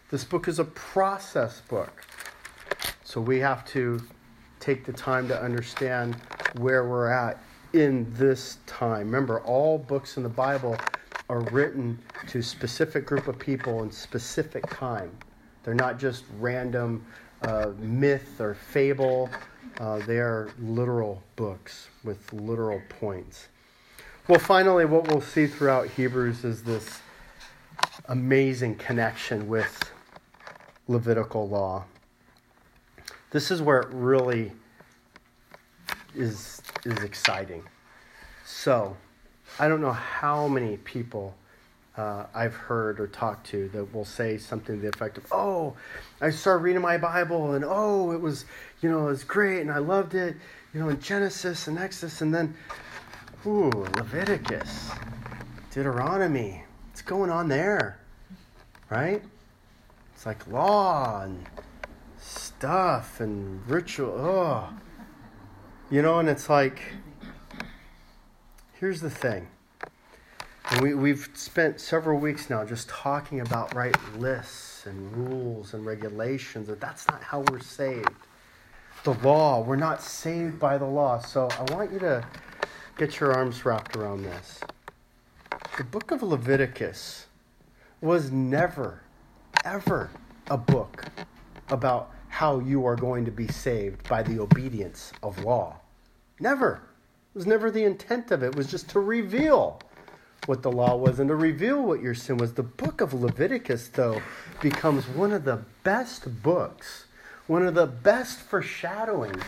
This 0.09 0.23
book 0.23 0.47
is 0.47 0.59
a 0.59 0.65
process 0.65 1.61
book. 1.61 2.05
So 3.13 3.21
we 3.21 3.39
have 3.41 3.63
to 3.65 4.01
take 4.59 4.85
the 4.85 4.91
time 4.91 5.27
to 5.27 5.39
understand 5.39 6.15
where 6.57 6.87
we're 6.87 7.11
at 7.11 7.37
in 7.73 8.11
this 8.15 8.57
time. 8.65 9.05
Remember, 9.05 9.39
all 9.41 9.77
books 9.77 10.17
in 10.17 10.23
the 10.23 10.29
Bible 10.29 10.75
are 11.29 11.41
written 11.51 11.99
to 12.29 12.41
specific 12.41 13.05
group 13.05 13.27
of 13.27 13.37
people 13.37 13.83
in 13.83 13.91
specific 13.91 14.67
time. 14.71 15.15
They're 15.61 15.75
not 15.75 15.99
just 15.99 16.23
random 16.39 17.05
uh, 17.43 17.73
myth 17.77 18.41
or 18.41 18.55
fable. 18.55 19.29
Uh, 19.79 19.99
they 20.07 20.17
are 20.17 20.49
literal 20.59 21.21
books 21.35 21.89
with 22.03 22.33
literal 22.33 22.81
points. 22.89 23.47
Well, 24.27 24.39
finally, 24.39 24.85
what 24.85 25.07
we'll 25.07 25.21
see 25.21 25.45
throughout 25.45 25.87
Hebrews 25.87 26.43
is 26.43 26.63
this 26.63 26.99
amazing 28.09 28.77
connection 28.77 29.47
with 29.47 29.91
Levitical 30.87 31.47
law. 31.47 31.85
This 33.33 33.49
is 33.49 33.63
where 33.63 33.79
it 33.79 33.87
really 33.89 34.51
is, 36.15 36.61
is 36.85 37.03
exciting. 37.03 37.63
So, 38.45 38.95
I 39.57 39.67
don't 39.67 39.81
know 39.81 39.91
how 39.91 40.47
many 40.47 40.77
people 40.77 41.33
uh, 41.97 42.25
I've 42.35 42.53
heard 42.53 42.99
or 42.99 43.07
talked 43.07 43.47
to 43.47 43.69
that 43.69 43.91
will 43.91 44.05
say 44.05 44.37
something 44.37 44.75
to 44.75 44.81
the 44.83 44.89
effect 44.89 45.17
of, 45.17 45.25
"Oh, 45.31 45.75
I 46.21 46.29
started 46.29 46.61
reading 46.61 46.83
my 46.83 46.99
Bible, 46.99 47.53
and 47.53 47.65
oh, 47.67 48.11
it 48.11 48.21
was, 48.21 48.45
you 48.81 48.91
know, 48.91 49.07
it 49.07 49.11
was 49.11 49.23
great, 49.23 49.61
and 49.61 49.71
I 49.71 49.79
loved 49.79 50.13
it, 50.13 50.35
you 50.71 50.79
know, 50.79 50.89
in 50.89 51.01
Genesis 51.01 51.67
and 51.67 51.79
Exodus, 51.79 52.21
and 52.21 52.31
then, 52.31 52.55
ooh, 53.47 53.71
Leviticus, 53.97 54.91
Deuteronomy, 55.71 56.63
what's 56.87 57.01
going 57.01 57.31
on 57.31 57.47
there, 57.47 57.99
right? 58.91 59.23
It's 60.13 60.27
like 60.27 60.45
law 60.47 61.23
and 61.23 61.47
stuff 62.63 63.19
and 63.19 63.59
ritual. 63.69 64.13
Oh, 64.17 64.69
you 65.91 66.01
know, 66.01 66.19
and 66.19 66.29
it's 66.29 66.49
like, 66.49 66.81
here's 68.79 69.01
the 69.01 69.09
thing 69.09 69.49
and 70.71 70.79
we, 70.79 70.93
we've 70.93 71.29
spent 71.33 71.81
several 71.81 72.17
weeks 72.17 72.49
now 72.49 72.63
just 72.63 72.87
talking 72.87 73.41
about 73.41 73.75
right 73.75 73.93
lists 74.17 74.85
and 74.85 75.11
rules 75.11 75.73
and 75.73 75.85
regulations, 75.85 76.67
that 76.67 76.79
that's 76.79 77.05
not 77.09 77.21
how 77.21 77.41
we're 77.51 77.59
saved. 77.59 78.07
The 79.03 79.13
law, 79.15 79.59
we're 79.59 79.75
not 79.75 80.01
saved 80.01 80.57
by 80.57 80.77
the 80.77 80.85
law. 80.85 81.19
So 81.19 81.49
I 81.51 81.73
want 81.73 81.91
you 81.91 81.99
to 81.99 82.25
get 82.97 83.19
your 83.19 83.33
arms 83.33 83.65
wrapped 83.65 83.97
around 83.97 84.23
this. 84.23 84.61
The 85.77 85.83
book 85.83 86.11
of 86.11 86.23
Leviticus 86.23 87.25
was 87.99 88.31
never, 88.31 89.01
ever 89.65 90.09
a 90.49 90.57
book 90.57 91.03
about 91.67 92.12
how 92.33 92.57
you 92.57 92.83
are 92.83 92.95
going 92.95 93.23
to 93.23 93.29
be 93.29 93.47
saved 93.47 94.09
by 94.09 94.23
the 94.23 94.39
obedience 94.39 95.13
of 95.21 95.43
law. 95.43 95.75
Never. 96.39 96.81
It 97.35 97.37
was 97.37 97.45
never 97.45 97.69
the 97.69 97.83
intent 97.83 98.31
of 98.31 98.41
it. 98.41 98.47
It 98.47 98.55
was 98.55 98.71
just 98.71 98.89
to 98.89 98.99
reveal 98.99 99.79
what 100.47 100.63
the 100.63 100.71
law 100.71 100.95
was 100.95 101.19
and 101.19 101.29
to 101.29 101.35
reveal 101.35 101.83
what 101.83 102.01
your 102.01 102.15
sin 102.15 102.37
was. 102.37 102.55
The 102.55 102.63
book 102.63 103.01
of 103.01 103.13
Leviticus, 103.13 103.89
though, 103.89 104.19
becomes 104.63 105.07
one 105.09 105.31
of 105.31 105.45
the 105.45 105.61
best 105.83 106.41
books, 106.41 107.05
one 107.45 107.67
of 107.67 107.75
the 107.75 107.85
best 107.85 108.39
foreshadowings 108.39 109.43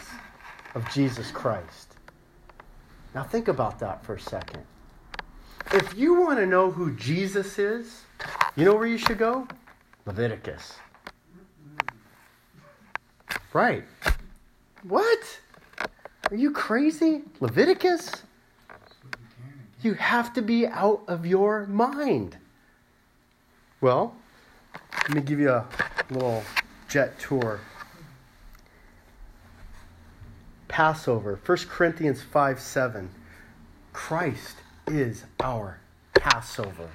of 0.76 0.88
Jesus 0.94 1.32
Christ. 1.32 1.96
Now, 3.16 3.24
think 3.24 3.48
about 3.48 3.80
that 3.80 4.06
for 4.06 4.14
a 4.14 4.20
second. 4.20 4.64
If 5.74 5.98
you 5.98 6.22
want 6.22 6.38
to 6.38 6.46
know 6.46 6.70
who 6.70 6.96
Jesus 6.96 7.58
is, 7.58 8.04
you 8.56 8.64
know 8.64 8.76
where 8.76 8.86
you 8.86 9.00
should 9.00 9.18
go? 9.18 9.48
Leviticus. 10.06 10.76
Right. 13.56 13.86
What? 14.84 15.40
Are 16.30 16.36
you 16.36 16.52
crazy? 16.52 17.22
Leviticus? 17.40 18.12
You 19.82 19.94
have 19.94 20.34
to 20.34 20.42
be 20.42 20.68
out 20.68 21.04
of 21.08 21.26
your 21.26 21.66
mind. 21.68 22.36
Well, 23.80 24.14
let 25.04 25.16
me 25.16 25.22
give 25.22 25.40
you 25.40 25.52
a 25.52 25.66
little 26.10 26.44
jet 26.90 27.18
tour. 27.18 27.62
Passover, 30.68 31.40
1 31.46 31.58
Corinthians 31.70 32.22
5 32.22 32.60
7. 32.60 33.10
Christ 33.94 34.58
is 34.88 35.24
our 35.42 35.80
Passover. 36.14 36.90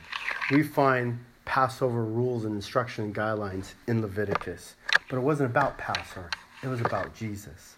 We 0.50 0.62
find 0.62 1.20
Passover 1.46 2.04
rules 2.04 2.44
and 2.44 2.54
instruction 2.54 3.06
and 3.06 3.14
guidelines 3.14 3.72
in 3.86 4.02
Leviticus. 4.02 4.74
But 5.08 5.16
it 5.16 5.22
wasn't 5.22 5.50
about 5.50 5.78
Passover, 5.78 6.30
it 6.62 6.68
was 6.68 6.80
about 6.80 7.14
Jesus. 7.14 7.76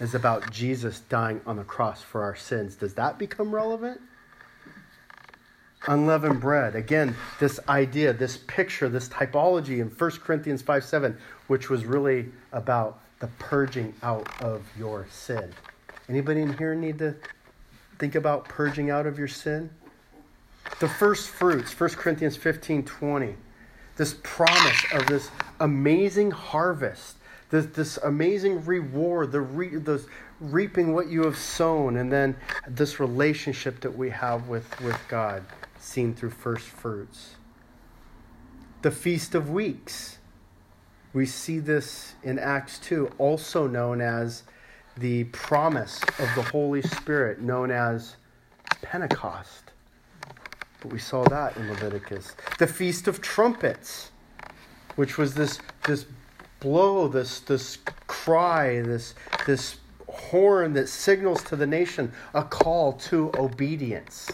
It's 0.00 0.14
about 0.14 0.50
Jesus 0.50 1.00
dying 1.00 1.40
on 1.46 1.56
the 1.56 1.64
cross 1.64 2.02
for 2.02 2.22
our 2.22 2.36
sins. 2.36 2.76
Does 2.76 2.94
that 2.94 3.18
become 3.18 3.54
relevant? 3.54 4.00
unleavened 5.86 6.40
bread. 6.40 6.74
Again, 6.74 7.16
this 7.38 7.60
idea, 7.68 8.12
this 8.12 8.36
picture, 8.36 8.88
this 8.88 9.08
typology 9.08 9.80
in 9.80 9.88
1 9.88 10.10
Corinthians 10.22 10.62
5 10.62 10.84
7, 10.84 11.16
which 11.46 11.70
was 11.70 11.84
really 11.84 12.26
about 12.52 13.00
the 13.20 13.28
purging 13.38 13.94
out 14.02 14.28
of 14.42 14.64
your 14.78 15.06
sin. 15.10 15.52
Anybody 16.08 16.42
in 16.42 16.56
here 16.56 16.74
need 16.74 16.98
to 16.98 17.14
think 17.98 18.14
about 18.14 18.48
purging 18.48 18.90
out 18.90 19.06
of 19.06 19.18
your 19.18 19.28
sin? 19.28 19.70
The 20.80 20.88
first 20.88 21.30
fruits, 21.30 21.78
1 21.78 21.90
Corinthians 21.90 22.36
15 22.36 22.84
20. 22.84 23.34
This 23.96 24.16
promise 24.22 24.84
of 24.92 25.06
this 25.06 25.28
amazing 25.58 26.30
harvest, 26.30 27.16
this, 27.50 27.66
this 27.66 27.96
amazing 27.98 28.64
reward, 28.64 29.32
the 29.32 29.40
re, 29.40 29.76
this 29.76 30.06
reaping 30.40 30.92
what 30.92 31.08
you 31.08 31.24
have 31.24 31.36
sown, 31.36 31.96
and 31.96 32.12
then 32.12 32.36
this 32.66 33.00
relationship 33.00 33.80
that 33.80 33.96
we 33.96 34.10
have 34.10 34.48
with, 34.48 34.80
with 34.80 34.98
God 35.08 35.44
seen 35.78 36.14
through 36.14 36.30
first 36.30 36.66
fruits. 36.66 37.36
The 38.82 38.90
Feast 38.90 39.34
of 39.34 39.50
Weeks. 39.50 40.18
We 41.14 41.24
see 41.24 41.58
this 41.58 42.14
in 42.22 42.38
Acts 42.38 42.78
2, 42.80 43.12
also 43.18 43.66
known 43.66 44.00
as 44.00 44.42
the 44.96 45.24
promise 45.24 46.02
of 46.02 46.28
the 46.34 46.42
Holy 46.42 46.82
Spirit, 46.82 47.40
known 47.40 47.70
as 47.70 48.16
Pentecost. 48.82 49.72
But 50.80 50.92
we 50.92 50.98
saw 50.98 51.24
that 51.24 51.56
in 51.56 51.68
Leviticus. 51.68 52.36
The 52.58 52.66
Feast 52.66 53.08
of 53.08 53.20
Trumpets, 53.20 54.10
which 54.96 55.16
was 55.18 55.34
this, 55.34 55.60
this 55.86 56.06
blow, 56.60 57.08
this, 57.08 57.40
this 57.40 57.78
cry, 58.06 58.80
this, 58.82 59.14
this 59.46 59.76
horn 60.08 60.72
that 60.74 60.88
signals 60.88 61.42
to 61.44 61.56
the 61.56 61.66
nation 61.66 62.12
a 62.34 62.42
call 62.42 62.92
to 62.94 63.30
obedience 63.38 64.30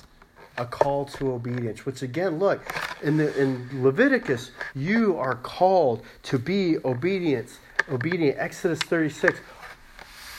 a 0.57 0.65
call 0.65 1.05
to 1.05 1.33
obedience. 1.33 1.85
Which 1.85 2.03
again, 2.03 2.39
look, 2.39 2.63
in 3.03 3.17
the 3.17 3.37
in 3.41 3.83
Leviticus, 3.83 4.51
you 4.75 5.17
are 5.17 5.37
called 5.37 6.03
to 6.25 6.39
be 6.39 6.77
obedient. 6.85 7.59
Obedient. 7.91 8.39
Exodus 8.39 8.79
36. 8.81 9.41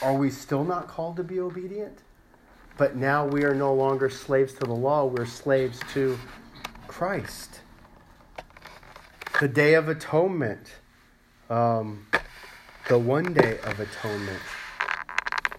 Are 0.01 0.13
we 0.13 0.29
still 0.29 0.63
not 0.63 0.87
called 0.87 1.17
to 1.17 1.23
be 1.23 1.39
obedient? 1.39 1.99
But 2.77 2.95
now 2.95 3.25
we 3.25 3.43
are 3.43 3.55
no 3.55 3.73
longer 3.73 4.09
slaves 4.09 4.53
to 4.55 4.65
the 4.65 4.73
law, 4.73 5.05
we're 5.05 5.25
slaves 5.25 5.79
to 5.93 6.17
Christ. 6.87 7.61
The 9.39 9.47
Day 9.47 9.75
of 9.75 9.87
Atonement, 9.87 10.67
um, 11.49 12.05
the 12.87 12.97
one 12.97 13.33
day 13.33 13.59
of 13.63 13.79
atonement. 13.79 14.41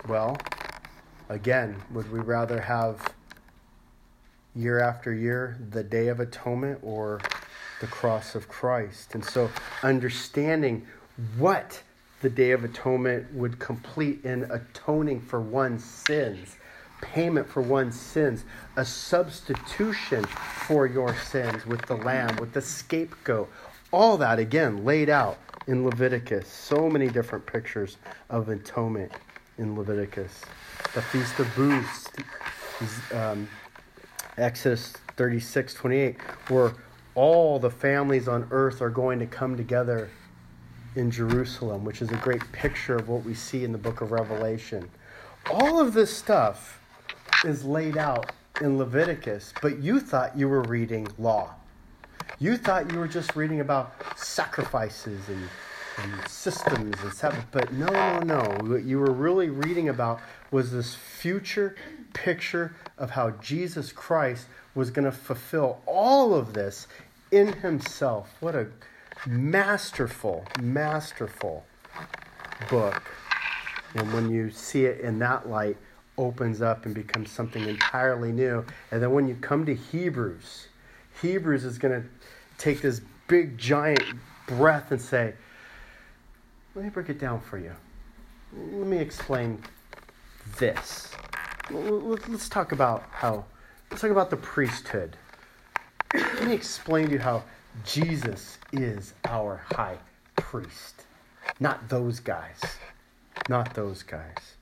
Well, 0.09 0.39
again, 1.28 1.82
would 1.91 2.11
we 2.11 2.20
rather 2.20 2.61
have 2.61 3.14
year 4.55 4.80
after 4.80 5.12
year 5.12 5.59
the 5.70 5.84
Day 5.84 6.09
of 6.09 6.20
Atonement 6.20 6.78
or 6.82 7.20
the 7.80 7.87
cross 7.87 8.34
of 8.34 8.49
Christ. 8.49 9.14
And 9.14 9.24
so, 9.24 9.51
understanding 9.82 10.87
what 11.37 11.82
the 12.22 12.30
Day 12.30 12.53
of 12.53 12.64
Atonement 12.64 13.32
would 13.34 13.59
complete 13.59 14.24
in 14.24 14.45
atoning 14.51 15.20
for 15.20 15.41
one's 15.41 15.84
sins 15.84 16.57
payment 17.01 17.49
for 17.49 17.61
one's 17.61 17.99
sins, 17.99 18.45
a 18.76 18.84
substitution 18.84 20.24
for 20.24 20.87
your 20.87 21.14
sins 21.16 21.66
with 21.66 21.82
the 21.87 21.97
lamb, 21.97 22.37
with 22.37 22.53
the 22.53 22.61
scapegoat. 22.61 23.51
All 23.93 24.16
that, 24.18 24.39
again, 24.39 24.84
laid 24.84 25.09
out 25.09 25.39
in 25.66 25.84
Leviticus. 25.84 26.48
So 26.48 26.88
many 26.88 27.08
different 27.08 27.44
pictures 27.46 27.96
of 28.30 28.48
atonement 28.48 29.12
in 29.58 29.76
Leviticus. 29.76 30.42
The 30.94 31.02
Feast 31.02 31.38
of 31.38 31.54
Booths, 31.54 32.08
um, 33.12 33.48
Exodus 34.38 34.92
36 35.16 35.74
28, 35.74 36.20
where 36.48 36.74
all 37.14 37.58
the 37.58 37.70
families 37.70 38.28
on 38.28 38.46
earth 38.50 38.82
are 38.82 38.90
going 38.90 39.18
to 39.18 39.26
come 39.26 39.56
together 39.56 40.10
in 40.94 41.10
Jerusalem, 41.10 41.84
which 41.84 42.02
is 42.02 42.10
a 42.10 42.16
great 42.16 42.42
picture 42.52 42.96
of 42.96 43.08
what 43.08 43.24
we 43.24 43.34
see 43.34 43.64
in 43.64 43.72
the 43.72 43.78
book 43.78 44.00
of 44.00 44.12
Revelation. 44.12 44.88
All 45.50 45.80
of 45.80 45.92
this 45.92 46.14
stuff 46.14 46.80
is 47.44 47.64
laid 47.64 47.96
out 47.96 48.32
in 48.60 48.78
Leviticus, 48.78 49.52
but 49.62 49.78
you 49.78 50.00
thought 50.00 50.36
you 50.36 50.48
were 50.48 50.62
reading 50.62 51.06
law. 51.18 51.54
You 52.39 52.59
thought 52.59 52.93
you 52.93 52.99
were 52.99 53.09
just 53.09 53.34
reading 53.34 53.61
about 53.61 53.95
sacrifices 54.18 55.26
and, 55.28 55.49
and 55.97 56.28
systems 56.28 56.95
and 57.03 57.12
stuff, 57.12 57.34
but 57.51 57.72
no, 57.72 57.87
no, 57.87 58.18
no. 58.20 58.70
What 58.70 58.84
you 58.84 58.99
were 58.99 59.12
really 59.12 59.49
reading 59.49 59.89
about 59.89 60.20
was 60.51 60.70
this 60.70 60.95
future 60.95 61.76
picture 62.12 62.76
of 62.99 63.11
how 63.11 63.30
Jesus 63.30 63.91
Christ 63.91 64.49
was 64.74 64.91
going 64.91 65.07
to 65.07 65.12
fulfill 65.12 65.80
all 65.87 66.34
of 66.34 66.53
this 66.53 66.89
in 67.30 67.55
himself. 67.55 68.37
What 68.41 68.55
a 68.55 68.66
masterful, 69.26 70.45
masterful 70.61 71.64
book. 72.68 73.03
And 73.95 74.12
when 74.12 74.28
you 74.28 74.51
see 74.51 74.84
it 74.84 75.01
in 75.01 75.18
that 75.20 75.49
light, 75.49 75.78
opens 76.18 76.61
up 76.61 76.84
and 76.84 76.95
becomes 76.95 77.30
something 77.30 77.66
entirely 77.66 78.30
new. 78.30 78.62
And 78.91 79.03
then 79.03 79.12
when 79.12 79.26
you 79.26 79.37
come 79.37 79.64
to 79.64 79.74
Hebrews, 79.74 80.68
Hebrews 81.22 81.64
is 81.64 81.78
going 81.78 82.02
to 82.02 82.08
take 82.58 82.82
this 82.82 83.00
big 83.28 83.58
giant 83.58 84.02
breath 84.46 84.92
and 84.92 85.00
say, 85.00 85.34
let 86.74 86.84
me 86.84 86.90
break 86.90 87.08
it 87.08 87.18
down 87.18 87.40
for 87.40 87.58
you. 87.58 87.72
Let 88.52 88.86
me 88.86 88.98
explain 88.98 89.62
this. 90.58 91.10
Let's 91.70 92.48
talk 92.48 92.72
about 92.72 93.04
how, 93.10 93.44
let's 93.90 94.02
talk 94.02 94.10
about 94.10 94.30
the 94.30 94.36
priesthood. 94.36 95.16
Let 96.14 96.44
me 96.44 96.54
explain 96.54 97.06
to 97.06 97.12
you 97.12 97.18
how 97.18 97.44
Jesus 97.84 98.58
is 98.72 99.14
our 99.24 99.62
high 99.72 99.98
priest, 100.36 101.06
not 101.60 101.88
those 101.88 102.20
guys. 102.20 102.60
Not 103.48 103.74
those 103.74 104.02
guys. 104.02 104.56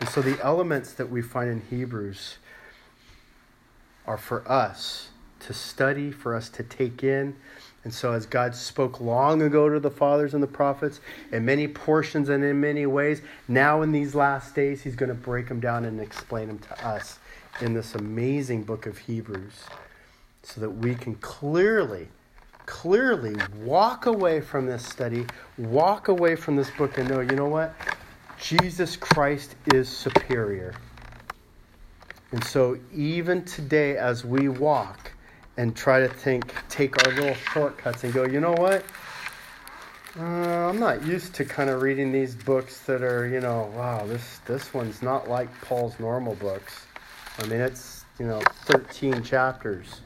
And 0.00 0.08
so 0.08 0.20
the 0.20 0.38
elements 0.44 0.92
that 0.94 1.08
we 1.08 1.22
find 1.22 1.48
in 1.48 1.62
Hebrews 1.70 2.36
are 4.06 4.18
for 4.18 4.46
us 4.50 5.08
to 5.46 5.54
study, 5.54 6.10
for 6.10 6.34
us 6.34 6.48
to 6.50 6.62
take 6.62 7.02
in. 7.02 7.36
And 7.84 7.92
so, 7.92 8.12
as 8.12 8.24
God 8.24 8.54
spoke 8.54 9.00
long 9.00 9.42
ago 9.42 9.68
to 9.68 9.78
the 9.78 9.90
fathers 9.90 10.32
and 10.32 10.42
the 10.42 10.48
prophets 10.48 11.00
in 11.32 11.44
many 11.44 11.68
portions 11.68 12.30
and 12.30 12.42
in 12.42 12.60
many 12.60 12.86
ways, 12.86 13.20
now 13.46 13.82
in 13.82 13.92
these 13.92 14.14
last 14.14 14.54
days, 14.54 14.82
He's 14.82 14.96
going 14.96 15.10
to 15.10 15.14
break 15.14 15.48
them 15.48 15.60
down 15.60 15.84
and 15.84 16.00
explain 16.00 16.48
them 16.48 16.58
to 16.60 16.86
us 16.86 17.18
in 17.60 17.74
this 17.74 17.94
amazing 17.94 18.64
book 18.64 18.86
of 18.86 18.96
Hebrews 18.96 19.64
so 20.42 20.60
that 20.62 20.70
we 20.70 20.94
can 20.94 21.14
clearly, 21.16 22.08
clearly 22.64 23.36
walk 23.62 24.06
away 24.06 24.40
from 24.40 24.66
this 24.66 24.84
study, 24.84 25.26
walk 25.58 26.08
away 26.08 26.36
from 26.36 26.56
this 26.56 26.70
book, 26.70 26.96
and 26.96 27.08
know, 27.08 27.20
you 27.20 27.36
know 27.36 27.48
what? 27.48 27.74
Jesus 28.40 28.96
Christ 28.96 29.56
is 29.74 29.88
superior. 29.88 30.74
And 32.32 32.42
so, 32.44 32.78
even 32.94 33.44
today, 33.44 33.96
as 33.96 34.24
we 34.24 34.48
walk, 34.48 35.12
and 35.56 35.76
try 35.76 36.00
to 36.00 36.08
think, 36.08 36.52
take 36.68 37.06
our 37.06 37.12
little 37.14 37.34
shortcuts 37.34 38.04
and 38.04 38.12
go, 38.12 38.24
you 38.24 38.40
know 38.40 38.52
what? 38.52 38.84
Uh, 40.18 40.22
I'm 40.22 40.78
not 40.78 41.04
used 41.04 41.34
to 41.34 41.44
kind 41.44 41.70
of 41.70 41.82
reading 41.82 42.12
these 42.12 42.34
books 42.34 42.80
that 42.80 43.02
are, 43.02 43.26
you 43.26 43.40
know, 43.40 43.72
wow, 43.74 44.06
this 44.06 44.38
this 44.46 44.72
one's 44.72 45.02
not 45.02 45.28
like 45.28 45.48
Paul's 45.62 45.98
normal 45.98 46.36
books. 46.36 46.86
I 47.38 47.46
mean, 47.46 47.60
it's 47.60 48.04
you 48.18 48.26
know, 48.26 48.40
13 48.66 49.22
chapters. 49.24 50.00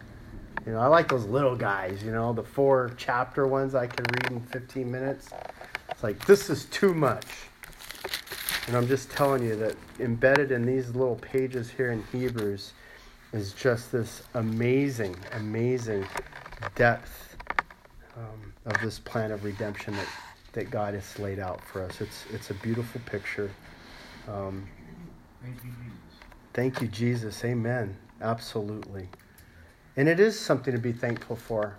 You 0.65 0.73
know, 0.73 0.79
I 0.79 0.87
like 0.87 1.09
those 1.09 1.27
little 1.27 1.57
guys. 1.57 2.03
You 2.03 2.11
know, 2.11 2.33
the 2.33 2.43
four 2.43 2.93
chapter 2.97 3.47
ones 3.47 3.75
I 3.75 3.87
can 3.87 4.05
read 4.05 4.33
in 4.33 4.41
15 4.41 4.91
minutes. 4.91 5.29
It's 5.91 6.03
like 6.03 6.25
this 6.27 6.49
is 6.49 6.65
too 6.67 6.95
much. 6.95 7.27
And 8.67 8.77
I'm 8.77 8.87
just 8.87 9.11
telling 9.11 9.43
you 9.43 9.57
that 9.57 9.77
embedded 9.99 10.53
in 10.53 10.65
these 10.65 10.91
little 10.91 11.17
pages 11.17 11.71
here 11.71 11.91
in 11.91 12.03
Hebrews 12.13 12.73
is 13.33 13.53
just 13.53 13.93
this 13.93 14.23
amazing, 14.35 15.17
amazing 15.33 16.07
depth 16.75 17.37
um, 18.17 18.53
of 18.67 18.81
this 18.81 18.99
plan 18.99 19.31
of 19.31 19.45
redemption 19.45 19.95
that, 19.95 20.09
that 20.53 20.71
God 20.71 20.95
has 20.95 21.19
laid 21.19 21.39
out 21.39 21.65
for 21.65 21.83
us. 21.83 22.01
It's, 22.01 22.25
it's 22.33 22.51
a 22.51 22.55
beautiful 22.55 23.01
picture. 23.07 23.51
Um, 24.27 24.67
thank 25.43 25.57
you, 25.65 25.71
Jesus. 25.71 25.99
Thank 26.55 26.81
you, 26.81 26.89
Jesus. 26.89 27.45
Amen. 27.45 27.97
Absolutely. 28.21 29.09
And 29.97 30.09
it 30.09 30.21
is 30.21 30.39
something 30.39 30.73
to 30.73 30.81
be 30.81 30.93
thankful 30.93 31.37
for 31.37 31.77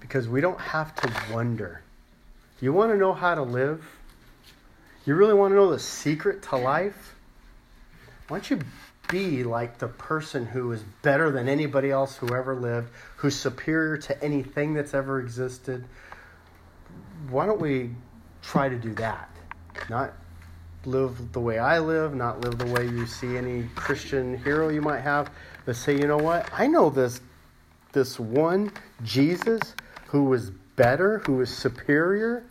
because 0.00 0.28
we 0.28 0.40
don't 0.40 0.60
have 0.60 0.94
to 0.96 1.12
wonder. 1.32 1.82
You 2.60 2.72
want 2.72 2.92
to 2.92 2.96
know 2.96 3.12
how 3.12 3.34
to 3.34 3.42
live? 3.42 3.84
You 5.06 5.14
really 5.14 5.34
want 5.34 5.52
to 5.52 5.56
know 5.56 5.70
the 5.70 5.78
secret 5.78 6.42
to 6.44 6.56
life? 6.56 7.14
Why 8.28 8.38
don't 8.38 8.50
you 8.50 8.58
be 9.08 9.44
like 9.44 9.78
the 9.78 9.88
person 9.88 10.46
who 10.46 10.72
is 10.72 10.82
better 11.02 11.30
than 11.30 11.48
anybody 11.48 11.90
else 11.90 12.16
who 12.16 12.34
ever 12.34 12.54
lived, 12.54 12.90
who's 13.16 13.36
superior 13.36 13.96
to 13.96 14.24
anything 14.24 14.74
that's 14.74 14.94
ever 14.94 15.20
existed. 15.20 15.84
Why 17.30 17.46
don't 17.46 17.60
we 17.60 17.90
try 18.42 18.68
to 18.68 18.76
do 18.76 18.94
that? 18.94 19.30
Not 19.88 20.12
live 20.86 21.32
the 21.32 21.40
way 21.40 21.58
I 21.58 21.78
live, 21.78 22.14
not 22.14 22.40
live 22.40 22.58
the 22.58 22.66
way 22.66 22.86
you 22.86 23.06
see 23.06 23.36
any 23.36 23.64
Christian 23.74 24.36
hero 24.38 24.68
you 24.68 24.82
might 24.82 25.00
have, 25.00 25.30
but 25.64 25.76
say, 25.76 25.96
you 25.98 26.06
know 26.06 26.18
what? 26.18 26.48
I 26.52 26.66
know 26.66 26.90
this 26.90 27.20
this 27.92 28.18
one 28.18 28.72
Jesus 29.04 29.74
who 30.08 30.24
was 30.24 30.50
better, 30.50 31.18
who 31.20 31.34
was 31.34 31.48
superior, 31.48 32.44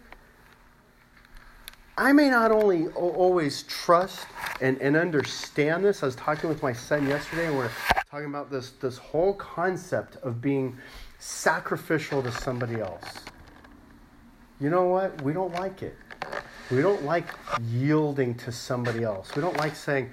I 1.97 2.11
may 2.11 2.29
not 2.29 2.51
only 2.51 2.87
always 2.87 3.63
trust 3.63 4.25
and, 4.61 4.81
and 4.81 4.95
understand 4.95 5.85
this. 5.85 6.01
I 6.01 6.07
was 6.07 6.15
talking 6.15 6.49
with 6.49 6.63
my 6.63 6.73
son 6.73 7.07
yesterday, 7.07 7.47
and 7.47 7.57
we're 7.57 7.69
talking 8.09 8.25
about 8.25 8.49
this, 8.49 8.71
this 8.71 8.97
whole 8.97 9.35
concept 9.35 10.15
of 10.17 10.41
being 10.41 10.75
sacrificial 11.19 12.23
to 12.23 12.31
somebody 12.31 12.81
else. 12.81 13.19
You 14.59 14.71
know 14.71 14.85
what? 14.85 15.21
We 15.21 15.33
don't 15.33 15.53
like 15.53 15.83
it. 15.83 15.95
We 16.71 16.81
don't 16.81 17.03
like 17.03 17.25
yielding 17.69 18.33
to 18.35 18.51
somebody 18.51 19.03
else. 19.03 19.35
We 19.35 19.41
don't 19.41 19.57
like 19.57 19.75
saying, 19.75 20.09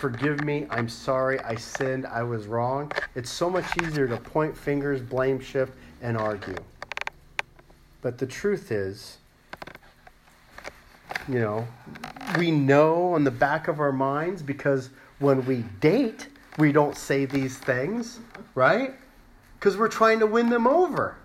Forgive 0.00 0.42
me, 0.44 0.66
I'm 0.70 0.88
sorry, 0.88 1.38
I 1.40 1.54
sinned, 1.54 2.06
I 2.06 2.22
was 2.22 2.46
wrong. 2.46 2.90
It's 3.14 3.30
so 3.30 3.48
much 3.48 3.64
easier 3.82 4.08
to 4.08 4.16
point 4.16 4.56
fingers, 4.56 5.00
blame 5.00 5.38
shift, 5.38 5.72
and 6.02 6.16
argue. 6.16 6.56
But 8.02 8.18
the 8.18 8.26
truth 8.26 8.72
is, 8.72 9.18
you 11.28 11.40
know, 11.40 11.66
we 12.38 12.50
know 12.50 13.14
on 13.14 13.24
the 13.24 13.30
back 13.30 13.68
of 13.68 13.80
our 13.80 13.92
minds 13.92 14.42
because 14.42 14.90
when 15.18 15.44
we 15.46 15.64
date, 15.80 16.28
we 16.58 16.72
don't 16.72 16.96
say 16.96 17.24
these 17.24 17.58
things, 17.58 18.20
right? 18.54 18.94
Because 19.58 19.76
we're 19.76 19.88
trying 19.88 20.20
to 20.20 20.26
win 20.26 20.50
them 20.50 20.66
over. 20.66 21.16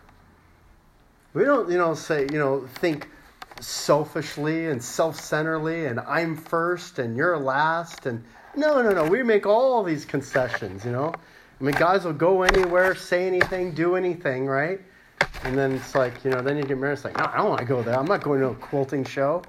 We 1.34 1.43
don't, 1.43 1.70
you 1.70 1.78
know, 1.78 1.93
say, 1.93 2.28
you 2.32 2.39
know, 2.39 2.68
think 2.76 3.10
selfishly 3.60 4.68
and 4.68 4.84
self-centeredly 4.84 5.86
and 5.86 5.99
I'm 5.99 6.36
first 6.36 6.99
and 6.99 7.16
you're 7.16 7.38
last 7.38 8.06
and 8.06 8.24
no, 8.56 8.82
no, 8.82 8.91
no. 8.91 9.06
We 9.06 9.24
make 9.24 9.45
all 9.45 9.82
these 9.84 10.04
concessions, 10.04 10.84
you 10.84 10.91
know. 10.91 11.14
I 11.60 11.64
mean, 11.64 11.76
guys 11.76 12.04
will 12.04 12.14
go 12.14 12.41
anywhere, 12.41 12.95
say 12.95 13.28
anything, 13.28 13.72
do 13.74 13.95
anything, 13.95 14.45
right? 14.47 14.82
And 15.43 15.58
then 15.58 15.74
it's 15.74 15.95
like, 15.95 16.26
you 16.26 16.32
know, 16.32 16.41
then 16.41 16.58
you 16.58 16.64
get 16.64 16.78
married. 16.78 16.93
It's 16.93 17.06
like, 17.06 17.18
no, 17.18 17.26
I 17.26 17.38
don't 17.38 17.49
want 17.49 17.60
to 17.60 17.66
go 17.66 17.82
there. 17.82 17.97
I'm 17.97 18.08
not 18.08 18.24
going 18.24 18.41
to 18.41 18.47
a 18.47 18.56
quilting 18.56 19.06
show. 19.06 19.43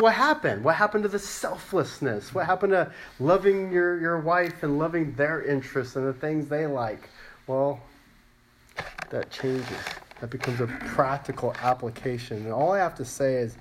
What 0.00 0.14
happened? 0.14 0.64
What 0.64 0.74
happened 0.74 1.04
to 1.04 1.08
the 1.08 1.18
selflessness? 1.18 2.34
What 2.34 2.46
happened 2.46 2.72
to 2.72 2.92
loving 3.20 3.72
your, 3.72 4.00
your 4.00 4.18
wife 4.18 4.62
and 4.62 4.78
loving 4.78 5.14
their 5.14 5.42
interests 5.42 5.96
and 5.96 6.06
the 6.06 6.12
things 6.12 6.48
they 6.48 6.66
like? 6.66 7.08
Well, 7.46 7.80
that 9.10 9.30
changes. 9.30 9.66
That 10.20 10.30
becomes 10.30 10.60
a 10.60 10.66
practical 10.66 11.54
application. 11.62 12.38
And 12.38 12.52
all 12.52 12.72
I 12.72 12.78
have 12.78 12.94
to 12.96 13.04
say 13.04 13.34
is 13.34 13.56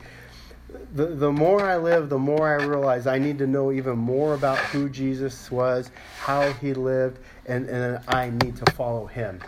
the, 0.93 1.07
the 1.07 1.31
more 1.31 1.61
I 1.61 1.77
live, 1.77 2.09
the 2.09 2.17
more 2.17 2.47
I 2.47 2.63
realize 2.63 3.05
I 3.05 3.19
need 3.19 3.37
to 3.39 3.47
know 3.47 3.71
even 3.71 3.97
more 3.97 4.33
about 4.33 4.57
who 4.57 4.89
Jesus 4.89 5.51
was, 5.51 5.91
how 6.19 6.51
he 6.53 6.73
lived, 6.73 7.19
and, 7.45 7.67
and 7.69 7.99
I 8.07 8.29
need 8.29 8.55
to 8.57 8.71
follow 8.71 9.05
him. 9.05 9.39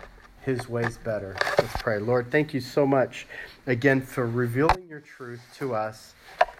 His 0.42 0.68
ways 0.68 0.98
better. 0.98 1.36
Let's 1.58 1.82
pray. 1.82 1.98
Lord, 1.98 2.30
thank 2.30 2.54
you 2.54 2.60
so 2.60 2.86
much 2.86 3.26
again 3.66 4.00
for 4.00 4.28
revealing 4.28 4.86
your 4.88 5.00
truth 5.00 5.40
to 5.58 5.74
us 5.74 6.14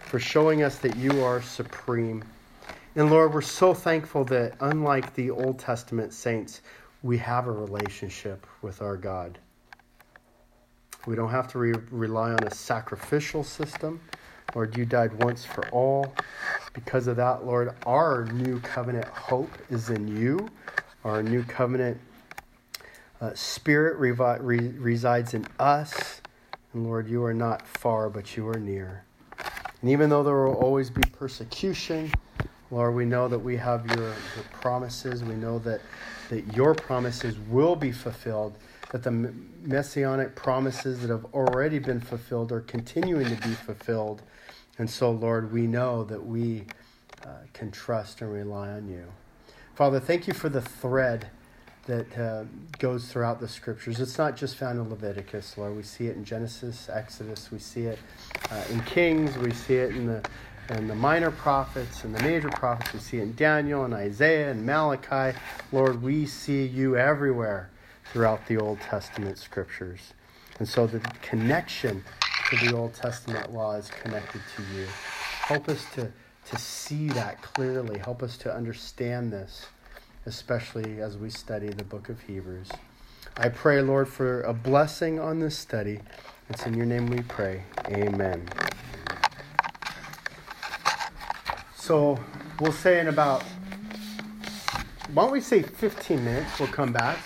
for 0.06 0.18
showing 0.18 0.62
us 0.62 0.78
that 0.78 0.96
you 0.96 1.22
are 1.22 1.42
supreme. 1.42 2.24
And 2.94 3.10
Lord, 3.10 3.34
we're 3.34 3.42
so 3.42 3.74
thankful 3.74 4.24
that 4.26 4.54
unlike 4.60 5.14
the 5.14 5.30
Old 5.30 5.58
Testament 5.58 6.12
saints, 6.12 6.62
we 7.02 7.18
have 7.18 7.46
a 7.46 7.52
relationship 7.52 8.46
with 8.62 8.80
our 8.80 8.96
God. 8.96 9.38
We 11.06 11.14
don't 11.14 11.30
have 11.30 11.48
to 11.48 11.58
re- 11.58 11.74
rely 11.90 12.30
on 12.30 12.42
a 12.44 12.54
sacrificial 12.54 13.44
system. 13.44 14.00
Lord, 14.54 14.76
you 14.76 14.84
died 14.84 15.22
once 15.22 15.44
for 15.44 15.68
all. 15.68 16.14
Because 16.72 17.06
of 17.06 17.16
that, 17.16 17.44
Lord, 17.44 17.74
our 17.84 18.26
new 18.26 18.60
covenant 18.60 19.06
hope 19.06 19.50
is 19.70 19.90
in 19.90 20.08
you. 20.08 20.48
Our 21.04 21.22
new 21.22 21.42
covenant 21.42 22.00
uh, 23.20 23.34
spirit 23.34 24.00
revi- 24.00 24.38
re- 24.40 24.72
resides 24.78 25.34
in 25.34 25.46
us. 25.58 26.20
And 26.72 26.86
Lord, 26.86 27.08
you 27.08 27.24
are 27.24 27.34
not 27.34 27.66
far, 27.66 28.08
but 28.08 28.36
you 28.36 28.48
are 28.48 28.58
near. 28.58 29.04
And 29.80 29.90
even 29.90 30.10
though 30.10 30.22
there 30.22 30.34
will 30.34 30.54
always 30.54 30.90
be 30.90 31.02
persecution, 31.12 32.10
Lord, 32.70 32.94
we 32.94 33.04
know 33.04 33.28
that 33.28 33.38
we 33.38 33.56
have 33.56 33.86
your, 33.86 34.06
your 34.06 34.44
promises. 34.50 35.22
We 35.22 35.34
know 35.34 35.58
that, 35.60 35.80
that 36.30 36.54
your 36.56 36.74
promises 36.74 37.38
will 37.48 37.76
be 37.76 37.92
fulfilled, 37.92 38.58
that 38.90 39.02
the 39.02 39.32
messianic 39.62 40.34
promises 40.34 41.00
that 41.00 41.10
have 41.10 41.26
already 41.26 41.78
been 41.78 42.00
fulfilled 42.00 42.50
are 42.50 42.62
continuing 42.62 43.26
to 43.26 43.48
be 43.48 43.54
fulfilled. 43.54 44.22
And 44.78 44.90
so, 44.90 45.10
Lord, 45.10 45.52
we 45.52 45.66
know 45.66 46.04
that 46.04 46.24
we 46.24 46.64
uh, 47.24 47.28
can 47.52 47.70
trust 47.70 48.20
and 48.20 48.32
rely 48.32 48.70
on 48.70 48.88
you. 48.88 49.04
Father, 49.74 50.00
thank 50.00 50.26
you 50.26 50.34
for 50.34 50.48
the 50.48 50.62
thread 50.62 51.28
that 51.86 52.18
uh, 52.18 52.44
goes 52.78 53.10
throughout 53.10 53.40
the 53.40 53.48
scriptures. 53.48 54.00
It's 54.00 54.18
not 54.18 54.36
just 54.36 54.56
found 54.56 54.78
in 54.78 54.90
Leviticus, 54.90 55.56
Lord. 55.56 55.76
We 55.76 55.82
see 55.82 56.06
it 56.06 56.16
in 56.16 56.24
Genesis, 56.24 56.88
Exodus. 56.88 57.50
We 57.50 57.58
see 57.58 57.82
it 57.84 57.98
uh, 58.50 58.62
in 58.70 58.80
Kings. 58.82 59.36
We 59.38 59.52
see 59.52 59.76
it 59.76 59.96
in 59.96 60.06
the 60.06 60.22
and 60.68 60.90
the 60.90 60.94
minor 60.94 61.30
prophets 61.30 62.02
and 62.02 62.14
the 62.14 62.22
major 62.24 62.48
prophets. 62.48 62.92
We 62.92 62.98
see 62.98 63.18
it 63.18 63.22
in 63.22 63.34
Daniel 63.36 63.84
and 63.84 63.94
Isaiah 63.94 64.50
and 64.50 64.66
Malachi. 64.66 65.38
Lord, 65.70 66.02
we 66.02 66.26
see 66.26 66.66
you 66.66 66.96
everywhere 66.96 67.70
throughout 68.12 68.44
the 68.46 68.58
Old 68.58 68.80
Testament 68.80 69.38
scriptures. 69.38 70.12
And 70.58 70.68
so 70.68 70.86
the 70.86 71.00
connection 71.22 72.02
to 72.50 72.56
the 72.56 72.76
Old 72.76 72.94
Testament 72.94 73.52
law 73.52 73.74
is 73.74 73.90
connected 73.90 74.40
to 74.56 74.62
you. 74.74 74.86
Help 75.42 75.68
us 75.68 75.84
to, 75.94 76.10
to 76.46 76.58
see 76.58 77.08
that 77.10 77.42
clearly. 77.42 77.98
Help 77.98 78.22
us 78.22 78.36
to 78.38 78.52
understand 78.52 79.32
this 79.32 79.66
especially 80.26 81.00
as 81.00 81.16
we 81.16 81.30
study 81.30 81.68
the 81.68 81.84
book 81.84 82.08
of 82.08 82.20
Hebrews. 82.22 82.68
I 83.36 83.48
pray, 83.48 83.80
Lord, 83.80 84.08
for 84.08 84.42
a 84.42 84.52
blessing 84.52 85.20
on 85.20 85.38
this 85.38 85.56
study. 85.56 86.00
It's 86.50 86.66
in 86.66 86.74
your 86.74 86.86
name 86.86 87.06
we 87.06 87.22
pray. 87.22 87.62
Amen. 87.88 88.48
So 91.76 92.18
we'll 92.60 92.72
say 92.72 92.98
in 93.00 93.06
about, 93.06 93.44
why 95.12 95.24
don't 95.24 95.32
we 95.32 95.40
say 95.40 95.62
15 95.62 96.24
minutes? 96.24 96.58
We'll 96.58 96.68
come 96.68 96.92
back. 96.92 97.18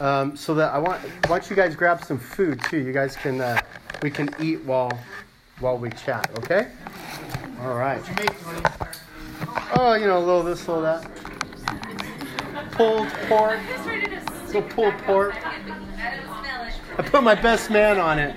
Um, 0.00 0.36
so 0.36 0.54
that 0.54 0.74
I 0.74 0.78
want, 0.78 1.00
why 1.28 1.38
don't 1.38 1.48
you 1.48 1.54
guys 1.54 1.76
grab 1.76 2.04
some 2.04 2.18
food 2.18 2.60
too? 2.64 2.78
You 2.78 2.92
guys 2.92 3.16
can, 3.16 3.40
uh, 3.40 3.60
we 4.02 4.10
can 4.10 4.28
eat 4.40 4.64
while, 4.64 4.98
while 5.60 5.78
we 5.78 5.90
chat. 5.90 6.28
Okay. 6.38 6.68
All 7.60 7.76
right. 7.76 8.02
Oh, 9.76 9.94
you 9.94 10.06
know, 10.06 10.18
a 10.18 10.24
little 10.24 10.42
this, 10.42 10.66
a 10.66 10.72
little 10.72 10.82
that 10.82 11.33
pulled 12.74 13.08
pork. 13.28 13.60
Little 14.46 14.62
pulled 14.62 14.94
pork. 14.98 15.34
I 15.46 17.02
put 17.02 17.22
my 17.22 17.34
best 17.34 17.70
man 17.70 17.98
on 17.98 18.18
it. 18.18 18.34